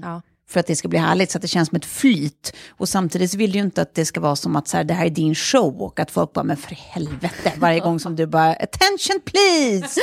Ja. 0.01 0.21
För 0.49 0.59
att 0.59 0.67
det 0.67 0.75
ska 0.75 0.87
bli 0.87 0.99
härligt, 0.99 1.31
så 1.31 1.37
att 1.37 1.41
det 1.41 1.47
känns 1.47 1.69
som 1.69 1.75
ett 1.75 1.85
flyt. 1.85 2.53
Och 2.69 2.89
samtidigt 2.89 3.31
så 3.31 3.37
vill 3.37 3.51
du 3.51 3.57
ju 3.57 3.63
inte 3.63 3.81
att 3.81 3.95
det 3.95 4.05
ska 4.05 4.19
vara 4.19 4.35
som 4.35 4.55
att 4.55 4.67
så 4.67 4.77
här, 4.77 4.83
det 4.83 4.93
här 4.93 5.05
är 5.05 5.09
din 5.09 5.35
show 5.35 5.81
och 5.81 5.99
att 5.99 6.11
folk 6.11 6.33
bara, 6.33 6.43
men 6.43 6.57
för 6.57 6.75
helvete, 6.75 7.53
varje 7.57 7.79
gång 7.79 7.99
som 7.99 8.15
du 8.15 8.25
bara, 8.27 8.53
attention 8.53 9.19
please! 9.25 10.01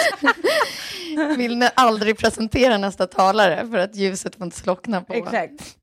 Vill 1.37 1.59
ni 1.59 1.69
aldrig 1.75 2.19
presentera 2.19 2.79
nästa 2.79 3.07
talare 3.07 3.69
för 3.71 3.79
att 3.79 3.97
ljuset 3.97 4.37
får 4.37 4.45
inte 4.45 4.57
slockna 4.57 5.01
på. 5.01 5.15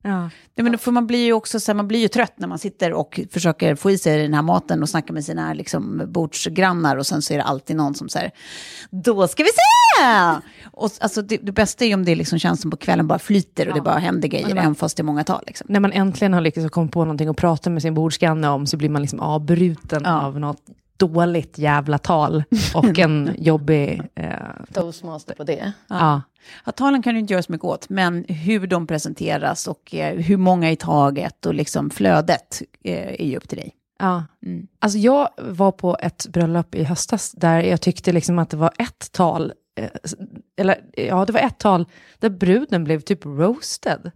Ja. 0.02 0.30
Nej, 0.56 0.64
men 0.64 0.78
för 0.78 0.90
man 0.90 1.06
blir 1.06 1.24
ju 1.24 1.32
också 1.32 1.60
så 1.60 1.72
här, 1.72 1.74
man 1.74 1.88
blir 1.88 2.00
ju 2.00 2.08
trött 2.08 2.34
när 2.36 2.48
man 2.48 2.58
sitter 2.58 2.92
och 2.92 3.20
försöker 3.32 3.74
få 3.74 3.90
i 3.90 3.98
sig 3.98 4.22
den 4.22 4.34
här 4.34 4.42
maten 4.42 4.82
och 4.82 4.88
snacka 4.88 5.12
med 5.12 5.24
sina 5.24 5.54
liksom, 5.54 6.02
bordsgrannar 6.06 6.96
och 6.96 7.06
sen 7.06 7.22
så 7.22 7.34
är 7.34 7.38
det 7.38 7.44
alltid 7.44 7.76
någon 7.76 7.94
som 7.94 8.08
säger 8.08 8.30
då 8.90 9.28
ska 9.28 9.42
vi 9.42 9.48
se! 9.48 10.40
Och, 10.72 10.90
alltså, 11.00 11.22
det, 11.22 11.36
det 11.36 11.52
bästa 11.52 11.84
är 11.84 11.88
ju 11.88 11.94
om 11.94 12.04
det 12.04 12.14
liksom 12.14 12.38
känns 12.38 12.60
som 12.60 12.70
på 12.70 12.76
kvällen 12.76 13.06
bara 13.06 13.18
flyter 13.18 13.68
och 13.68 13.74
det 13.74 13.80
bara 13.80 13.98
händer 13.98 14.28
grejer, 14.28 14.53
även 14.58 14.74
fast 14.74 14.96
det 14.96 15.00
är 15.00 15.04
många 15.04 15.24
tal. 15.24 15.42
Liksom. 15.46 15.66
När 15.70 15.80
man 15.80 15.92
äntligen 15.92 16.32
har 16.32 16.40
lyckats 16.40 16.70
komma 16.70 16.88
på 16.90 17.00
någonting 17.04 17.28
att 17.28 17.36
prata 17.36 17.70
med 17.70 17.82
sin 17.82 17.94
bordsgranne 17.94 18.48
om 18.48 18.66
så 18.66 18.76
blir 18.76 18.88
man 18.88 19.02
liksom 19.02 19.20
avbruten 19.20 20.02
Ja. 20.04 20.20
av 20.22 20.40
något 20.40 20.62
dåligt 20.96 21.58
jävla 21.58 21.98
tal 21.98 22.44
och 22.74 22.98
en 22.98 23.30
jobbig... 23.38 24.02
Eh, 24.14 24.28
Toastmaster 24.72 25.34
på 25.34 25.44
det. 25.44 25.72
ja. 25.88 26.22
Ja, 26.66 26.72
talen 26.72 27.02
kan 27.02 27.14
du 27.14 27.20
inte 27.20 27.32
göra 27.32 27.42
så 27.42 27.52
mycket 27.52 27.64
åt, 27.64 27.88
men 27.88 28.24
hur 28.28 28.66
de 28.66 28.86
presenteras 28.86 29.66
och 29.66 29.94
eh, 29.94 30.14
hur 30.18 30.36
många 30.36 30.70
i 30.70 30.76
taget 30.76 31.46
och 31.46 31.54
liksom 31.54 31.90
flödet 31.90 32.62
eh, 32.84 33.08
är 33.20 33.24
ju 33.26 33.36
upp 33.36 33.48
till 33.48 33.58
dig. 33.58 33.72
Ja. 33.98 34.24
Mm. 34.46 34.66
Alltså 34.78 34.98
jag 34.98 35.28
var 35.38 35.72
på 35.72 35.96
ett 36.00 36.26
bröllop 36.26 36.74
i 36.74 36.84
höstas 36.84 37.32
där 37.32 37.60
jag 37.62 37.80
tyckte 37.80 38.12
liksom 38.12 38.38
att 38.38 38.50
det 38.50 38.56
var 38.56 38.72
ett 38.78 39.12
tal, 39.12 39.52
eh, 39.80 39.88
eller 40.56 40.80
ja, 40.96 41.24
det 41.24 41.32
var 41.32 41.40
ett 41.40 41.58
tal 41.58 41.86
där 42.18 42.30
bruden 42.30 42.84
blev 42.84 43.00
typ 43.00 43.24
roasted. 43.26 44.10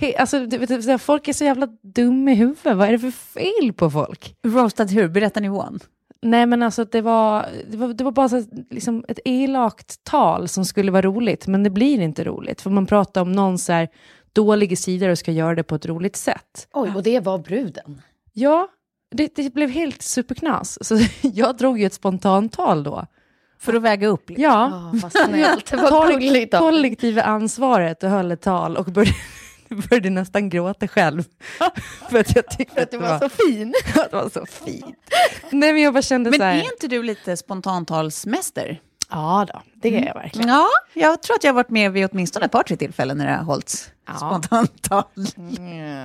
He, 0.00 0.16
alltså, 0.18 0.46
du 0.46 0.58
vet, 0.58 1.02
folk 1.02 1.28
är 1.28 1.32
så 1.32 1.44
jävla 1.44 1.68
dumma 1.82 2.30
i 2.30 2.34
huvudet, 2.34 2.76
vad 2.76 2.88
är 2.88 2.92
det 2.92 2.98
för 2.98 3.10
fel 3.10 3.72
på 3.72 3.90
folk? 3.90 4.36
Roastad 4.46 4.84
hur? 4.84 5.08
Berätta 5.08 5.40
nivån. 5.40 5.80
Nej 6.22 6.46
men 6.46 6.62
alltså 6.62 6.84
det 6.84 7.00
var, 7.00 7.46
det 7.70 7.76
var, 7.76 7.88
det 7.88 8.04
var 8.04 8.12
bara 8.12 8.28
så, 8.28 8.44
liksom 8.70 9.04
ett 9.08 9.18
elakt 9.24 10.04
tal 10.04 10.48
som 10.48 10.64
skulle 10.64 10.90
vara 10.92 11.02
roligt, 11.02 11.46
men 11.46 11.62
det 11.62 11.70
blir 11.70 12.00
inte 12.00 12.24
roligt. 12.24 12.60
För 12.60 12.70
man 12.70 12.86
pratar 12.86 13.20
om 13.22 13.32
någon 13.32 13.58
så 13.58 13.72
här 13.72 13.88
dåliga 14.32 14.76
sidor 14.76 15.08
och 15.08 15.18
ska 15.18 15.32
göra 15.32 15.54
det 15.54 15.62
på 15.62 15.74
ett 15.74 15.86
roligt 15.86 16.16
sätt. 16.16 16.68
Oj, 16.72 16.92
och 16.96 17.02
det 17.02 17.20
var 17.20 17.38
bruden. 17.38 18.02
Ja, 18.32 18.68
det, 19.10 19.36
det 19.36 19.54
blev 19.54 19.70
helt 19.70 20.02
superknas. 20.02 20.78
Så 20.86 20.98
jag 21.22 21.56
drog 21.56 21.78
ju 21.80 21.86
ett 21.86 21.94
spontantal 21.94 22.82
då. 22.84 23.06
För 23.58 23.74
att 23.74 23.82
väga 23.82 24.06
upp. 24.06 24.28
liksom. 24.28 24.42
Ja, 24.44 24.90
Ja, 24.92 25.00
vad 25.02 25.12
snällt. 25.12 25.72
Kollektiva 26.60 27.22
ansvaret 27.22 28.02
och 28.02 28.10
höll 28.10 28.32
ett 28.32 28.40
tal 28.42 28.76
och 28.76 28.84
började, 28.84 29.16
började 29.90 30.10
nästan 30.10 30.48
gråta 30.48 30.88
själv. 30.88 31.24
För 32.10 32.18
att 32.18 32.36
jag 32.36 32.50
tyckte 32.50 32.82
att 32.82 32.90
du 32.90 32.98
var 32.98 33.18
så 33.18 33.28
fin. 33.28 33.74
att 33.94 34.10
det 34.10 34.16
var 34.16 34.28
så 34.28 34.46
fint. 34.46 34.96
Nej 35.50 35.72
men 35.72 35.82
jag 35.82 35.92
bara 35.94 36.02
kände 36.02 36.30
Men 36.30 36.38
så 36.38 36.44
här, 36.44 36.54
är 36.56 36.72
inte 36.72 36.88
du 36.88 37.02
lite 37.02 37.36
spontantalsmäster? 37.36 38.80
ja 39.10 39.46
då, 39.52 39.62
det 39.74 39.96
är 39.98 40.06
jag 40.06 40.14
verkligen. 40.14 40.48
Ja, 40.48 40.66
jag 40.94 41.22
tror 41.22 41.36
att 41.36 41.44
jag 41.44 41.48
har 41.50 41.54
varit 41.54 41.70
med 41.70 41.92
vid 41.92 42.08
åtminstone 42.12 42.44
ett 42.46 42.52
par, 42.52 42.62
tre 42.62 42.76
tillfällen 42.76 43.18
när 43.18 43.26
det 43.26 43.32
har 43.32 43.44
hållits 43.44 43.90
Ja. 44.06 44.14
spontantal. 44.14 45.04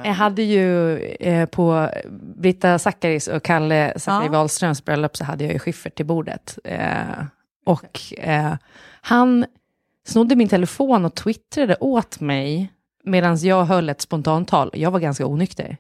Jag 0.04 0.14
hade 0.14 0.42
ju 0.42 0.98
eh, 1.00 1.46
på 1.46 1.90
Britta 2.38 2.80
Zackaris 2.80 3.28
och 3.28 3.44
Kalle 3.44 3.94
Zackari 3.98 4.26
Ja. 4.26 4.32
Wahlströms 4.32 4.86
bröllop 4.86 5.18
så 5.18 5.24
hade 5.24 5.44
jag 5.44 5.54
ju 5.54 5.60
Schyffert 5.60 5.96
till 5.96 6.06
bordet. 6.06 6.58
Eh, 6.64 7.24
och 7.66 8.00
eh, 8.18 8.54
han 9.02 9.46
snodde 10.08 10.36
min 10.36 10.50
telefon 10.50 11.06
och 11.06 11.16
twittrade 11.16 11.76
åt 11.80 12.20
mig 12.20 12.74
medan 13.04 13.38
jag 13.38 13.66
höll 13.66 13.90
ett 13.90 14.02
spontantal. 14.02 14.70
Jag 14.74 14.92
var 14.92 15.00
ganska 15.00 15.26
onykter. 15.26 15.78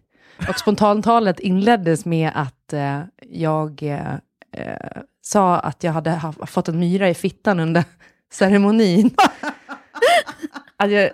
Och 0.49 0.59
spontantalet 0.59 1.39
inleddes 1.39 2.05
med 2.05 2.31
att 2.35 2.73
eh, 2.73 3.01
jag 3.29 3.83
eh, 3.83 4.13
eh 4.51 5.01
sa 5.21 5.59
att 5.59 5.83
jag 5.83 5.91
hade 5.91 6.09
haft, 6.09 6.49
fått 6.49 6.67
en 6.67 6.79
myra 6.79 7.09
i 7.09 7.13
fittan 7.13 7.59
under 7.59 7.83
ceremonin. 8.31 9.15
att 10.77 10.91
jag, 10.91 11.09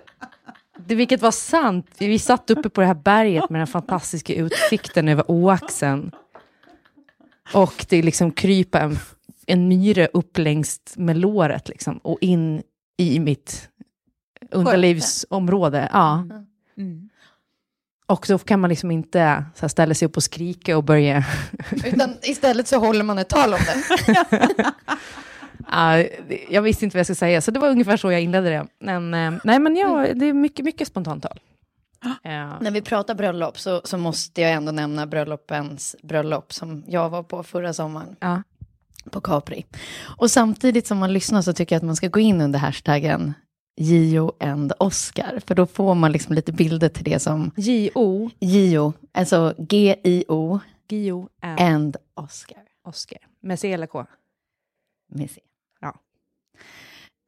det, 0.78 0.94
vilket 0.94 1.22
var 1.22 1.30
sant. 1.30 1.86
Vi 1.98 2.18
satt 2.18 2.50
uppe 2.50 2.68
på 2.68 2.80
det 2.80 2.86
här 2.86 2.94
berget 2.94 3.50
med 3.50 3.60
den 3.60 3.66
fantastiska 3.66 4.34
utsikten 4.34 5.08
över 5.08 5.30
Oaxen. 5.30 6.12
Och 7.54 7.86
det 7.88 8.02
liksom 8.02 8.30
krypa 8.30 8.80
en, 8.80 8.98
en 9.46 9.68
myra 9.68 10.06
upp 10.06 10.38
längs 10.38 10.80
med 10.96 11.16
låret 11.16 11.68
liksom, 11.68 11.98
och 11.98 12.18
in 12.20 12.62
i 12.96 13.20
mitt 13.20 13.68
underlivsområde. 14.50 15.88
Ja. 15.92 16.24
Mm. 16.76 17.08
Och 18.06 18.24
då 18.28 18.38
kan 18.38 18.60
man 18.60 18.70
liksom 18.70 18.90
inte 18.90 19.44
så 19.54 19.60
här, 19.60 19.68
ställa 19.68 19.94
sig 19.94 20.06
upp 20.06 20.16
och 20.16 20.22
skrika 20.22 20.76
och 20.76 20.84
börja... 20.84 21.24
Utan 21.84 22.14
istället 22.22 22.68
så 22.68 22.78
håller 22.78 23.04
man 23.04 23.18
ett 23.18 23.28
tal 23.28 23.54
om 23.54 23.60
det. 23.60 24.72
Ja, 25.70 26.04
jag 26.48 26.62
visste 26.62 26.84
inte 26.84 26.96
vad 26.96 26.98
jag 26.98 27.06
skulle 27.06 27.16
säga, 27.16 27.40
så 27.40 27.50
det 27.50 27.60
var 27.60 27.68
ungefär 27.68 27.96
så 27.96 28.12
jag 28.12 28.20
inledde 28.20 28.50
det. 28.50 28.66
Men, 28.78 29.14
eh, 29.14 29.40
nej, 29.44 29.58
men 29.58 29.76
ja, 29.76 30.06
det 30.14 30.26
är 30.26 30.32
mycket, 30.32 30.64
mycket 30.64 30.88
spontantal. 30.88 31.40
Ja. 32.22 32.58
När 32.60 32.70
vi 32.70 32.82
pratar 32.82 33.14
bröllop 33.14 33.58
så, 33.58 33.80
så 33.84 33.98
måste 33.98 34.40
jag 34.40 34.52
ändå 34.52 34.72
nämna 34.72 35.06
bröllopens 35.06 35.96
bröllop 36.02 36.52
som 36.52 36.84
jag 36.86 37.10
var 37.10 37.22
på 37.22 37.42
förra 37.42 37.72
sommaren. 37.72 38.16
På 39.10 39.20
Capri. 39.20 39.66
Och 40.18 40.30
samtidigt 40.30 40.86
som 40.86 40.98
man 40.98 41.12
lyssnar 41.12 41.42
så 41.42 41.52
tycker 41.52 41.74
jag 41.74 41.80
att 41.80 41.86
man 41.86 41.96
ska 41.96 42.08
gå 42.08 42.20
in 42.20 42.40
under 42.40 42.58
hashtaggen 42.58 43.34
Gio 43.76 44.32
and 44.40 44.72
Oscar. 44.78 45.40
För 45.46 45.54
då 45.54 45.66
får 45.66 45.94
man 45.94 46.12
liksom 46.12 46.34
lite 46.34 46.52
bilder 46.52 46.88
till 46.88 47.04
det 47.04 47.18
som 47.18 47.50
J.O. 47.56 48.30
Gio, 48.40 48.92
alltså 49.12 49.54
G-I-O 49.58 50.60
Gio 50.88 51.28
and 51.40 51.60
and 51.60 51.96
Oscar. 52.14 52.62
Oscar. 52.84 53.18
Med 53.40 53.58
C 53.58 53.72
eller 53.72 53.86
K? 53.86 54.06
Med 55.08 55.30
C. 55.30 55.40
Ja. 55.80 55.94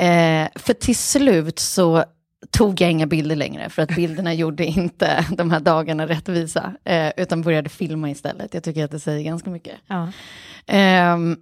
Eh, 0.04 0.48
för 0.54 0.74
till 0.74 0.96
slut 0.96 1.58
så 1.58 2.04
tog 2.50 2.80
jag 2.80 2.90
inga 2.90 3.06
bilder 3.06 3.36
längre, 3.36 3.70
för 3.70 3.82
att 3.82 3.96
bilderna 3.96 4.34
gjorde 4.42 4.64
inte 4.66 5.26
de 5.36 5.50
här 5.50 5.60
dagarna 5.60 6.06
rättvisa, 6.06 6.74
eh, 6.84 7.12
utan 7.16 7.42
började 7.42 7.68
filma 7.68 8.10
istället. 8.10 8.54
Jag 8.54 8.62
tycker 8.62 8.84
att 8.84 8.90
det 8.90 9.00
säger 9.00 9.24
ganska 9.24 9.50
mycket. 9.50 9.74
Ja. 9.86 10.12
Ehm, 10.66 11.36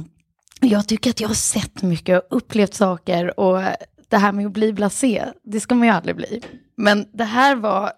jag 0.60 0.88
tycker 0.88 1.10
att 1.10 1.20
jag 1.20 1.28
har 1.28 1.34
sett 1.34 1.82
mycket 1.82 2.18
och 2.18 2.36
upplevt 2.36 2.74
saker 2.74 3.40
och 3.40 3.62
det 4.10 4.18
här 4.18 4.32
med 4.32 4.46
att 4.46 4.52
bli 4.52 4.72
blasé, 4.72 5.24
det 5.42 5.60
ska 5.60 5.74
man 5.74 5.88
ju 5.88 5.94
aldrig 5.94 6.16
bli. 6.16 6.42
Men 6.76 7.08
det 7.12 7.24
här 7.24 7.56
var, 7.56 7.92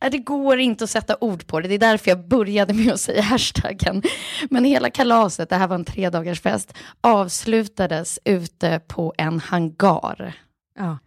ja, 0.00 0.10
det 0.10 0.18
går 0.18 0.58
inte 0.58 0.84
att 0.84 0.90
sätta 0.90 1.16
ord 1.20 1.46
på 1.46 1.60
det, 1.60 1.68
det 1.68 1.74
är 1.74 1.78
därför 1.78 2.10
jag 2.10 2.28
började 2.28 2.74
med 2.74 2.92
att 2.92 3.00
säga 3.00 3.22
hashtaggen. 3.30 4.02
Men 4.50 4.64
hela 4.64 4.90
kalaset, 4.90 5.48
det 5.48 5.56
här 5.56 5.66
var 5.66 5.74
en 5.74 5.84
tre 5.84 6.10
dagars 6.10 6.40
fest, 6.40 6.74
avslutades 7.00 8.18
ute 8.24 8.80
på 8.86 9.14
en 9.16 9.40
hangar. 9.40 10.34
Ja. 10.78 10.98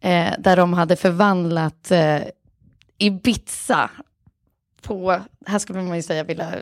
Eh, 0.00 0.32
där 0.38 0.56
de 0.56 0.72
hade 0.72 0.96
förvandlat 0.96 1.90
eh, 1.90 2.22
Ibiza 2.98 3.90
på, 4.82 5.20
här 5.46 5.58
skulle 5.58 5.82
man 5.82 5.96
ju 5.96 6.02
säga 6.02 6.24
vilja, 6.24 6.54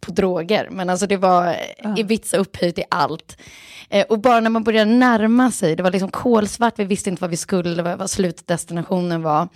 på 0.00 0.12
droger, 0.12 0.68
men 0.70 0.90
alltså 0.90 1.06
det 1.06 1.16
var 1.16 1.46
eh, 1.46 1.94
Ibiza 1.96 2.36
upphöjt 2.36 2.78
i 2.78 2.84
allt. 2.90 3.36
Eh, 3.90 4.06
och 4.08 4.18
bara 4.20 4.40
när 4.40 4.50
man 4.50 4.64
började 4.64 4.90
närma 4.90 5.50
sig, 5.50 5.76
det 5.76 5.82
var 5.82 5.90
liksom 5.90 6.10
kolsvart, 6.10 6.78
vi 6.78 6.84
visste 6.84 7.10
inte 7.10 7.20
vad 7.20 7.30
vi 7.30 7.36
skulle, 7.36 7.82
vad, 7.82 7.98
vad 7.98 8.10
slutdestinationen 8.10 9.22
var. 9.22 9.48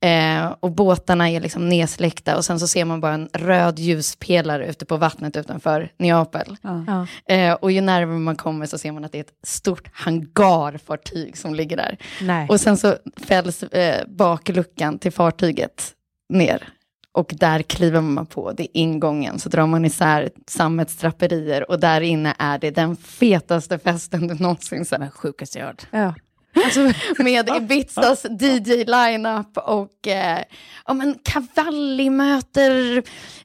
Eh, 0.00 0.54
och 0.60 0.70
båtarna 0.70 1.30
är 1.30 1.40
liksom 1.40 1.68
nedsläckta 1.68 2.36
och 2.36 2.44
sen 2.44 2.60
så 2.60 2.68
ser 2.68 2.84
man 2.84 3.00
bara 3.00 3.14
en 3.14 3.28
röd 3.32 3.78
ljuspelare 3.78 4.66
ute 4.66 4.84
på 4.84 4.96
vattnet 4.96 5.36
utanför 5.36 5.92
Neapel. 5.98 6.56
Ja. 6.62 7.06
Eh, 7.34 7.52
och 7.52 7.72
ju 7.72 7.80
närmare 7.80 8.18
man 8.18 8.36
kommer 8.36 8.66
så 8.66 8.78
ser 8.78 8.92
man 8.92 9.04
att 9.04 9.12
det 9.12 9.18
är 9.18 9.24
ett 9.24 9.46
stort 9.46 9.88
hangarfartyg 9.92 11.36
som 11.36 11.54
ligger 11.54 11.76
där. 11.76 11.96
Nej. 12.20 12.48
Och 12.48 12.60
sen 12.60 12.76
så 12.76 12.96
fälls 13.16 13.62
eh, 13.62 14.04
bakluckan 14.08 14.98
till 14.98 15.12
fartyget 15.12 15.94
ner. 16.28 16.73
Och 17.14 17.34
där 17.36 17.62
kliver 17.62 18.00
man 18.00 18.26
på, 18.26 18.52
det 18.52 18.62
är 18.62 18.68
ingången, 18.72 19.38
så 19.38 19.48
drar 19.48 19.66
man 19.66 19.84
isär 19.84 20.30
sammetsdraperier 20.46 21.70
och 21.70 21.80
där 21.80 22.00
inne 22.00 22.34
är 22.38 22.58
det 22.58 22.70
den 22.70 22.96
fetaste 22.96 23.78
festen 23.78 24.26
du 24.26 24.34
någonsin 24.34 24.84
sett. 24.84 25.00
Men 25.00 25.10
sjukaste 25.10 25.58
jag 25.58 25.66
hört. 25.66 25.86
Ja. 25.90 26.14
Alltså, 26.54 26.92
Med 27.22 27.48
Ibizas 27.56 28.26
DJ-lineup 28.40 29.58
och 29.58 30.08
eh, 30.08 30.38
ja, 30.86 30.94
men 30.94 31.18
Cavalli 31.24 32.10
möter 32.10 32.96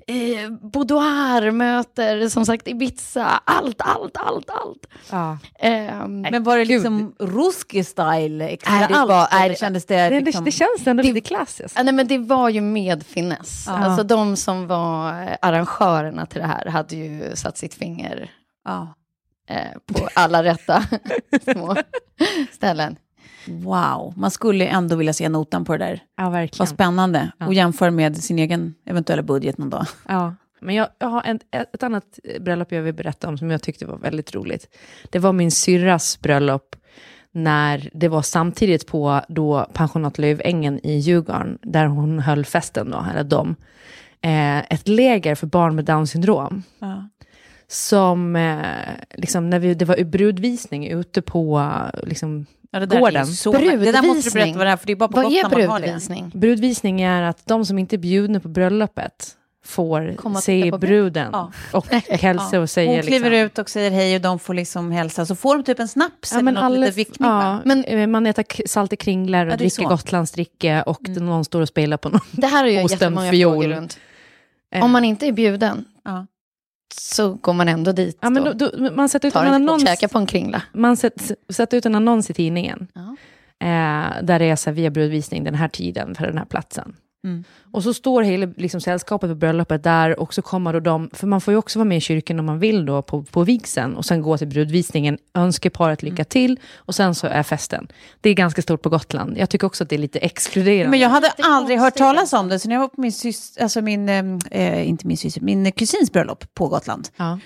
eh, 0.07 0.49
Boudoir 0.62 1.51
möter 1.51 2.30
som 2.30 2.45
sagt 2.45 2.68
Ibiza, 2.68 3.26
allt, 3.45 3.82
allt, 3.82 4.18
allt, 4.18 4.49
allt. 4.49 4.86
ja. 5.12 5.38
Ehm, 5.60 6.22
Men 6.22 6.43
var 6.43 6.57
det 6.57 6.66
liksom 6.66 7.14
ruski-style? 7.20 8.38
Nej, 8.38 8.57
det 8.89 8.95
allt, 8.95 9.10
var- 9.10 9.28
eller 9.32 9.49
det- 9.49 9.60
kändes 9.60 9.86
det 9.86 10.10
Det, 10.10 10.22
liksom... 10.22 10.43
det, 10.45 10.51
det 10.51 10.57
känns 10.57 10.88
ändå 10.88 11.03
lite 11.03 11.22
klassiskt. 11.22 11.74
Ja, 11.78 11.84
nej, 11.84 11.93
men 11.93 12.07
det 12.07 12.18
var 12.18 12.49
ju 12.49 12.62
med 12.62 13.05
finess. 13.05 13.64
Ja. 13.68 13.74
Alltså 13.78 14.03
de 14.03 14.36
som 14.36 14.68
var 14.68 15.22
eh, 15.24 15.36
arrangörerna 15.41 16.26
till 16.26 16.41
det 16.41 16.47
här 16.47 16.66
hade 16.66 16.95
ju 16.95 17.36
satt 17.36 17.57
sitt 17.57 17.74
finger 17.74 18.32
Ja. 18.66 18.93
Eh, 19.50 19.72
på 19.93 20.08
alla 20.14 20.43
rätta 20.43 20.84
små 21.54 21.76
ställen. 22.52 22.95
Wow, 23.47 24.14
man 24.18 24.32
skulle 24.32 24.66
ändå 24.68 24.95
vilja 24.95 25.14
se 25.14 25.30
notan 25.30 25.66
på 25.66 25.78
det 25.78 25.86
där. 25.86 26.00
Ja, 26.18 26.24
Vad 26.24 26.32
verkligen. 26.32 26.68
spännande. 26.68 27.32
Ja. 27.38 27.47
Och 27.47 27.54
jämföra 27.54 27.91
med 27.91 28.18
sin 28.18 28.39
egen 28.39 28.76
eventuella 28.86 29.22
budget 29.24 29.58
någon 29.58 29.70
dag. 29.70 29.86
Ja. 30.08 30.36
Men 30.62 30.76
jag, 30.76 30.88
jag 31.00 31.08
har 31.08 31.22
en, 31.26 31.39
ett 31.52 31.84
annat 31.84 32.20
bröllop 32.39 32.72
jag 32.72 32.82
vill 32.82 32.93
berätta 32.93 33.28
om 33.28 33.38
som 33.38 33.52
jag 33.52 33.62
tyckte 33.62 33.86
var 33.86 33.97
väldigt 33.97 34.36
roligt. 34.36 34.68
Det 35.10 35.20
var 35.20 35.34
min 35.34 35.52
syrras 35.52 36.20
bröllop 36.22 36.76
när 37.32 37.89
det 37.93 38.08
var 38.08 38.22
samtidigt 38.22 38.88
på 38.88 39.22
då 39.28 39.68
pensionat 39.74 40.18
Lövängen 40.18 40.80
i 40.86 40.97
Djurgården, 40.97 41.58
där 41.62 41.86
hon 41.86 42.20
höll 42.20 42.45
festen 42.45 42.91
då, 42.91 43.06
eller 43.12 43.24
de. 43.24 43.56
Eh, 44.22 44.58
ett 44.74 44.88
läger 44.88 45.36
för 45.36 45.47
barn 45.47 45.76
med 45.76 45.86
Downs 45.86 46.12
syndrom. 46.12 46.64
Ja. 46.80 47.10
Som, 47.72 48.36
eh, 48.36 48.66
liksom, 49.18 49.50
när 49.50 49.60
vi, 49.60 49.74
det 49.74 49.86
var 49.86 50.04
brudvisning 50.04 50.88
ute 50.88 51.22
på 51.22 51.72
liksom, 52.04 52.46
Ja, 52.72 52.80
det 52.80 52.86
där 52.86 53.00
Gården. 53.00 53.22
Är 53.22 53.26
så, 53.26 53.52
det 53.52 53.58
där 53.60 53.68
måste 53.68 53.90
du 53.90 54.02
Brudvisning. 54.02 54.34
berätta 54.34 54.58
vad 54.58 54.68
det 54.68 54.72
är, 54.72 54.78
för 54.78 54.88
det 54.88 54.94
är 54.94 54.96
bara 54.96 55.10
på 55.10 55.16
Vad 55.16 55.26
är 55.26 55.44
Gotland 55.44 55.54
man 55.58 55.70
har 55.72 55.80
det. 55.80 55.86
brudvisning? 55.86 56.32
Brudvisning 56.36 57.02
är 57.02 57.22
att 57.24 57.46
de 57.46 57.66
som 57.66 57.80
inte 57.80 57.96
är 57.96 57.98
bjudna 57.98 58.40
på 58.40 58.48
bröllopet 58.48 59.36
får 59.66 60.14
Komma 60.16 60.42
se 60.42 60.72
bruden 60.72 61.30
Ja. 61.32 61.52
och 61.74 61.88
hälsa 62.10 62.60
och 62.60 62.70
säga 62.70 62.92
Hon 62.92 63.02
kliver 63.02 63.30
liksom, 63.30 63.46
ut 63.46 63.58
och 63.60 63.70
säger 63.70 63.92
hej 63.92 64.16
och 64.16 64.22
de 64.22 64.40
får 64.40 64.54
liksom 64.54 64.92
hälsa. 64.92 65.26
Så 65.26 65.36
får 65.36 65.56
de 65.58 65.64
typ 65.64 65.80
en 65.80 65.88
snaps 65.88 66.32
Ja, 66.32 66.38
eller 66.38 66.44
men 66.46 66.54
något 66.54 66.64
alla, 66.64 66.78
litet 66.78 66.98
vickning. 66.98 67.30
ja, 67.30 67.60
men, 67.66 67.84
eh, 67.84 68.08
man 68.08 68.26
äter 68.28 68.68
salt 68.68 68.94
i 68.94 68.96
kringlar 68.96 69.46
och 69.46 69.50
Ja, 69.52 69.54
är 69.54 69.58
dricker 69.58 69.84
så. 69.84 69.88
Gotlandsdricka 69.90 70.84
och 70.84 71.10
någon 71.10 71.46
står 71.46 71.62
och 71.62 71.68
spelar 71.68 71.98
på 71.98 72.10
någon. 72.10 72.22
Det 72.32 72.48
här 72.48 72.64
har 72.64 72.70
jag 72.70 72.92
jättemånga 72.92 73.32
fiol. 73.32 73.54
frågor 73.54 73.68
runt. 73.76 73.98
Eh, 74.72 74.84
Om 74.84 74.92
man 74.92 75.06
inte 75.06 75.28
är 75.28 75.32
bjuden 75.32 75.86
Ja. 76.06 76.26
Så 76.94 77.34
går 77.34 77.54
man 77.54 77.68
ändå 77.68 77.92
dit 77.92 78.18
ja, 78.22 78.30
men 78.30 78.48
och 78.48 78.58
då, 78.58 78.70
då, 78.70 78.92
man 78.92 79.10
sätter 79.10 79.28
ut 79.28 79.34
tar 79.34 79.46
en 79.46 79.54
annons, 79.54 79.84
käkar 79.84 80.08
på 80.08 80.18
en 80.18 80.26
kringla. 80.26 80.62
man 80.74 80.98
sätter, 80.98 81.36
sätter 81.50 81.78
ut 81.78 81.86
en 81.86 81.96
annons 81.96 82.30
i 82.30 82.34
tidningen. 82.34 82.88
Ja. 82.94 83.16
Eh, 83.68 84.24
där 84.24 84.40
det 84.40 84.46
är 84.46 84.56
så 84.56 84.70
här, 84.70 84.76
via 84.76 84.90
brudvisning 84.90 85.44
den 85.44 85.56
här 85.56 85.68
tiden 85.68 86.16
för 86.16 86.26
den 86.28 86.38
här 86.38 86.46
platsen. 86.46 86.96
Mm. 87.24 87.44
Och 87.72 87.84
så 87.84 87.94
står 87.94 88.24
hela 88.24 88.48
liksom, 88.58 88.82
sällskapet 88.82 89.30
på 89.30 89.36
bröllopet 89.36 89.84
där 89.84 90.20
och 90.20 90.34
så 90.34 90.42
kommer 90.42 90.74
då 90.74 90.80
de, 90.80 91.10
för 91.14 91.28
man 91.28 91.42
får 91.42 91.52
ju 91.52 91.58
också 91.58 91.80
vara 91.80 91.88
med 91.88 91.98
i 91.98 92.02
kyrkan 92.02 92.40
om 92.40 92.46
man 92.46 92.60
vill 92.60 92.86
då 92.86 93.02
på, 93.02 93.24
på 93.24 93.44
vigseln 93.44 93.96
och 93.96 94.06
sen 94.06 94.22
gå 94.22 94.38
till 94.38 94.48
brudvisningen, 94.48 95.18
önska 95.34 95.70
paret 95.70 96.04
lycka 96.04 96.24
till 96.24 96.60
och 96.76 96.96
sen 96.96 97.16
så 97.16 97.28
är 97.28 97.44
festen. 97.44 97.88
Det 98.22 98.30
är 98.30 98.34
ganska 98.34 98.62
stort 98.62 98.82
på 98.82 98.90
Gotland. 98.90 99.38
Jag 99.38 99.50
tycker 99.50 99.68
också 99.68 99.84
att 99.84 99.90
det 99.90 99.96
är 99.96 100.00
lite 100.00 100.20
exkluderande. 100.20 100.90
Men 100.90 101.00
jag 101.00 101.10
hade 101.10 101.32
aldrig 101.38 101.80
hört 101.80 101.96
talas 101.96 102.34
om 102.34 102.50
det. 102.50 102.60
Så 102.60 102.68
när 102.68 102.76
jag 102.76 102.82
var 102.82 102.88
på 102.88 103.02
min, 103.02 103.12
syster, 103.12 103.64
alltså 103.64 103.82
min, 103.82 104.10
eh, 104.10 104.24
eh, 104.52 104.90
inte 104.90 105.08
min, 105.08 105.18
syster, 105.18 105.42
min 105.42 105.72
kusins 105.72 106.12
bröllop 106.12 106.54
på 106.54 106.68
Gotland, 106.68 107.10
ja. 107.18 107.40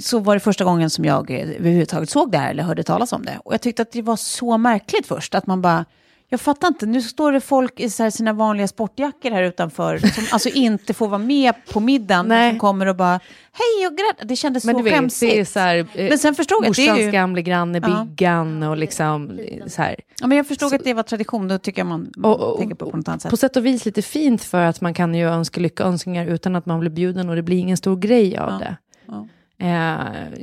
så 0.00 0.18
var 0.18 0.34
det 0.34 0.40
första 0.40 0.64
gången 0.64 0.90
som 0.90 1.04
jag 1.04 1.30
eh, 1.30 1.36
överhuvudtaget 1.36 2.10
såg 2.10 2.32
det 2.32 2.38
här 2.38 2.50
eller 2.50 2.62
hörde 2.62 2.82
talas 2.82 3.12
om 3.12 3.24
det. 3.24 3.38
Och 3.44 3.54
jag 3.54 3.60
tyckte 3.60 3.82
att 3.82 3.92
det 3.92 4.02
var 4.02 4.16
så 4.16 4.58
märkligt 4.58 5.06
först, 5.06 5.34
att 5.34 5.46
man 5.46 5.62
bara, 5.62 5.84
jag 6.30 6.40
fattar 6.40 6.68
inte, 6.68 6.86
nu 6.86 7.02
står 7.02 7.32
det 7.32 7.40
folk 7.40 7.80
i 7.80 7.90
så 7.90 8.10
sina 8.10 8.32
vanliga 8.32 8.68
sportjackor 8.68 9.30
här 9.30 9.42
utanför, 9.42 9.98
som 9.98 10.24
alltså 10.32 10.48
inte 10.48 10.94
får 10.94 11.08
vara 11.08 11.18
med 11.18 11.54
på 11.72 11.80
middagen, 11.80 12.28
Nej. 12.28 12.50
som 12.50 12.58
kommer 12.58 12.86
och 12.86 12.96
bara, 12.96 13.20
hej 13.52 13.86
och 13.86 13.96
grattis, 13.96 14.28
det 14.28 14.36
kändes 14.36 14.64
Men 14.64 14.74
så 14.76 14.82
vet, 14.82 14.92
skämsigt. 14.92 15.32
det 15.34 15.40
är 15.40 15.44
så 15.44 15.58
här, 15.60 15.76
eh, 15.78 16.08
Men 16.08 16.18
sen 16.18 16.34
förstod 16.34 16.64
jag 16.64 16.70
att 16.70 16.76
det 16.76 16.88
är 16.88 16.96
ju... 17.04 17.10
gamle 17.10 17.42
granne 17.42 17.80
Ja. 17.82 18.04
Biggan 18.16 18.62
och 18.62 18.76
liksom 18.76 19.40
så 19.66 19.82
här. 19.82 19.96
Ja, 20.20 20.26
men 20.26 20.36
jag 20.36 20.46
förstod 20.48 20.74
att 20.74 20.84
det 20.84 20.94
var 20.94 21.02
tradition, 21.02 21.48
då 21.48 21.58
tycker 21.58 21.80
jag 21.80 21.86
man 21.86 22.12
Och- 22.22 22.40
och- 22.40 22.58
tänker 22.58 22.74
på 22.74 22.90
på 22.90 22.96
något 22.96 23.08
annat 23.08 23.22
sätt. 23.22 23.30
På 23.30 23.36
sätt 23.36 23.56
och 23.56 23.66
vis 23.66 23.84
lite 23.84 24.02
fint 24.02 24.42
för 24.44 24.60
att 24.62 24.80
man 24.80 24.94
kan 24.94 25.14
ju 25.14 25.24
önska 25.28 25.60
lyckönskningar 25.60 26.26
utan 26.26 26.56
att 26.56 26.66
man 26.66 26.80
blir 26.80 26.90
bjuden 26.90 27.28
och 27.28 27.36
det 27.36 27.42
blir 27.42 27.58
ingen 27.58 27.76
stor 27.76 27.96
grej 27.96 28.36
av 28.38 28.50
Ja. 28.50 28.58
det. 28.58 28.76
Ja. 29.06 29.26
Eh, 29.60 30.38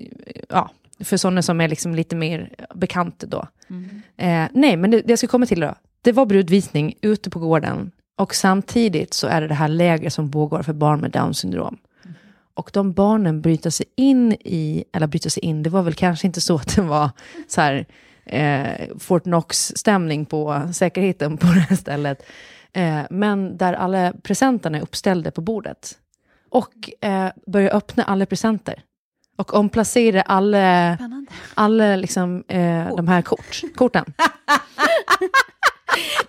ja, 0.50 0.70
för 1.04 1.18
sådana 1.18 1.42
som 1.42 1.62
är 1.62 1.68
liksom 1.68 1.96
lite 1.96 2.16
mer 2.16 2.50
bekanta 2.76 3.28
då. 3.28 3.48
Mm. 3.70 3.95
Eh, 4.18 4.47
nej, 4.51 4.78
men 4.78 4.91
det, 4.91 5.01
det 5.01 5.09
jag 5.09 5.20
ska 5.20 5.28
komma 5.28 5.45
till 5.45 5.59
då. 5.59 5.76
Det 6.01 6.11
var 6.11 6.26
brudvisning 6.26 6.93
ute 7.01 7.30
på 7.30 7.39
gården 7.39 7.91
och 8.18 8.36
samtidigt 8.36 9.13
så 9.13 9.28
är 9.28 9.41
det 9.41 9.47
det 9.47 9.53
här 9.53 9.68
lägret 9.68 10.13
som 10.13 10.32
pågår 10.32 10.63
för 10.63 10.74
barn 10.74 11.01
med 11.01 11.11
Downs 11.11 11.39
syndrom. 11.39 11.78
Och 12.53 12.70
de 12.74 12.93
barnen 12.93 13.41
bryter 13.41 13.70
sig 13.70 13.86
in 13.95 14.32
i, 14.34 14.84
eller 14.93 15.07
bryter 15.07 15.30
sig 15.30 15.45
in, 15.45 15.63
det 15.63 15.70
var 15.70 15.82
väl 15.82 15.93
kanske 15.93 16.28
inte 16.28 16.41
så 16.41 16.55
att 16.55 16.76
det 16.76 16.82
var 16.82 17.09
så 17.47 17.61
här 17.61 17.86
eh, 18.26 18.97
Fort 18.99 19.24
Knox-stämning 19.24 20.26
på 20.26 20.70
säkerheten 20.74 21.38
på 21.38 21.47
det 21.47 21.59
här 21.59 21.76
stället. 21.76 22.26
Eh, 22.74 23.01
men 23.09 23.57
där 23.57 23.74
alla 23.74 24.13
presenterna 24.24 24.78
är 24.78 24.82
uppställda 24.82 25.32
på 25.32 25.41
bordet. 25.41 25.97
Och 26.49 26.89
eh, 27.01 27.30
börjar 27.47 27.76
öppna 27.76 28.03
alla 28.03 28.26
presenter. 28.26 28.84
Och 29.36 29.54
omplacera 29.54 30.22
alla, 30.22 30.96
Spännande. 30.96 31.32
alla 31.54 31.96
liksom, 31.96 32.44
eh, 32.48 32.96
de 32.96 33.08
här 33.08 33.22
kort, 33.22 33.62
korten. 33.76 34.06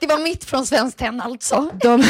Det 0.01 0.07
var 0.07 0.19
mitt 0.19 0.45
från 0.45 0.67
Svenskt 0.67 0.99
Tenn 0.99 1.21
alltså. 1.21 1.71
De, 1.83 2.03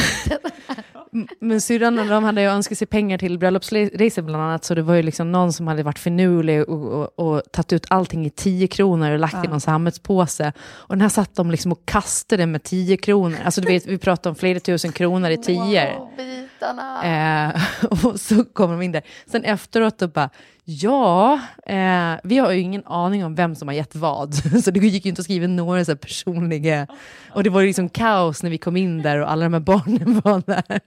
men 1.41 1.61
syrran 1.61 1.99
och 1.99 2.07
de 2.07 2.25
hade 2.25 2.41
ju 2.41 2.47
önskat 2.49 2.79
sig 2.79 2.87
pengar 2.87 3.19
till 3.19 3.39
bröllopsresor 3.39 4.23
bland 4.23 4.43
annat, 4.43 4.65
så 4.65 4.75
det 4.75 4.83
var 4.83 4.95
ju 4.95 5.03
liksom 5.03 5.33
någon 5.33 5.53
som 5.53 5.67
hade 5.69 5.83
varit 5.83 5.99
finurlig 5.99 6.69
och, 6.69 6.93
och, 6.93 7.19
och 7.19 7.43
tagit 7.53 7.73
ut 7.73 7.87
allting 7.91 8.27
i 8.27 8.31
10 8.31 8.67
kronor 8.67 9.11
och 9.11 9.19
lagt 9.19 9.45
i 9.45 9.49
någon 9.49 9.61
sammetspåse. 9.61 10.53
Och 10.61 10.95
den 10.95 11.01
här 11.01 11.09
satt 11.09 11.35
de 11.35 11.51
liksom 11.51 11.73
och 11.73 11.83
kastade 11.85 12.47
med 12.47 12.63
10 12.63 12.97
kronor. 12.97 13.39
Alltså 13.45 13.61
du 13.61 13.67
vet, 13.67 13.87
vi 13.87 13.99
pratar 13.99 14.31
om 14.31 14.37
flera 14.37 14.61
tusen 14.61 14.93
kronor 14.93 15.31
i 15.31 15.37
tior. 15.37 16.17
Bitarna. 16.17 17.05
Eh, 17.49 17.65
och 18.07 18.21
så 18.21 18.45
kommer 18.45 18.75
de 18.75 18.83
in 18.83 18.93
där. 18.93 19.03
Sen 19.27 19.45
efteråt 19.45 20.03
och 20.03 20.11
bara, 20.11 20.31
ja, 20.69 21.41
eh, 21.67 22.15
vi 22.23 22.39
har 22.39 22.53
ju 22.53 22.61
ingen 22.61 22.87
aning 22.87 23.25
om 23.25 23.35
vem 23.35 23.55
som 23.55 23.69
har 23.69 23.75
gett 23.75 23.95
vad. 23.97 24.35
Så 24.65 24.71
det 24.71 24.81
gick 24.81 25.05
ju 25.05 25.09
inte 25.09 25.21
att 25.21 25.25
skriva 25.25 25.47
några 25.47 25.85
så 25.85 25.91
här 25.91 25.97
personliga... 25.97 26.87
Och 27.33 27.45
det 27.45 27.51
var 27.51 27.61
ju 27.61 27.67
liksom 27.67 27.89
kaos 27.89 28.43
när 28.43 28.51
vi 28.51 28.59
kom 28.59 28.77
in 28.77 29.03
där 29.03 29.19
och 29.19 29.31
alla 29.31 29.45
de 29.45 29.53
här 29.53 29.61
barnen 29.61 30.21
var 30.25 30.43
där. 30.47 30.81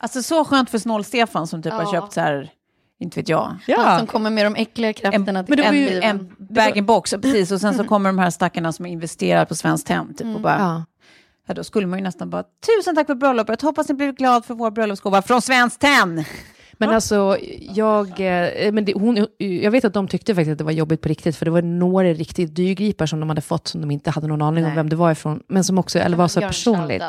Alltså 0.00 0.22
så 0.22 0.44
skönt 0.44 0.70
för 0.70 0.78
Snål-Stefan 0.78 1.46
som 1.46 1.62
typ 1.62 1.72
har 1.72 1.82
Ja. 1.82 1.92
köpt 1.92 2.12
så 2.12 2.20
här, 2.20 2.50
inte 3.00 3.20
vet 3.20 3.28
jag, 3.28 3.42
Han 3.42 3.58
Ja, 3.66 3.98
som 3.98 4.06
kommer 4.06 4.30
med 4.30 4.46
de 4.46 4.54
äckliga 4.56 4.88
en, 4.88 4.94
krafterna 4.94 5.44
till 5.44 5.62
var 5.62 5.72
ju 5.72 5.86
livet. 5.88 6.04
en 6.04 6.32
bag-in-box, 6.38 7.10
precis. 7.10 7.52
Och 7.52 7.60
sen 7.60 7.74
så 7.74 7.84
kommer 7.88 8.08
de 8.08 8.18
här 8.18 8.30
stackarna 8.30 8.72
som 8.72 8.86
investerar 8.86 9.44
på 9.44 9.54
Svenskt 9.54 9.86
Tenn. 9.86 10.14
Typ, 10.14 10.34
och 10.36 10.40
bara, 10.40 10.58
ja. 10.58 10.84
ja, 11.48 11.54
då 11.54 11.64
skulle 11.64 11.86
man 11.86 11.98
ju 11.98 12.02
nästan 12.02 12.30
bara, 12.30 12.42
tusen 12.42 12.94
tack 12.94 13.06
för 13.06 13.14
bröllopet, 13.14 13.62
hoppas 13.62 13.88
ni 13.88 13.94
blir 13.94 14.12
glad 14.12 14.44
för 14.44 14.54
vår 14.54 14.70
bröllopsgåva 14.70 15.22
från 15.22 15.42
Svenskt 15.42 15.80
Tenn. 15.80 16.24
Men 16.78 16.90
alltså, 16.90 17.38
jag, 17.60 18.08
eh, 18.08 18.72
men 18.72 18.84
det, 18.84 18.92
hon, 18.92 19.26
jag 19.38 19.70
vet 19.70 19.84
att 19.84 19.94
de 19.94 20.08
tyckte 20.08 20.34
faktiskt 20.34 20.52
att 20.52 20.58
det 20.58 20.64
var 20.64 20.72
jobbigt 20.72 21.00
på 21.00 21.08
riktigt, 21.08 21.36
för 21.36 21.44
det 21.44 21.50
var 21.50 21.62
några 21.62 22.08
riktigt 22.08 22.54
dyrgripar 22.54 23.06
som 23.06 23.20
de 23.20 23.28
hade 23.28 23.40
fått 23.40 23.68
som 23.68 23.80
de 23.80 23.90
inte 23.90 24.10
hade 24.10 24.26
någon 24.26 24.42
aning 24.42 24.64
om 24.64 24.70
Nej. 24.70 24.76
vem 24.76 24.88
det 24.88 24.96
var 24.96 25.12
ifrån, 25.12 25.42
men 25.46 25.64
som 25.64 25.78
också, 25.78 25.98
eller 25.98 26.16
var 26.16 26.28
så 26.28 26.40
personligt. 26.40 27.02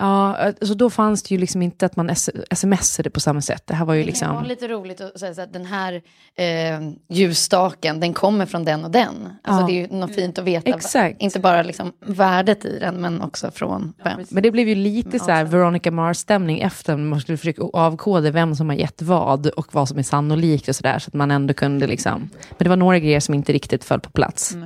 Ja, 0.00 0.36
alltså 0.36 0.74
då 0.74 0.90
fanns 0.90 1.22
det 1.22 1.34
ju 1.34 1.40
liksom 1.40 1.62
inte 1.62 1.86
att 1.86 1.96
man 1.96 2.10
smsade 2.54 3.10
på 3.10 3.20
samma 3.20 3.40
sätt. 3.40 3.62
Det 3.66 3.74
här 3.74 3.84
var 3.84 3.94
ju 3.94 4.04
Det 4.04 4.12
kan 4.12 4.34
vara 4.34 4.42
liksom... 4.42 4.66
lite 4.66 4.74
roligt 4.74 5.00
att 5.00 5.20
säga 5.20 5.34
så 5.34 5.40
att 5.42 5.52
den 5.52 5.66
här 5.66 6.02
eh, 6.36 6.80
ljusstaken, 7.08 8.00
den 8.00 8.12
kommer 8.14 8.46
från 8.46 8.64
den 8.64 8.84
och 8.84 8.90
den. 8.90 9.28
Alltså 9.42 9.62
Ja. 9.62 9.66
det 9.66 9.72
är 9.72 9.88
ju 9.92 9.98
något 9.98 10.14
fint 10.14 10.38
att 10.38 10.44
veta. 10.44 10.70
Exakt. 10.70 11.16
Inte 11.20 11.40
bara 11.40 11.62
liksom 11.62 11.92
värdet 12.00 12.64
i 12.64 12.78
den, 12.78 13.00
men 13.00 13.22
också 13.22 13.50
från 13.50 13.92
vem. 14.04 14.20
Men 14.30 14.42
det 14.42 14.50
blev 14.50 14.68
ju 14.68 14.74
lite 14.74 15.18
så 15.18 15.30
här 15.30 15.44
Veronica 15.44 15.90
Mars-stämning 15.90 16.60
efter, 16.60 16.96
man 16.96 17.20
skulle 17.20 17.38
försöka 17.38 17.62
avkoda 17.62 18.30
vem 18.30 18.54
som 18.54 18.68
har 18.68 18.76
gett 18.76 19.02
vad 19.02 19.46
och 19.46 19.74
vad 19.74 19.88
som 19.88 19.98
är 19.98 20.02
sannolikt 20.02 20.68
och 20.68 20.76
sådär, 20.76 20.98
så 20.98 21.08
att 21.08 21.14
man 21.14 21.30
ändå 21.30 21.54
kunde 21.54 21.86
liksom... 21.86 22.30
Men 22.50 22.56
det 22.58 22.68
var 22.68 22.76
några 22.76 22.98
grejer 22.98 23.20
som 23.20 23.34
inte 23.34 23.52
riktigt 23.52 23.84
föll 23.84 24.00
på 24.00 24.10
plats. 24.10 24.56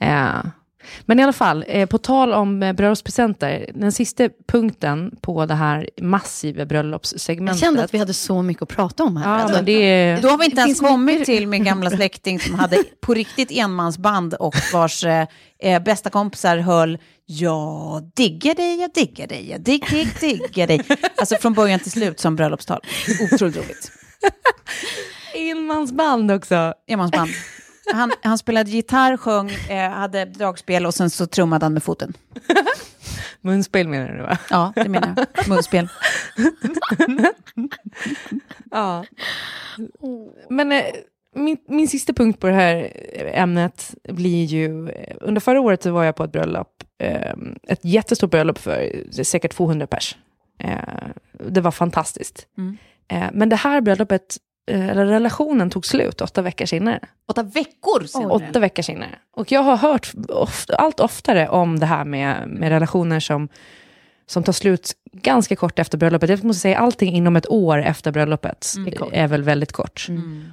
Eh, 0.00 0.28
men 1.06 1.20
i 1.20 1.22
alla 1.22 1.32
fall, 1.32 1.64
eh, 1.68 1.86
på 1.86 1.98
tal 1.98 2.32
om 2.32 2.62
eh, 2.62 2.72
bröllopspresenter, 2.72 3.70
den 3.74 3.92
sista 3.92 4.28
punkten 4.48 5.16
på 5.20 5.46
det 5.46 5.54
här 5.54 5.88
massiva 6.00 6.58
Jag 6.58 6.68
bröllopssegmentet. 6.68 7.60
kände 7.60 7.84
att 7.84 7.94
vi 7.94 7.98
hade 7.98 8.14
så 8.14 8.42
mycket 8.42 8.62
att 8.62 8.68
prata 8.68 9.04
om 9.04 9.16
här. 9.16 9.30
Ja, 9.30 9.40
Alltså, 9.40 9.56
men 9.56 9.64
det. 9.64 10.18
Då 10.22 10.28
har 10.28 10.38
vi 10.38 10.44
inte 10.44 10.60
ens 10.60 10.80
kommit 10.80 11.14
mycket- 11.14 11.26
till 11.26 11.46
min 11.46 11.64
gamla 11.64 11.90
släkting 11.90 12.40
som 12.40 12.54
hade 12.54 12.76
på 13.00 13.14
riktigt 13.14 13.50
enmansband 13.50 14.34
och 14.34 14.54
vars 14.72 15.04
eh, 15.04 15.26
eh, 15.62 15.82
bästa 15.82 16.10
kompisar 16.10 16.56
höll 16.58 16.98
Jag 17.26 18.10
diggar 18.16 18.54
dig, 18.54 18.80
jag 18.80 18.90
diggar 18.94 19.26
dig, 19.26 19.50
jag 19.50 19.60
digg, 19.60 19.84
digg, 19.90 20.08
diggar 20.20 20.66
dig. 20.66 20.82
Alltså 21.16 21.36
från 21.36 21.52
början 21.54 21.80
till 21.80 21.90
slut 21.92 22.20
som 22.20 22.36
bröllopstal. 22.36 22.80
Otroligt 23.32 23.56
roligt. 23.56 23.90
Enmansband 25.34 26.30
också. 26.30 26.74
Enmansband. 26.88 27.30
Han, 27.92 28.12
han 28.22 28.38
spelade 28.38 28.70
gitarr, 28.70 29.16
sjöng, 29.16 29.50
eh, 29.50 29.90
hade 29.90 30.24
dragspel 30.24 30.86
och 30.86 30.94
sen 30.94 31.10
så 31.10 31.26
trummade 31.26 31.64
han 31.64 31.72
med 31.72 31.82
foten. 31.82 32.12
Munspel 33.40 33.88
menar 33.88 34.12
du 34.12 34.22
va? 34.22 34.38
Ja, 34.50 34.72
det 34.74 34.88
menar 34.88 35.14
jag. 35.16 35.48
Munspel. 35.48 35.88
Ja. 38.70 39.04
Men 40.48 40.72
eh, 40.72 40.84
min, 41.34 41.56
min 41.68 41.88
sista 41.88 42.12
punkt 42.12 42.40
på 42.40 42.46
det 42.46 42.52
här 42.52 42.92
ämnet 43.34 43.94
blir 44.08 44.44
ju, 44.44 44.88
eh, 44.88 45.16
under 45.20 45.40
förra 45.40 45.60
året 45.60 45.82
så 45.82 45.92
var 45.92 46.04
jag 46.04 46.16
på 46.16 46.24
ett 46.24 46.32
bröllop, 46.32 46.84
eh, 46.98 47.32
ett 47.68 47.84
jättestort 47.84 48.30
bröllop 48.30 48.58
för 48.58 49.04
säkert 49.22 49.52
200 49.52 49.86
pers. 49.86 50.16
Eh, 50.58 50.78
det 51.46 51.60
var 51.60 51.70
fantastiskt. 51.70 52.46
Mm. 52.58 52.78
Eh, 53.08 53.30
men 53.32 53.48
det 53.48 53.56
här 53.56 53.80
bröllopet, 53.80 54.36
eller 54.66 55.06
relationen 55.06 55.70
tog 55.70 55.86
slut 55.86 56.20
åtta 56.20 56.42
veckor 56.42 56.66
senare. 56.66 57.00
Åtta 57.28 57.42
veckor 57.42 58.04
senare. 58.06 58.30
Åtta 58.30 58.60
veckor 58.60 58.82
senare. 58.82 59.18
Och 59.36 59.52
jag 59.52 59.62
har 59.62 59.76
hört 59.76 60.12
ofta, 60.28 60.76
allt 60.76 61.00
oftare 61.00 61.48
om 61.48 61.78
det 61.78 61.86
här 61.86 62.04
med, 62.04 62.48
med 62.48 62.68
relationer 62.68 63.20
som, 63.20 63.48
som 64.26 64.42
tar 64.42 64.52
slut 64.52 64.92
ganska 65.12 65.56
kort 65.56 65.78
efter 65.78 65.98
bröllopet. 65.98 66.30
Jag 66.30 66.44
måste 66.44 66.60
säga 66.60 66.78
allting 66.78 67.14
inom 67.14 67.36
ett 67.36 67.48
år 67.48 67.82
efter 67.82 68.12
bröllopet 68.12 68.74
är 69.12 69.28
väl 69.28 69.42
väldigt 69.42 69.72
kort. 69.72 70.06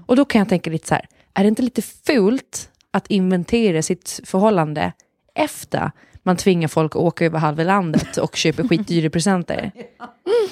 Och 0.07 0.15
då 0.15 0.25
kan 0.25 0.39
jag 0.39 0.49
tänka 0.49 0.69
lite 0.69 0.87
så 0.87 0.93
här, 0.95 1.05
är 1.33 1.43
det 1.43 1.47
inte 1.47 1.61
lite 1.61 1.81
fult 1.81 2.69
att 2.91 3.07
inventera 3.07 3.81
sitt 3.81 4.19
förhållande 4.25 4.91
efter 5.35 5.91
man 6.23 6.35
tvingar 6.37 6.67
folk 6.67 6.91
att 6.91 7.01
åka 7.01 7.25
över 7.25 7.39
halva 7.39 7.63
landet 7.63 8.17
och 8.17 8.35
köpa 8.35 8.67
skitdyra 8.67 9.09
presenter? 9.09 9.71
Mm. 10.27 10.49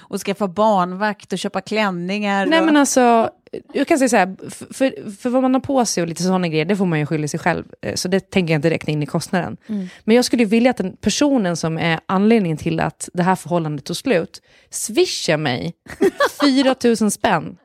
Och 0.00 0.20
skaffa 0.20 0.48
barnvakt 0.48 1.32
och 1.32 1.38
köpa 1.38 1.60
klänningar. 1.60 2.46
Nej 2.46 2.60
och... 2.60 2.66
men 2.66 2.76
alltså, 2.76 3.30
jag 3.72 3.86
kan 3.88 3.98
säga 3.98 4.08
så 4.08 4.16
här, 4.16 4.36
för, 4.50 5.10
för, 5.16 5.30
vad 5.30 5.42
man 5.42 5.54
har 5.54 5.60
på 5.60 5.84
sig 5.84 6.02
och 6.02 6.08
lite 6.08 6.22
sådana 6.22 6.48
grejer, 6.48 6.64
det 6.64 6.76
får 6.76 6.86
man 6.86 6.98
ju 6.98 7.06
skylla 7.06 7.28
sig 7.28 7.40
själv. 7.40 7.64
Eh, 7.82 7.94
Så 7.94 8.08
det 8.08 8.30
tänker 8.30 8.54
jag 8.54 8.58
inte 8.58 8.70
räkna 8.70 8.92
in 8.92 9.02
i 9.02 9.06
kostnaden. 9.06 9.56
Men 10.04 10.16
jag 10.16 10.24
skulle 10.24 10.44
vilja 10.44 10.70
att 10.70 10.76
den 10.76 10.96
personen 10.96 11.56
som 11.56 11.78
är 11.78 12.00
anledningen 12.06 12.58
till 12.58 12.80
att 12.80 13.08
det 13.14 13.22
här 13.22 13.36
förhållandet 13.36 13.84
tog 13.84 13.96
slut, 13.96 14.42
swishar 14.70 15.36
mig 15.36 15.74
4 16.42 16.74
000 17.00 17.10
spänn 17.10 17.56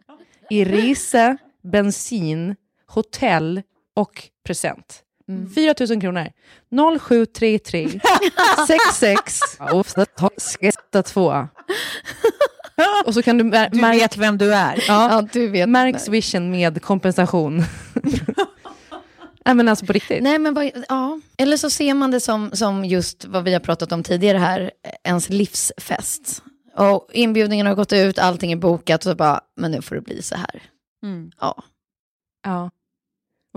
i 0.49 0.65
resa, 0.65 1.37
bensin, 1.63 2.55
hotell 2.87 3.61
och 3.95 4.23
present. 4.45 5.03
4 5.55 5.73
000 5.89 6.01
kronor. 6.01 6.28
0733 6.99 7.89
66 8.67 9.39
2. 11.05 11.47
Och 13.05 13.13
så 13.13 13.21
kan 13.23 13.38
du, 13.38 13.43
mär- 13.43 13.69
Du 13.71 13.82
märka- 13.82 13.97
vet 13.99 14.17
vem 14.17 14.38
du 14.38 14.53
är. 14.53 14.84
Ja, 14.88 15.11
Ja, 15.11 15.28
du 15.34 15.47
vet. 15.47 15.69
Märk 15.69 15.99
swishen 15.99 16.51
med 16.51 16.82
kompensation. 16.82 17.63
Nej 19.45 19.55
men 19.55 19.67
alltså 19.67 19.86
på 19.86 19.93
riktigt. 19.93 20.23
Nej, 20.23 20.39
men 20.39 20.53
vad, 20.53 20.71
ja. 20.89 21.19
Eller 21.38 21.57
så 21.57 21.69
ser 21.69 21.93
man 21.93 22.11
det 22.11 22.19
som, 22.19 22.51
som 22.53 22.86
just 22.86 23.25
vad 23.25 23.43
vi 23.43 23.53
har 23.53 23.59
pratat 23.59 23.91
om 23.91 24.03
tidigare 24.03 24.38
här, 24.38 24.71
ens 25.03 25.30
livsfest. 25.30 26.43
Och 26.75 27.09
inbjudningen 27.13 27.67
har 27.67 27.75
gått 27.75 27.93
ut, 27.93 28.19
allting 28.19 28.51
är 28.51 28.55
bokat 28.55 29.05
och 29.05 29.11
så 29.11 29.15
bara, 29.15 29.41
men 29.55 29.71
nu 29.71 29.82
får 29.82 29.95
det 29.95 30.01
bli 30.01 30.21
så 30.21 30.36
här. 30.36 30.63
Mm. 31.03 31.32
Ja. 31.39 31.63
Ja. 32.45 32.71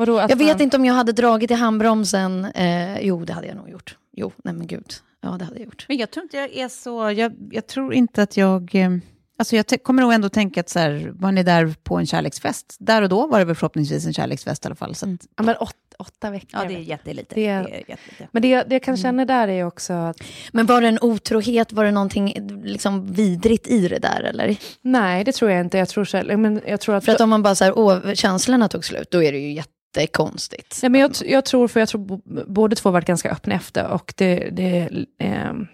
Vadå, 0.00 0.18
att 0.18 0.30
Jag 0.30 0.36
vet 0.36 0.54
man- 0.56 0.62
inte 0.62 0.76
om 0.76 0.84
jag 0.84 0.94
hade 0.94 1.12
dragit 1.12 1.50
i 1.50 1.54
handbromsen. 1.54 2.44
Eh, 2.44 3.00
jo, 3.00 3.24
det 3.24 3.32
hade 3.32 3.46
jag 3.46 3.56
nog 3.56 3.68
gjort. 3.70 3.96
Jo, 4.12 4.32
nej 4.44 4.54
men 4.54 4.66
gud. 4.66 4.92
Ja, 5.22 5.28
det 5.38 5.44
hade 5.44 5.56
jag 5.58 5.64
gjort. 5.64 5.84
Men 5.88 5.96
jag 5.96 6.10
tror 6.10 6.22
inte 6.24 6.36
jag 6.36 6.52
är 6.56 6.68
så... 6.68 7.10
Jag, 7.10 7.32
jag 7.50 7.66
tror 7.66 7.94
inte 7.94 8.22
att 8.22 8.36
jag... 8.36 8.74
eh, 8.74 8.90
Alltså 9.38 9.56
jag 9.56 9.64
kommer 9.82 10.02
nog 10.02 10.12
ändå 10.12 10.28
tänka 10.28 10.60
att 10.60 10.68
så 10.68 10.78
här, 10.78 11.12
man 11.18 11.38
är 11.38 11.44
där 11.44 11.74
på 11.82 11.96
en 11.98 12.06
kärleksfest. 12.06 12.76
Där 12.78 13.02
och 13.02 13.08
då 13.08 13.26
var 13.26 13.38
det 13.38 13.44
väl 13.44 13.54
förhoppningsvis 13.54 14.06
en 14.06 14.12
kärleksfest 14.14 14.64
i 14.64 14.68
alla 14.68 14.74
fall. 14.74 14.94
Så 14.94 15.06
att, 15.14 15.20
Ja, 15.36 15.42
men 15.42 15.56
åt, 15.60 15.74
åtta 15.98 16.30
veckor. 16.30 16.48
ja, 16.52 16.64
det 16.68 16.74
är 16.74 16.78
jättelite. 16.78 17.34
Det 17.34 17.46
är- 17.46 17.64
Det 17.64 17.70
är 17.70 17.74
jättelite. 17.90 18.28
Men 18.32 18.42
det, 18.42 18.62
det 18.62 18.74
jag 18.74 18.82
kan 18.82 18.96
känna 18.96 19.24
där 19.24 19.48
är 19.48 19.64
också 19.66 19.92
att, 19.92 20.16
Men 20.52 20.66
var 20.66 20.80
det 20.80 20.88
en 20.88 20.98
otrohet, 21.00 21.72
var 21.72 21.84
det 21.84 21.90
någonting 21.90 22.34
liksom 22.64 23.12
vidrigt 23.12 23.68
i 23.68 23.88
det 23.88 23.98
där 23.98 24.22
eller? 24.22 24.56
nej 24.82 25.24
det 25.24 25.32
tror 25.32 25.50
jag 25.50 25.60
inte. 25.60 25.78
Jag 25.78 25.88
tror, 25.88 26.04
själv, 26.04 26.38
men 26.38 26.60
jag 26.66 26.80
tror 26.80 26.94
att... 26.94 27.04
För 27.04 27.12
att 27.12 27.20
om 27.20 27.30
man 27.30 27.42
bara 27.42 27.54
så 27.54 27.64
här, 27.64 27.78
åh, 27.78 28.12
känslorna 28.14 28.68
tog 28.68 28.84
slut, 28.84 29.10
då 29.10 29.22
är 29.22 29.32
det 29.32 29.38
ju 29.38 29.52
jättekonstigt. 29.96 30.78
Nej, 30.82 30.90
men 30.90 31.00
jag, 31.00 31.10
jag 31.24 31.44
tror, 31.44 31.68
för 31.68 31.80
jag 31.80 31.88
tror 31.88 32.20
båda 32.46 32.76
två 32.76 32.90
varit 32.90 33.06
ganska 33.06 33.30
öppna 33.30 33.54
efter 33.54 33.86
och 33.88 34.14
det, 34.16 34.48
det, 34.52 34.88
ehm, 35.18 35.66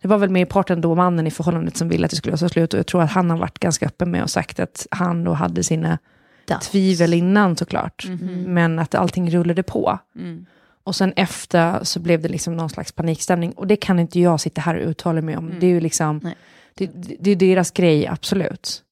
det 0.00 0.08
var 0.08 0.18
väl 0.18 0.30
merparten 0.30 0.80
då 0.80 0.94
mannen 0.94 1.26
i 1.26 1.30
förhållandet 1.30 1.76
som 1.76 1.88
ville 1.88 2.04
att 2.04 2.10
det 2.10 2.16
skulle 2.16 2.36
vara 2.36 2.48
slut 2.48 2.72
och 2.74 2.78
jag 2.78 2.86
tror 2.86 3.02
att 3.02 3.10
han 3.10 3.30
har 3.30 3.36
varit 3.38 3.58
ganska 3.58 3.86
öppen 3.86 4.10
med 4.10 4.22
och 4.22 4.30
sagt 4.30 4.60
att 4.60 4.86
han 4.90 5.24
då 5.24 5.32
hade 5.32 5.62
sina 5.62 5.98
Doubts. 6.48 6.68
tvivel 6.68 7.14
innan 7.14 7.56
såklart, 7.56 8.04
Mhm. 8.08 8.42
men 8.54 8.78
att 8.78 8.94
allting 8.94 9.30
rullade 9.30 9.62
på. 9.62 9.98
Mm. 10.16 10.46
Och 10.84 10.96
sen 10.96 11.12
efter 11.16 11.84
så 11.84 12.00
blev 12.00 12.22
det 12.22 12.28
liksom 12.28 12.56
någon 12.56 12.70
slags 12.70 12.92
panikstämning. 12.92 13.52
Och 13.52 13.66
det 13.66 13.76
kan 13.76 13.98
inte 13.98 14.20
jag 14.20 14.40
sitta 14.40 14.60
här 14.60 14.74
och 14.80 14.88
uttala 14.88 15.22
mig 15.22 15.36
om. 15.36 15.52
Det 15.60 15.66
är 15.66 15.70
ju 15.70 15.80
liksom, 15.80 16.20
det, 16.74 16.90
det 17.20 17.30
är 17.30 17.36
deras 17.36 17.70
grej, 17.70 18.06
absolut. 18.06 18.82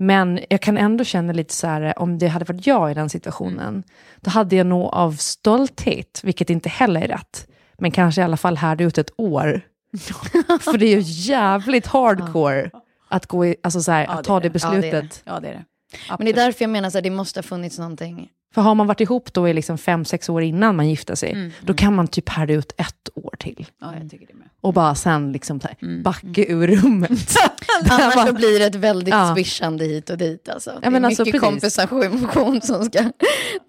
Men 0.00 0.40
jag 0.50 0.60
kan 0.60 0.76
ändå 0.78 1.04
känna 1.04 1.32
lite 1.32 1.54
så 1.54 1.66
här, 1.66 1.98
om 1.98 2.18
det 2.18 2.28
hade 2.28 2.44
varit 2.44 2.66
jag 2.66 2.90
i 2.90 2.94
den 2.94 3.08
situationen, 3.08 3.82
då 4.20 4.30
hade 4.30 4.56
jag 4.56 4.66
nog 4.66 4.94
av 4.94 5.12
stolthet, 5.12 6.20
vilket 6.24 6.50
inte 6.50 6.68
heller 6.68 7.00
är 7.00 7.08
rätt, 7.08 7.46
men 7.78 7.90
kanske 7.90 8.20
i 8.20 8.24
alla 8.24 8.36
fall 8.36 8.56
härde 8.56 8.84
ut 8.84 8.98
ett 8.98 9.10
år. 9.16 9.60
För 10.60 10.78
det 10.78 10.86
är 10.86 10.96
ju 10.96 11.02
jävligt 11.04 11.86
hardcore 11.86 12.70
att, 13.08 13.26
gå 13.26 13.46
i, 13.46 13.56
alltså 13.62 13.80
så 13.80 13.92
här, 13.92 14.04
Ja, 14.04 14.10
att 14.10 14.24
ta 14.24 14.40
det 14.40 14.48
det. 14.48 14.60
Ja, 14.62 14.70
det 14.70 14.76
är 14.76 14.80
det. 14.80 14.90
beslutet. 14.90 15.22
Ja, 15.24 15.40
det 15.40 15.48
är 15.48 15.52
det. 15.52 15.64
Men 16.08 16.24
det 16.24 16.30
är 16.30 16.34
därför 16.34 16.62
jag 16.64 16.70
menar 16.70 16.88
att 16.88 17.02
det 17.02 17.10
måste 17.10 17.38
ha 17.38 17.42
funnits 17.42 17.78
någonting. 17.78 18.28
För 18.54 18.62
har 18.62 18.74
man 18.74 18.86
varit 18.86 19.00
ihop 19.00 19.32
då 19.32 19.48
i 19.48 19.52
liksom 19.54 19.78
fem, 19.78 20.04
sex 20.04 20.28
år 20.28 20.42
innan 20.42 20.76
man 20.76 20.88
gifter 20.88 21.14
sig, 21.14 21.32
Mm, 21.32 21.50
då 21.60 21.74
kan 21.74 21.94
man 21.94 22.08
typ 22.08 22.28
härda 22.28 22.54
ut 22.54 22.72
ett 22.76 23.08
år 23.14 23.34
till. 23.38 23.66
Ja, 23.80 23.94
jag 24.00 24.10
tycker 24.10 24.26
det 24.26 24.34
med. 24.34 24.48
Och 24.60 24.72
bara 24.74 24.94
sen 24.94 25.32
liksom 25.32 25.60
här, 25.64 25.74
Mm. 25.82 26.02
backa 26.02 26.44
ur 26.46 26.66
rummet. 26.68 27.10
Annars 27.90 28.14
bara- 28.14 28.26
så 28.26 28.32
blir 28.32 28.58
det 28.58 28.64
ett 28.66 28.74
väldigt 28.74 29.14
Ja. 29.14 29.34
swishande 29.34 29.84
hit 29.84 30.10
och 30.10 30.18
dit. 30.18 30.48
Alltså. 30.48 30.78
Det 30.80 30.86
är 30.86 30.90
men 30.90 31.04
alltså, 31.04 31.22
mycket 31.24 31.40
precis. 31.40 31.50
kompensation 31.50 32.60
som 32.62 32.84
ska 32.84 33.12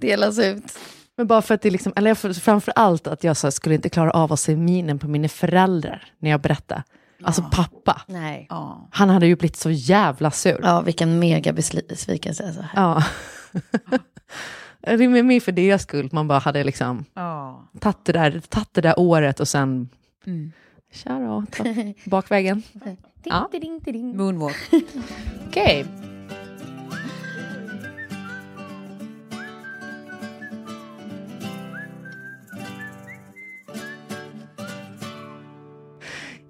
delas 0.01 0.39
ut. 0.39 0.63
Men 1.17 1.27
bara 1.27 1.41
för 1.41 1.55
att 1.55 1.61
det 1.61 1.69
liksom, 1.69 1.93
eller 1.95 2.15
för- 2.15 2.33
framför 2.33 2.73
allt 2.75 3.07
att 3.07 3.23
jag 3.23 3.37
så 3.37 3.47
här, 3.47 3.51
skulle 3.51 3.75
inte 3.75 3.89
klara 3.89 4.11
av 4.11 4.33
att 4.33 4.39
se 4.39 4.55
minen 4.55 4.99
på 4.99 5.07
mina 5.07 5.27
föräldrar 5.27 6.03
när 6.19 6.29
jag 6.29 6.41
berättade. 6.41 6.83
Alltså 7.23 7.43
pappa, 7.51 8.01
Nej. 8.07 8.47
Ja. 8.49 8.87
han 8.91 9.09
hade 9.09 9.27
ju 9.27 9.35
blivit 9.35 9.55
så 9.57 9.69
jävla 9.71 10.31
sur. 10.31 10.59
Ja, 10.63 10.81
vilken 10.81 11.19
mega 11.19 11.53
besvikelse. 11.53 12.45
Alltså. 12.45 12.65
Ja. 12.75 13.03
det 14.97 15.03
är 15.03 15.23
mer 15.23 15.39
för 15.39 15.51
deras 15.51 15.81
skull, 15.81 16.09
man 16.11 16.27
bara 16.27 16.39
hade 16.39 16.63
liksom 16.63 17.05
Ja. 17.13 17.63
tagit 17.79 18.05
det 18.05 18.11
där, 18.13 18.41
det 18.73 18.81
där 18.81 18.99
året 18.99 19.39
och 19.39 19.47
sen, 19.47 19.89
Mm. 20.25 20.51
ta 21.51 21.93
bakvägen. 22.09 22.63
Ja. 23.23 23.49
Ding, 23.51 23.61
ding, 23.61 23.79
ding. 23.93 24.17
Moonwalk. 24.17 24.55
Okej. 25.47 25.85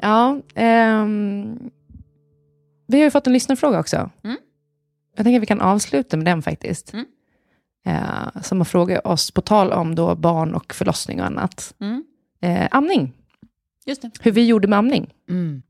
Ja, 0.02 0.42
ehm, 0.56 1.70
vi 2.88 2.98
har 2.98 3.04
ju 3.04 3.12
fått 3.12 3.28
en 3.28 3.34
lyssnarfråga 3.34 3.80
också. 3.80 4.10
Mm. 4.24 4.38
Jag 5.16 5.26
tänker 5.26 5.38
att 5.40 5.42
vi 5.42 5.46
kan 5.48 5.62
avsluta 5.62 6.18
med 6.18 6.26
den 6.26 6.42
faktiskt. 6.42 6.94
Mm. 6.94 7.06
Eh, 7.90 8.42
som 8.42 8.58
har 8.58 8.66
frågat 8.66 9.06
oss, 9.06 9.32
på 9.32 9.42
tal 9.42 9.72
om 9.72 9.96
då 9.96 10.16
barn 10.16 10.54
och 10.54 10.74
förlossning 10.74 11.20
och 11.20 11.26
annat. 11.26 11.74
Mm. 11.82 12.04
Eh, 12.42 12.68
amning, 12.72 13.14
Just 13.86 14.02
det. 14.02 14.12
hur 14.22 14.32
vi 14.32 14.46
gjorde 14.46 14.68
med 14.68 14.80
amning. 14.80 15.14
Mm. 15.30 15.62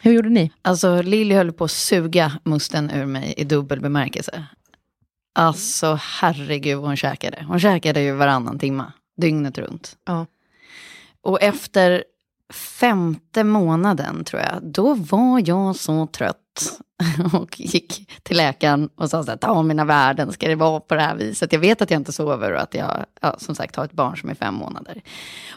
Hur 0.00 0.12
gjorde 0.12 0.28
ni? 0.28 0.50
Alltså 0.62 1.02
Lilly 1.02 1.34
höll 1.34 1.52
på 1.52 1.64
att 1.64 1.70
suga 1.70 2.32
musten 2.44 2.90
ur 2.90 3.06
mig 3.06 3.34
i 3.36 3.44
dubbel 3.44 3.80
bemärkelse. 3.80 4.46
Alltså 5.34 5.98
herregud 6.02 6.76
vad 6.78 6.86
hon 6.86 6.96
käkade. 6.96 7.44
Hon 7.48 7.60
käkade 7.60 8.00
ju 8.00 8.12
varannan 8.12 8.58
timma, 8.58 8.92
dygnet 9.16 9.58
runt. 9.58 9.96
Ja. 10.04 10.26
Och 11.20 11.42
efter 11.42 12.04
femte 12.52 13.44
månaden 13.44 14.24
tror 14.24 14.42
jag, 14.42 14.62
då 14.62 14.94
var 14.94 15.42
jag 15.48 15.76
så 15.76 16.06
trött. 16.06 16.40
Och 17.32 17.60
gick 17.60 18.10
till 18.22 18.36
läkaren 18.36 18.88
och 18.94 19.10
sa 19.10 19.24
så 19.24 19.30
här, 19.30 19.36
ta 19.38 19.62
mina 19.62 19.84
värden, 19.84 20.32
ska 20.32 20.48
det 20.48 20.54
vara 20.54 20.80
på 20.80 20.94
det 20.94 21.00
här 21.00 21.16
viset? 21.16 21.52
Jag 21.52 21.60
vet 21.60 21.82
att 21.82 21.90
jag 21.90 22.00
inte 22.00 22.12
sover 22.12 22.52
och 22.52 22.60
att 22.62 22.74
jag, 22.74 23.04
ja, 23.20 23.36
som 23.38 23.54
sagt, 23.54 23.76
har 23.76 23.84
ett 23.84 23.92
barn 23.92 24.16
som 24.16 24.30
är 24.30 24.34
fem 24.34 24.54
månader. 24.54 25.02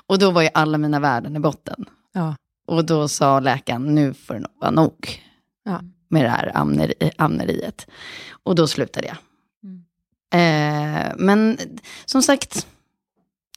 Och 0.08 0.20
då 0.20 0.32
var 0.32 0.42
ju 0.42 0.50
alla 0.54 0.78
mina 0.78 1.00
värden 1.00 1.36
i 1.36 1.40
botten. 1.40 1.86
Ja. 2.14 2.36
Och 2.68 2.86
då 2.86 3.08
sa 3.08 3.40
läkaren, 3.40 3.96
nu 3.96 4.14
får 4.14 4.34
det 4.34 4.40
nog 4.40 4.52
vara 4.62 4.72
nog 4.72 5.22
Ja. 5.64 5.82
med 6.08 6.24
det 6.26 6.30
här 6.30 6.52
amneri, 6.58 7.12
amneriet. 7.18 7.88
Och 8.44 8.56
då 8.56 8.68
slutade 8.68 9.08
jag. 9.08 9.18
Eh, 10.34 11.12
men 11.18 11.58
som 12.06 12.22
sagt, 12.24 12.68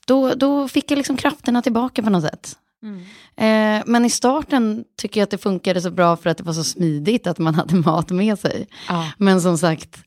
då, 0.07 0.35
då 0.35 0.69
fick 0.69 0.91
jag 0.91 0.97
liksom 0.97 1.17
krafterna 1.17 1.63
tillbaka 1.63 2.03
på 2.03 2.11
något 2.11 2.23
sätt. 2.25 2.57
Eh, 3.37 3.83
men 3.87 4.05
i 4.05 4.11
starten 4.11 4.85
tycker 4.97 5.21
jag 5.21 5.25
att 5.25 5.31
det 5.31 5.39
funkade 5.39 5.81
så 5.81 5.91
bra 5.91 6.17
för 6.17 6.31
att 6.31 6.39
det 6.39 6.45
var 6.45 6.53
så 6.53 6.65
smidigt 6.65 7.27
att 7.27 7.39
man 7.39 7.55
hade 7.55 7.75
mat 7.75 8.11
med 8.11 8.39
sig. 8.39 8.69
Ja. 8.89 9.13
Men 9.19 9.41
som 9.41 9.59
sagt, 9.59 10.05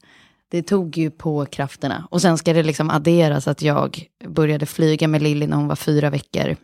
det 0.52 0.64
tog 0.64 0.98
ju 0.98 1.12
på 1.12 1.46
krafterna. 1.46 2.08
Och 2.12 2.22
sen 2.22 2.38
ska 2.38 2.54
det 2.54 2.64
liksom 2.64 2.90
adderas 2.90 3.48
att 3.48 3.62
jag 3.62 4.04
började 4.28 4.66
flyga 4.66 5.08
med 5.08 5.22
Lilly 5.22 5.48
när 5.48 5.58
hon 5.58 5.68
var 5.68 5.76
fyra 5.76 6.10
veckor. 6.10 6.56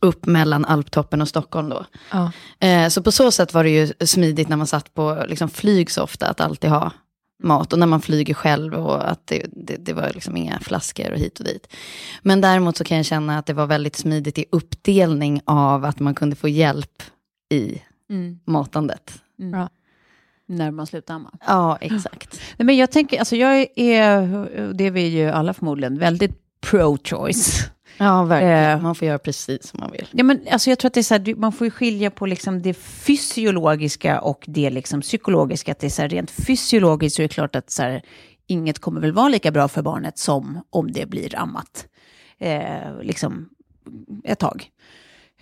Upp 0.00 0.26
mellan 0.26 0.64
Alptoppen 0.64 1.22
och 1.22 1.28
Stockholm 1.28 1.68
då. 1.68 1.84
Ja. 2.10 2.32
Eh, 2.66 2.88
så 2.88 3.02
på 3.02 3.12
så 3.12 3.30
sätt 3.30 3.54
var 3.54 3.64
det 3.64 3.70
ju 3.70 4.06
smidigt 4.06 4.48
när 4.48 4.56
man 4.56 4.66
satt 4.66 4.94
på 4.94 5.24
liksom, 5.28 5.48
flyg 5.48 5.90
så 5.90 6.02
ofta, 6.02 6.26
att 6.26 6.40
alltid 6.40 6.70
ha 6.70 6.92
mat. 7.42 7.72
Och 7.72 7.78
när 7.78 7.86
man 7.86 8.00
flyger 8.00 8.34
själv 8.34 8.74
och 8.74 9.10
att 9.10 9.26
det, 9.26 9.46
det, 9.52 9.76
det 9.76 9.92
var 9.92 10.10
liksom 10.14 10.36
inga 10.36 10.58
flaskor 10.60 11.10
och 11.12 11.18
hit 11.18 11.38
och 11.38 11.44
dit. 11.44 11.66
Men 12.22 12.40
däremot 12.40 12.76
så 12.76 12.84
kan 12.84 12.96
jag 12.96 13.06
känna 13.06 13.38
att 13.38 13.46
det 13.46 13.52
var 13.52 13.66
väldigt 13.66 13.96
smidigt 13.96 14.38
i 14.38 14.44
uppdelning 14.52 15.40
av 15.44 15.84
att 15.84 16.00
man 16.00 16.14
kunde 16.14 16.36
få 16.36 16.48
hjälp 16.48 17.02
i 17.52 17.82
Mm. 18.10 18.38
matandet. 18.44 19.22
När 20.46 20.70
man 20.70 20.86
slutar 20.86 21.14
amma. 21.14 21.30
Ja, 21.46 21.78
exakt. 21.80 22.40
Nej, 22.58 22.66
men 22.66 22.76
jag 22.76 22.90
tänker, 22.90 23.18
alltså 23.18 23.36
jag 23.36 23.66
är, 23.76 24.72
det 24.72 24.84
är 24.84 24.90
vi 24.90 25.06
ju 25.08 25.28
alla 25.30 25.54
förmodligen, 25.54 25.98
väldigt 25.98 26.32
pro-choice. 26.66 27.64
Ja, 28.02 28.24
verkligen. 28.24 28.78
Eh. 28.78 28.82
Man 28.82 28.94
får 28.94 29.08
göra 29.08 29.18
precis 29.18 29.66
som 29.66 29.80
man 29.80 29.90
vill. 29.90 30.08
Ja, 30.10 30.24
men 30.24 30.40
alltså 30.50 30.70
jag 30.70 30.78
tror 30.78 30.88
att 30.88 30.94
det 30.94 31.00
är 31.00 31.02
så 31.02 31.14
här, 31.14 31.34
man 31.34 31.52
får 31.52 31.70
skilja 31.70 32.10
på 32.10 32.26
liksom 32.26 32.62
det 32.62 32.74
fysiologiska 32.74 34.20
och 34.20 34.44
det 34.46 34.70
liksom 34.70 35.00
psykologiska. 35.00 35.72
Att 35.72 35.78
det 35.78 35.86
är 35.86 35.90
så 35.90 36.02
här, 36.02 36.08
rent 36.08 36.30
fysiologiskt 36.30 37.16
så 37.16 37.22
är 37.22 37.24
det 37.24 37.34
klart 37.34 37.56
att 37.56 37.70
så 37.70 37.82
här, 37.82 38.02
inget 38.46 38.78
kommer 38.78 39.00
väl 39.00 39.12
vara 39.12 39.28
lika 39.28 39.50
bra 39.50 39.68
för 39.68 39.82
barnet 39.82 40.18
som 40.18 40.60
om 40.70 40.92
det 40.92 41.06
blir 41.06 41.38
ammat. 41.38 41.86
Eh, 42.38 43.02
liksom 43.02 43.48
ett 44.24 44.38
tag. 44.38 44.70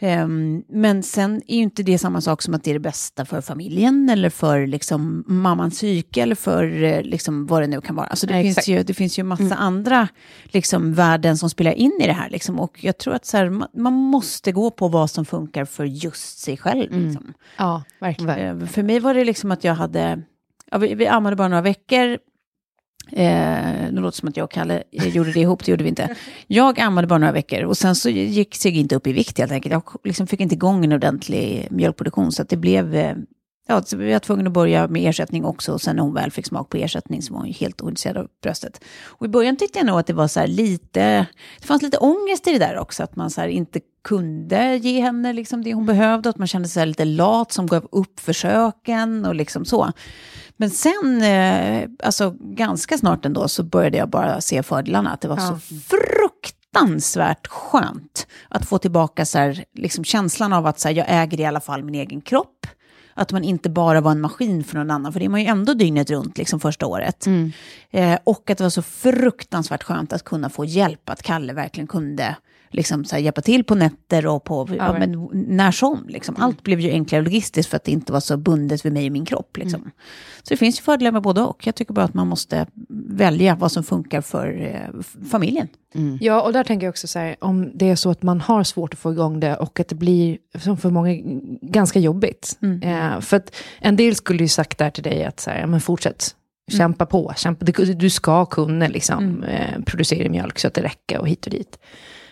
Ehm, 0.00 0.62
men 0.68 1.02
sen 1.02 1.42
är 1.46 1.56
ju 1.56 1.62
inte 1.62 1.82
det 1.82 1.98
samma 1.98 2.20
sak 2.20 2.42
som 2.42 2.54
att 2.54 2.64
det 2.64 2.70
är 2.70 2.74
det 2.74 2.80
bästa 2.80 3.24
för 3.24 3.40
familjen 3.40 4.10
eller 4.10 4.30
för 4.30 4.66
liksom, 4.66 5.24
mammans 5.26 5.74
psyke 5.74 6.22
eller 6.22 6.34
för 6.34 6.82
eh, 6.82 7.02
liksom, 7.02 7.46
vad 7.46 7.62
det 7.62 7.66
nu 7.66 7.80
kan 7.80 7.96
vara. 7.96 8.06
Alltså, 8.06 8.26
det, 8.26 8.36
Ja, 8.36 8.42
finns 8.42 8.58
exakt. 8.58 8.68
ju, 8.68 8.82
det 8.82 8.94
finns 8.94 9.18
ju 9.18 9.22
massa 9.22 9.54
andra 9.54 10.08
liksom, 10.44 10.94
värden 10.94 11.38
som 11.38 11.50
spelar 11.50 11.72
in 11.72 11.98
i 12.00 12.06
det 12.06 12.12
här. 12.12 12.30
Liksom. 12.30 12.60
Och 12.60 12.84
jag 12.84 12.98
tror 12.98 13.14
att 13.14 13.24
så 13.26 13.36
här, 13.36 13.50
man, 13.50 13.68
man 13.74 13.92
måste 13.92 14.52
gå 14.52 14.70
på 14.70 14.88
vad 14.88 15.10
som 15.10 15.24
funkar 15.24 15.64
för 15.64 15.84
just 15.84 16.38
sig 16.38 16.56
själv. 16.56 16.92
Liksom. 17.06 17.34
Ja, 17.58 17.82
verkligen. 18.00 18.60
Eh, 18.62 18.66
För 18.68 18.82
mig 18.82 19.00
var 19.00 19.14
det 19.14 19.24
liksom 19.24 19.50
att 19.50 19.64
jag 19.64 19.74
hade, 19.74 20.22
ja, 20.70 20.78
vi, 20.78 20.94
vi 20.94 21.06
ammade 21.06 21.36
bara 21.36 21.48
några 21.48 21.62
veckor. 21.62 22.18
Eh, 23.12 23.92
nu 23.92 24.00
låter 24.00 24.02
det 24.02 24.12
som 24.12 24.28
att 24.28 24.36
jag 24.36 24.44
och 24.44 24.50
Kalle 24.50 24.82
eh, 24.92 25.08
gjorde 25.08 25.32
det 25.32 25.40
ihop, 25.40 25.64
det 25.64 25.70
gjorde 25.70 25.84
vi 25.84 25.88
inte. 25.90 26.16
Jag 26.46 26.80
ammade 26.80 27.06
bara 27.06 27.18
några 27.18 27.32
veckor 27.32 27.62
och 27.62 27.76
sen 27.76 27.94
så 27.94 28.10
gick 28.10 28.54
Sigge 28.54 28.78
inte 28.80 28.96
upp 28.96 29.06
i 29.06 29.12
vikt 29.12 29.38
helt 29.38 29.52
enkelt. 29.52 29.72
Jag 29.72 29.82
liksom 30.04 30.26
fick 30.26 30.40
inte 30.40 30.54
igång 30.54 30.84
en 30.84 30.92
ordentlig 30.92 31.68
mjölkproduktion 31.70 32.32
så 32.32 32.42
att 32.42 32.48
det 32.48 32.56
blev, 32.56 32.94
eh, 32.94 33.14
ja, 33.68 33.82
så 33.82 33.96
vi 33.96 34.12
var 34.12 34.18
tvungna 34.18 34.46
att 34.46 34.52
börja 34.52 34.88
med 34.88 35.08
ersättning 35.08 35.44
också 35.44 35.72
och 35.72 35.80
sen 35.80 35.96
när 35.96 36.02
hon 36.02 36.14
väl 36.14 36.30
fick 36.30 36.46
smak 36.46 36.68
på 36.68 36.76
ersättning 36.76 37.22
så 37.22 37.34
var 37.34 37.40
hon 37.40 37.52
helt 37.52 37.82
ointresserad 37.82 38.16
av 38.16 38.28
bröstet. 38.42 38.84
Och 39.04 39.26
i 39.26 39.28
början 39.28 39.56
tyckte 39.56 39.78
jag 39.78 39.86
nog 39.86 39.98
att 39.98 40.06
det 40.06 40.12
var 40.12 40.28
så 40.28 40.46
lite, 40.46 41.26
det 41.60 41.66
fanns 41.66 41.82
lite 41.82 41.98
ångest 41.98 42.48
i 42.48 42.52
det 42.52 42.58
där 42.58 42.78
också, 42.78 43.02
att 43.02 43.16
man 43.16 43.30
så 43.30 43.44
inte 43.44 43.80
kunde 44.04 44.76
ge 44.76 45.00
henne 45.00 45.32
liksom 45.32 45.64
det 45.64 45.74
hon 45.74 45.86
behövde, 45.86 46.28
att 46.28 46.38
man 46.38 46.48
kände 46.48 46.68
sig 46.68 46.86
lite 46.86 47.04
lat 47.04 47.52
som 47.52 47.66
gav 47.66 47.88
upp 47.92 48.20
försöken 48.20 49.24
och 49.24 49.34
liksom 49.34 49.64
så. 49.64 49.92
Men 50.56 50.70
sen, 50.70 51.22
eh, 51.22 51.88
alltså 52.02 52.34
ganska 52.40 52.98
snart 52.98 53.24
ändå, 53.24 53.48
så 53.48 53.62
började 53.62 53.98
jag 53.98 54.10
bara 54.10 54.40
se 54.40 54.62
fördelarna. 54.62 55.10
Att 55.10 55.20
det 55.20 55.28
var 55.28 55.36
så 55.36 55.58
fruktansvärt 55.88 57.46
skönt 57.46 58.26
att 58.48 58.68
få 58.68 58.78
tillbaka 58.78 59.26
så 59.26 59.38
här, 59.38 59.64
liksom 59.74 60.04
känslan 60.04 60.52
av 60.52 60.66
att 60.66 60.80
så 60.80 60.88
här, 60.88 60.94
jag 60.94 61.06
äger 61.08 61.40
i 61.40 61.44
alla 61.44 61.60
fall 61.60 61.84
min 61.84 61.94
egen 61.94 62.20
kropp. 62.20 62.66
Att 63.18 63.32
man 63.32 63.44
inte 63.44 63.70
bara 63.70 64.00
var 64.00 64.10
en 64.10 64.20
maskin 64.20 64.64
för 64.64 64.76
någon 64.76 64.90
annan, 64.90 65.12
för 65.12 65.20
det 65.20 65.26
är 65.26 65.30
man 65.30 65.40
ju 65.40 65.46
ändå 65.46 65.74
dygnet 65.74 66.10
runt 66.10 66.38
liksom 66.38 66.60
första 66.60 66.86
året. 66.86 67.26
Eh, 67.90 68.18
och 68.24 68.50
att 68.50 68.58
det 68.58 68.64
var 68.64 68.70
så 68.70 68.82
fruktansvärt 68.82 69.82
skönt 69.82 70.12
att 70.12 70.24
kunna 70.24 70.50
få 70.50 70.64
hjälp, 70.64 71.08
att 71.10 71.22
Kalle 71.22 71.52
verkligen 71.52 71.86
kunde 71.86 72.36
liksom, 72.70 73.04
så 73.04 73.16
här, 73.16 73.22
hjälpa 73.22 73.40
till 73.40 73.64
på 73.64 73.74
nätter 73.74 74.26
och 74.26 74.44
på, 74.44 74.68
ja, 74.78 74.98
men, 74.98 75.28
när 75.32 75.70
som. 75.70 76.04
Liksom. 76.08 76.36
Allt 76.38 76.62
blev 76.62 76.80
ju 76.80 76.90
enklare 76.90 77.22
logistiskt 77.22 77.70
för 77.70 77.76
att 77.76 77.84
det 77.84 77.92
inte 77.92 78.12
var 78.12 78.20
så 78.20 78.36
bundet 78.36 78.84
vid 78.84 78.92
mig 78.92 79.06
och 79.06 79.12
min 79.12 79.24
kropp. 79.24 79.56
Liksom. 79.56 79.90
Så 80.42 80.54
det 80.54 80.56
finns 80.56 80.78
ju 80.78 80.82
fördelar 80.82 81.12
med 81.12 81.22
både 81.22 81.40
och. 81.40 81.66
Jag 81.66 81.74
tycker 81.74 81.94
bara 81.94 82.04
att 82.04 82.14
man 82.14 82.28
måste 82.28 82.66
välja 83.08 83.54
vad 83.54 83.72
som 83.72 83.84
funkar 83.84 84.20
för 84.20 84.60
eh, 84.60 85.02
familjen. 85.30 85.68
Ja, 86.20 86.42
och 86.42 86.52
där 86.52 86.64
tänker 86.64 86.86
jag 86.86 86.92
också 86.92 87.06
så 87.06 87.18
här, 87.18 87.36
om 87.40 87.70
det 87.74 87.90
är 87.90 87.96
så 87.96 88.10
att 88.10 88.22
man 88.22 88.40
har 88.40 88.64
svårt 88.64 88.94
att 88.94 89.00
få 89.00 89.12
igång 89.12 89.40
det 89.40 89.56
och 89.56 89.80
att 89.80 89.88
det 89.88 89.94
blir, 89.94 90.38
som 90.58 90.76
för 90.76 90.90
många, 90.90 91.16
ganska 91.62 91.98
jobbigt. 91.98 92.58
Eh, 92.82 93.20
för 93.20 93.36
att 93.36 93.56
en 93.80 93.96
del 93.96 94.14
skulle 94.14 94.42
ju 94.42 94.48
sagt 94.48 94.78
där 94.78 94.90
till 94.90 95.02
dig 95.02 95.24
att 95.24 95.40
så 95.40 95.50
här, 95.50 95.66
men 95.66 95.80
fortsätt, 95.80 96.34
kämpa 96.70 97.06
på, 97.06 97.32
kämpa, 97.36 97.64
du, 97.64 97.94
du 97.94 98.10
ska 98.10 98.46
kunna 98.46 98.88
liksom, 98.88 99.42
eh, 99.42 99.82
producera 99.86 100.28
mjölk 100.28 100.58
så 100.58 100.68
att 100.68 100.74
det 100.74 100.82
räcker 100.82 101.18
och 101.18 101.28
hit 101.28 101.46
och 101.46 101.52
dit. 101.52 101.78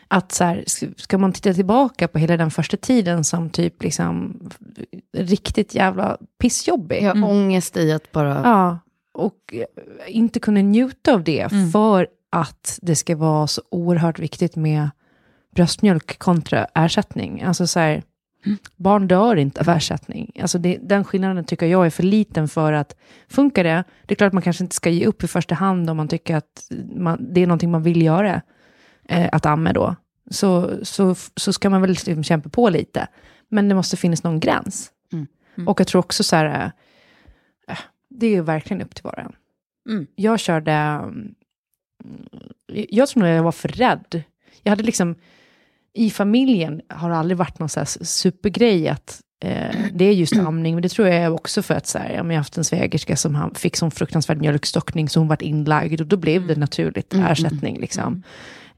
Att 0.08 0.32
så 0.32 0.44
här, 0.44 0.64
ska- 0.96 1.18
man 1.18 1.32
titta 1.32 1.54
tillbaka 1.54 2.08
på 2.08 2.18
hela 2.18 2.36
den 2.36 2.50
första 2.50 2.76
tiden 2.76 3.24
som 3.24 3.50
typ 3.50 3.82
liksom 3.82 4.40
riktigt 5.16 5.74
jävla 5.74 6.16
pissjobbig. 6.40 7.02
Jag 7.02 7.14
har 7.14 7.30
ångest 7.30 7.76
i 7.76 7.92
att 7.92 8.12
bara... 8.12 8.40
Ja, 8.44 8.78
och 9.14 9.38
eh, 9.52 9.64
inte 10.16 10.40
kunna 10.40 10.60
njuta 10.60 11.14
av 11.14 11.24
det 11.24 11.48
för 11.72 12.08
att 12.30 12.78
det 12.82 12.96
ska 12.96 13.16
vara 13.16 13.46
så 13.46 13.62
oerhört 13.70 14.18
viktigt 14.18 14.56
med 14.56 14.90
bröstmjölk 15.54 16.18
kontra 16.18 16.66
ersättning. 16.74 17.42
Alltså 17.42 17.66
så 17.66 17.80
här, 17.80 18.02
barn 18.76 19.08
dör 19.08 19.36
inte 19.36 19.60
av 19.60 19.68
ersättning. 19.68 20.30
Alltså 20.40 20.58
det, 20.58 20.78
den 20.82 21.04
skillnaden 21.04 21.44
tycker 21.44 21.66
jag 21.66 21.86
är 21.86 21.90
för 21.90 22.02
liten 22.02 22.48
för 22.48 22.72
att 22.72 22.96
funkar 23.28 23.64
det, 23.64 23.84
det 24.06 24.14
är 24.14 24.16
klart 24.16 24.26
att 24.26 24.32
man 24.32 24.42
kanske 24.42 24.64
inte 24.64 24.76
ska 24.76 24.90
ge 24.90 25.06
upp 25.06 25.24
i 25.24 25.26
första 25.26 25.54
hand 25.54 25.90
om 25.90 25.96
man 25.96 26.08
tycker 26.08 26.36
att 26.36 26.70
man, 26.96 27.26
det 27.34 27.40
är 27.42 27.46
någonting 27.46 27.70
man 27.70 27.82
vill 27.82 28.02
göra, 28.02 28.42
eh, 29.08 29.28
att 29.32 29.46
amma 29.46 29.72
då. 29.72 29.96
Så, 30.30 30.78
så, 30.82 31.14
så 31.36 31.52
ska 31.52 31.70
man 31.70 31.80
väl 31.80 31.90
liksom 31.90 32.24
kämpa 32.24 32.48
på 32.48 32.70
lite. 32.70 33.06
Men 33.48 33.68
det 33.68 33.74
måste 33.74 33.96
finnas 33.96 34.22
någon 34.22 34.40
gräns. 34.40 34.92
Och 35.64 35.80
jag 35.80 35.86
tror 35.86 35.98
också 35.98 36.24
så 36.24 36.36
här, 36.36 36.72
eh, 37.68 37.78
det 38.10 38.26
är 38.26 38.30
ju 38.30 38.42
verkligen 38.42 38.82
upp 38.82 38.94
till 38.94 39.04
var 39.04 39.12
och 39.12 39.18
en. 39.18 39.32
Mm. 39.88 40.06
Jag 40.14 40.40
körde, 40.40 40.72
mm, 40.72 41.34
jag 42.68 43.08
tror 43.08 43.22
nog 43.22 43.32
jag 43.32 43.42
var 43.42 43.52
för 43.52 43.68
rädd. 43.68 44.22
Jag 44.62 44.70
hade 44.70 44.82
liksom, 44.82 45.14
i 45.94 46.10
familjen 46.10 46.80
har 46.88 47.10
det 47.10 47.16
aldrig 47.16 47.38
varit 47.38 47.58
någon 47.58 47.68
så 47.68 47.84
supergrej 47.86 48.88
att 48.88 49.20
eh, 49.44 49.76
det 49.92 50.04
är 50.04 50.12
just 50.12 50.36
amning, 50.36 50.74
men 50.74 50.82
det 50.82 50.88
tror 50.88 51.08
jag 51.08 51.34
också 51.34 51.62
för 51.62 51.74
att 51.74 51.86
så 51.86 51.98
här, 51.98 52.10
jag 52.10 52.24
har 52.24 52.32
haft 52.32 52.58
en 52.58 52.64
svägerska 52.64 53.16
som 53.16 53.34
han 53.34 53.54
fick 53.54 53.76
sån 53.76 53.90
fruktansvärd 53.90 54.38
mjölkstockning 54.38 55.08
så 55.08 55.20
hon 55.20 55.28
vart 55.28 55.42
inlagd 55.42 56.00
och 56.00 56.06
då 56.06 56.16
blev 56.16 56.46
det 56.46 56.56
naturligt 56.56 57.14
ersättning. 57.14 57.80
Liksom. 57.80 58.22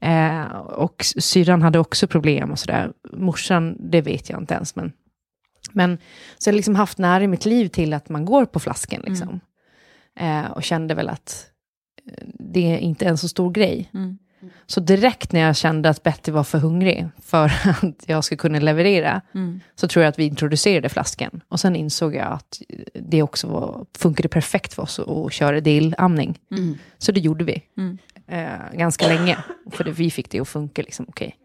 Eh, 0.01 0.45
och 0.57 1.05
syrran 1.19 1.61
hade 1.61 1.79
också 1.79 2.07
problem 2.07 2.51
och 2.51 2.59
sådär. 2.59 2.91
Morsan, 3.13 3.77
det 3.79 4.01
vet 4.01 4.29
jag 4.29 4.41
inte 4.41 4.53
ens, 4.53 4.75
men 4.75 4.91
men 5.71 5.97
så 6.37 6.49
jag 6.49 6.53
har 6.53 6.55
liksom 6.57 6.75
haft 6.75 6.97
nära 6.97 7.23
i 7.23 7.27
mitt 7.27 7.45
liv 7.45 7.67
till 7.67 7.93
att 7.93 8.09
man 8.09 8.25
går 8.25 8.45
på 8.45 8.59
flasken. 8.59 9.01
Liksom. 9.05 9.39
Eh, 10.19 10.51
och 10.51 10.63
kände 10.63 10.93
väl 10.93 11.09
att 11.09 11.49
eh, 12.05 12.23
det 12.39 12.73
är 12.73 12.77
inte 12.77 13.05
en 13.05 13.17
så 13.17 13.27
stor 13.27 13.51
grej. 13.51 13.91
Så 14.67 14.79
direkt 14.79 15.31
när 15.31 15.39
jag 15.39 15.55
kände 15.55 15.89
att 15.89 16.03
Betty 16.03 16.31
var 16.31 16.43
för 16.43 16.57
hungrig 16.57 17.07
för 17.21 17.45
att 17.65 18.03
jag 18.05 18.23
skulle 18.23 18.37
kunna 18.37 18.59
leverera, 18.59 19.21
så 19.75 19.87
tror 19.87 20.03
jag 20.03 20.09
att 20.09 20.19
vi 20.19 20.23
introducerade 20.23 20.89
flaskan. 20.89 21.41
Och 21.47 21.59
sen 21.59 21.75
insåg 21.75 22.15
jag 22.15 22.27
att 22.27 22.61
det 22.93 23.23
också 23.23 23.47
var, 23.47 23.85
funkade 23.97 24.29
perfekt 24.29 24.73
för 24.73 24.83
oss 24.83 24.99
att, 24.99 25.33
köra 25.33 25.61
delamning. 25.61 26.39
Så 26.97 27.11
det 27.11 27.19
gjorde 27.19 27.43
vi. 27.43 27.63
Eh, 28.29 28.73
ganska 28.73 29.07
länge. 29.07 29.37
För 29.71 29.83
det, 29.83 29.91
vi 29.91 30.11
fick 30.11 30.29
det 30.29 30.39
att 30.39 30.47
funka 30.47 30.81
liksom, 30.81 31.05
okej. 31.09 31.35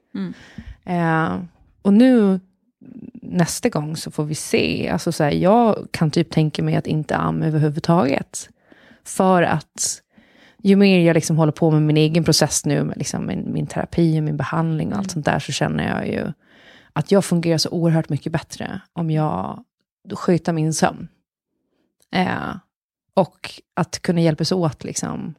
Eh, 0.85 1.39
och 1.83 1.95
nu 1.95 2.41
nästa 3.23 3.69
gång 3.69 3.97
så 3.97 4.11
får 4.11 4.25
vi 4.25 4.35
se. 4.35 4.89
Alltså 4.89 5.13
så 5.13 5.25
här, 5.25 5.31
jag 5.31 5.89
kan 5.91 6.11
typ 6.11 6.31
tänka 6.31 6.63
mig 6.63 6.77
att 6.77 6.87
inte 6.87 7.17
amma 7.17 7.47
överhuvudtaget. 7.47 8.49
För 9.05 9.43
att 9.43 10.01
ju 10.63 10.77
mer 10.77 11.01
jag 11.01 11.15
liksom 11.15 11.37
håller 11.37 11.53
på 11.53 11.71
med 11.71 11.83
min 11.83 11.97
egen 11.97 12.25
process 12.25 12.65
nu, 12.65 12.85
med 12.85 12.97
liksom 12.99 13.27
min, 13.27 13.53
min 13.53 13.67
terapi 13.67 14.21
och 14.21 14.23
min 14.23 14.37
behandling 14.37 14.93
och 14.93 14.99
allt 14.99 15.11
sånt 15.11 15.27
där, 15.27 15.39
så 15.39 15.53
känner 15.53 15.97
jag 15.97 16.09
ju 16.09 16.33
att 16.93 17.11
jag 17.11 17.25
fungerar 17.25 17.59
så 17.59 17.71
oerhört 17.71 18.09
mycket 18.09 18.33
bättre 18.33 18.81
om 18.93 19.11
jag 19.11 19.65
sköter 20.13 20.53
min 20.53 20.75
sömn. 20.75 21.09
Eh, 22.13 22.57
och 23.15 23.51
att 23.77 24.03
kunna 24.03 24.21
hjälpas 24.21 24.53
åt 24.53 24.85
liksom. 24.85 25.35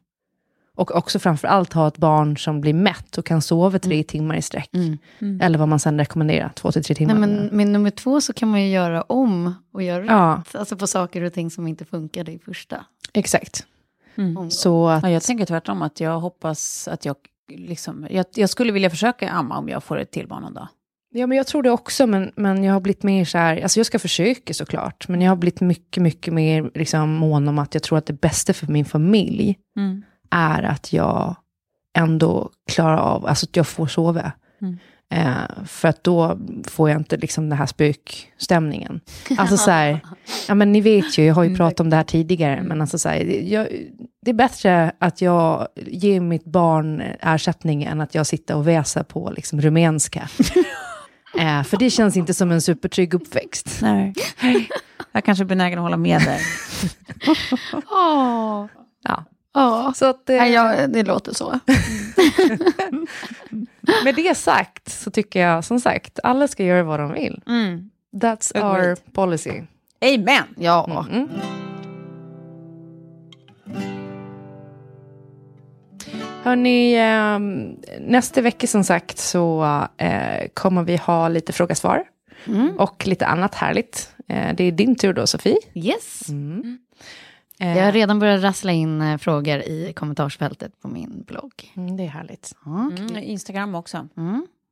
Och 0.75 0.95
också 0.95 1.19
framför 1.19 1.47
allt 1.47 1.73
ha 1.73 1.87
ett 1.87 1.97
barn 1.97 2.37
som 2.37 2.61
blir 2.61 2.73
mätt 2.73 3.17
och 3.17 3.25
kan 3.25 3.41
sova 3.41 3.79
tre 3.79 4.03
timmar 4.03 4.35
i 4.35 4.41
sträck. 4.41 4.69
Eller 5.41 5.57
vad 5.57 5.67
man 5.67 5.79
sen 5.79 5.97
rekommenderar, 5.99 6.49
två 6.55 6.71
till 6.71 6.83
tre 6.83 6.95
timmar. 6.95 7.13
Nej, 7.15 7.29
men 7.29 7.45
med 7.57 7.67
nummer 7.67 7.89
två 7.89 8.21
så 8.21 8.33
kan 8.33 8.49
man 8.49 8.61
ju 8.61 8.69
göra 8.69 9.01
om 9.01 9.53
och 9.73 9.83
göra 9.83 10.05
Ja. 10.05 10.43
rätt. 10.45 10.55
Alltså 10.55 10.75
på 10.75 10.87
saker 10.87 11.21
och 11.21 11.33
ting 11.33 11.51
som 11.51 11.67
inte 11.67 11.85
funkade 11.85 12.31
i 12.31 12.39
första. 12.39 12.85
Exakt. 13.13 13.65
omgången. 14.17 14.51
Så 14.51 14.87
att, 14.87 15.03
Ja, 15.03 15.09
jag 15.09 15.23
tänker 15.23 15.45
tvärtom, 15.45 15.81
att 15.81 15.99
jag 15.99 16.19
hoppas 16.19 16.87
att 16.87 17.05
jag... 17.05 17.15
Liksom, 17.51 18.07
jag, 18.09 18.25
jag 18.35 18.49
skulle 18.49 18.71
vilja 18.71 18.89
försöka 18.89 19.29
amma 19.29 19.57
om 19.57 19.69
jag 19.69 19.83
får 19.83 19.99
ett 19.99 20.11
till 20.11 20.27
barn 20.27 20.41
någon 20.41 20.53
dag. 20.53 20.67
ja, 21.13 21.27
men 21.27 21.37
jag 21.37 21.47
tror 21.47 21.63
det 21.63 21.71
också, 21.71 22.07
men, 22.07 22.31
men 22.35 22.63
jag 22.63 22.73
har 22.73 22.79
blivit 22.79 23.03
mer 23.03 23.25
så 23.25 23.37
här, 23.37 23.61
alltså 23.61 23.79
jag 23.79 23.85
ska 23.85 23.99
försöka 23.99 24.53
såklart, 24.53 25.07
men 25.07 25.21
jag 25.21 25.31
har 25.31 25.35
blivit 25.35 25.61
mycket, 25.61 26.03
mycket 26.03 26.33
mer 26.33 26.71
liksom, 26.73 27.09
mån 27.13 27.47
om 27.47 27.59
att 27.59 27.73
jag 27.73 27.83
tror 27.83 27.97
att 27.97 28.05
det 28.05 28.13
bästa 28.21 28.53
för 28.53 28.67
min 28.67 28.85
familj 28.85 29.55
är 30.29 30.63
att 30.63 30.93
jag 30.93 31.35
ändå 31.97 32.49
klarar 32.71 32.97
av, 32.97 33.25
alltså 33.25 33.45
att 33.45 33.55
jag 33.55 33.67
får 33.67 33.87
sova. 33.87 34.31
Eh, 35.11 35.65
för 35.65 35.87
att 35.87 36.03
då 36.03 36.39
får 36.67 36.89
jag 36.89 36.99
inte 36.99 37.17
liksom 37.17 37.49
den 37.49 37.57
här 37.57 37.65
spökstämningen. 37.65 39.01
Alltså 39.37 39.57
så 39.57 39.71
här, 39.71 39.99
ja 40.47 40.55
men 40.55 40.71
ni 40.71 40.81
vet 40.81 41.17
ju, 41.17 41.25
jag 41.25 41.35
har 41.35 41.43
ju 41.43 41.55
pratat 41.55 41.79
om 41.79 41.89
det 41.89 41.95
här 41.95 42.03
tidigare, 42.03 42.61
men 42.63 42.81
alltså 42.81 42.99
så 42.99 43.09
här, 43.09 43.19
jag, 43.51 43.67
det 44.21 44.31
är 44.31 44.35
bättre 44.35 44.91
att 44.99 45.21
jag 45.21 45.67
ger 45.75 46.19
mitt 46.19 46.45
barn 46.45 47.03
ersättning 47.19 47.83
än 47.83 48.01
att 48.01 48.15
jag 48.15 48.27
sitter 48.27 48.55
och 48.55 48.67
väser 48.67 49.03
på 49.03 49.33
liksom 49.35 49.61
rumänska. 49.61 50.29
eh, 51.39 51.63
för 51.63 51.77
det 51.77 51.89
känns 51.89 52.17
inte 52.17 52.33
som 52.33 52.51
en 52.51 52.61
supertrygg 52.61 53.13
uppväxt. 53.13 53.79
Nej. 53.81 54.13
Jag 55.11 55.25
kanske 55.25 55.43
är 55.43 55.45
benägen 55.45 55.79
att 55.79 55.83
hålla 55.83 55.97
med 55.97 56.21
där. 56.21 56.39
Åh, 57.91 58.65
Ja. 59.03 59.23
Ja. 59.55 59.93
Så 59.95 60.05
att, 60.05 60.29
eh, 60.29 60.45
jag, 60.47 60.89
det 60.91 61.03
låter 61.03 61.33
så. 61.33 61.59
med 64.03 64.15
det 64.15 64.37
sagt 64.37 64.89
så 64.89 65.11
tycker 65.11 65.39
jag 65.39 65.63
som 65.63 65.79
sagt, 65.79 66.19
alla 66.23 66.47
ska 66.47 66.63
göra 66.63 66.83
vad 66.83 66.99
de 66.99 67.13
vill. 67.13 67.41
That's 68.13 68.63
our 68.63 68.79
Agreed. 68.79 69.13
policy. 69.13 69.61
Amen! 70.01 70.43
Ja. 70.57 71.05
Hörni, 76.43 76.93
eh, 76.95 77.39
nästa 77.99 78.41
vecka 78.41 78.67
som 78.67 78.83
sagt 78.83 79.17
så 79.17 79.63
eh, 79.97 80.47
kommer 80.53 80.83
vi 80.83 80.95
ha 80.95 81.27
lite 81.27 81.53
fråga-svar. 81.53 82.03
Mm. 82.47 82.79
Och 82.79 83.07
lite 83.07 83.25
annat 83.25 83.55
härligt. 83.55 84.09
Eh, 84.27 84.55
det 84.55 84.63
är 84.63 84.71
din 84.71 84.95
tur 84.95 85.13
då, 85.13 85.27
Sofie. 85.27 85.57
Yes. 85.73 86.29
Eh, 86.29 86.35
Jag 87.57 87.85
har 87.85 87.91
redan 87.91 88.19
börjat 88.19 88.43
rassla 88.43 88.71
in 88.71 89.01
eh, 89.01 89.17
frågor 89.17 89.59
i 89.59 89.93
kommentarsfältet 89.95 90.81
på 90.81 90.87
min 90.87 91.23
blogg. 91.27 91.73
mm, 91.75 91.97
det 91.97 92.03
är 92.03 92.07
härligt. 92.07 92.55
Mm, 92.65 93.17
Instagram 93.17 93.75
också. 93.75 94.07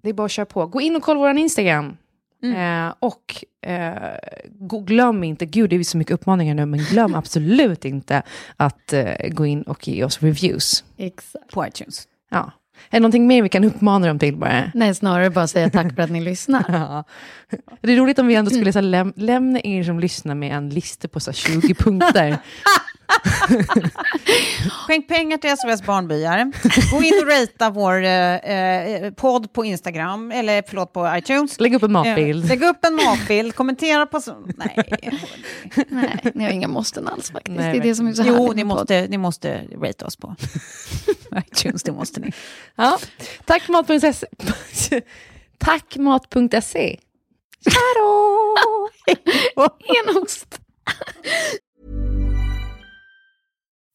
Det 0.02 0.10
är 0.10 0.14
bara 0.14 0.26
att 0.26 0.32
köra 0.32 0.46
på. 0.46 0.68
Gå 0.68 0.82
in 0.82 0.96
och 0.96 1.04
kolla 1.04 1.20
vår 1.20 1.38
Instagram. 1.38 1.98
Eh, 2.44 2.94
och 3.00 3.46
eh, 3.62 4.84
glöm 4.86 5.24
inte, 5.24 5.46
gud 5.46 5.70
det 5.70 5.76
är 5.76 5.84
så 5.84 5.98
mycket 5.98 6.14
uppmaningar 6.14 6.56
nu, 6.56 6.66
men 6.66 6.80
glöm 6.80 7.16
absolut 7.16 7.86
inte 7.86 8.24
att 8.58 8.94
eh, 8.94 9.30
gå 9.30 9.46
in 9.46 9.62
och 9.62 9.88
ge 9.88 10.04
oss 10.04 10.22
reviews. 10.24 10.84
Exakt. 10.98 11.54
På 11.54 11.68
iTunes. 11.68 12.08
Ja. 12.30 12.52
Är 12.90 12.98
det 12.98 13.00
någonting 13.00 13.28
mer 13.28 13.42
vi 13.42 13.50
kan 13.50 13.64
uppmana 13.64 14.08
dem 14.08 14.20
till 14.20 14.36
bara? 14.38 14.72
Nej, 14.74 14.96
snarare 14.96 15.30
bara 15.30 15.48
säga 15.48 15.70
tack 15.70 15.96
för 15.96 16.02
att 16.04 16.10
ni 16.12 16.22
lyssnar. 16.30 16.64
Ja. 16.68 17.04
Det 17.82 17.94
är 17.94 17.98
roligt 17.98 18.20
om 18.20 18.28
vi 18.28 18.36
ändå 18.36 18.52
skulle 18.52 18.74
så 18.74 18.80
läm- 18.82 19.14
lämna 19.16 19.60
er 19.64 19.84
som 19.84 20.00
lyssnar 20.00 20.36
med 20.36 20.56
en 20.58 20.70
lista 20.70 21.08
på 21.08 21.20
så 21.20 21.32
här, 21.32 21.36
20 21.36 21.74
punkter. 21.74 22.38
Skänk 24.88 25.08
pengar 25.08 25.38
till 25.38 25.50
SOS 25.58 25.82
Barnbyar. 25.86 26.52
Gå 26.92 27.04
in 27.04 27.14
och 27.24 27.28
ratea 27.28 27.70
vår 27.70 28.04
eh, 28.04 28.36
eh, 28.36 29.12
podd 29.14 29.54
på 29.54 29.66
Instagram, 29.66 30.32
eller 30.32 30.64
förlåt 30.68 30.94
på 30.94 31.14
iTunes. 31.18 31.60
Lägg 31.60 31.74
upp 31.76 31.84
en 31.84 31.92
matbild. 31.92 32.44
Eh, 32.44 32.50
lägg 32.50 32.64
upp 32.64 32.86
en 32.86 32.96
matbild, 32.96 33.56
kommentera 33.56 34.06
på... 34.06 34.22
så- 34.22 34.46
Nej. 34.58 35.10
Nej, 35.88 36.32
ni 36.36 36.44
har 36.44 36.52
inga 36.52 36.68
måsten 36.68 37.08
alls 37.08 37.32
faktiskt. 37.32 37.58
Nej, 37.58 37.72
det 37.74 37.78
är 37.80 37.84
det 37.84 37.96
som 37.96 38.08
är 38.08 38.14
så 38.14 38.24
Jo, 38.26 38.54
ni 38.54 38.62
podd. 38.62 38.68
måste, 38.78 39.08
ni 39.08 39.18
måste 39.18 39.62
rate 39.82 40.06
oss 40.06 40.16
på 40.16 40.36
iTunes, 41.38 41.84
det 41.84 41.92
måste 41.92 42.20
ni. 42.20 42.32
Ja. 42.76 43.00
Tack 43.46 43.70
mat.se. 43.70 44.14
Tack 45.58 45.96
mat.se. 45.98 47.00
En 49.56 50.18
ost. 50.24 50.60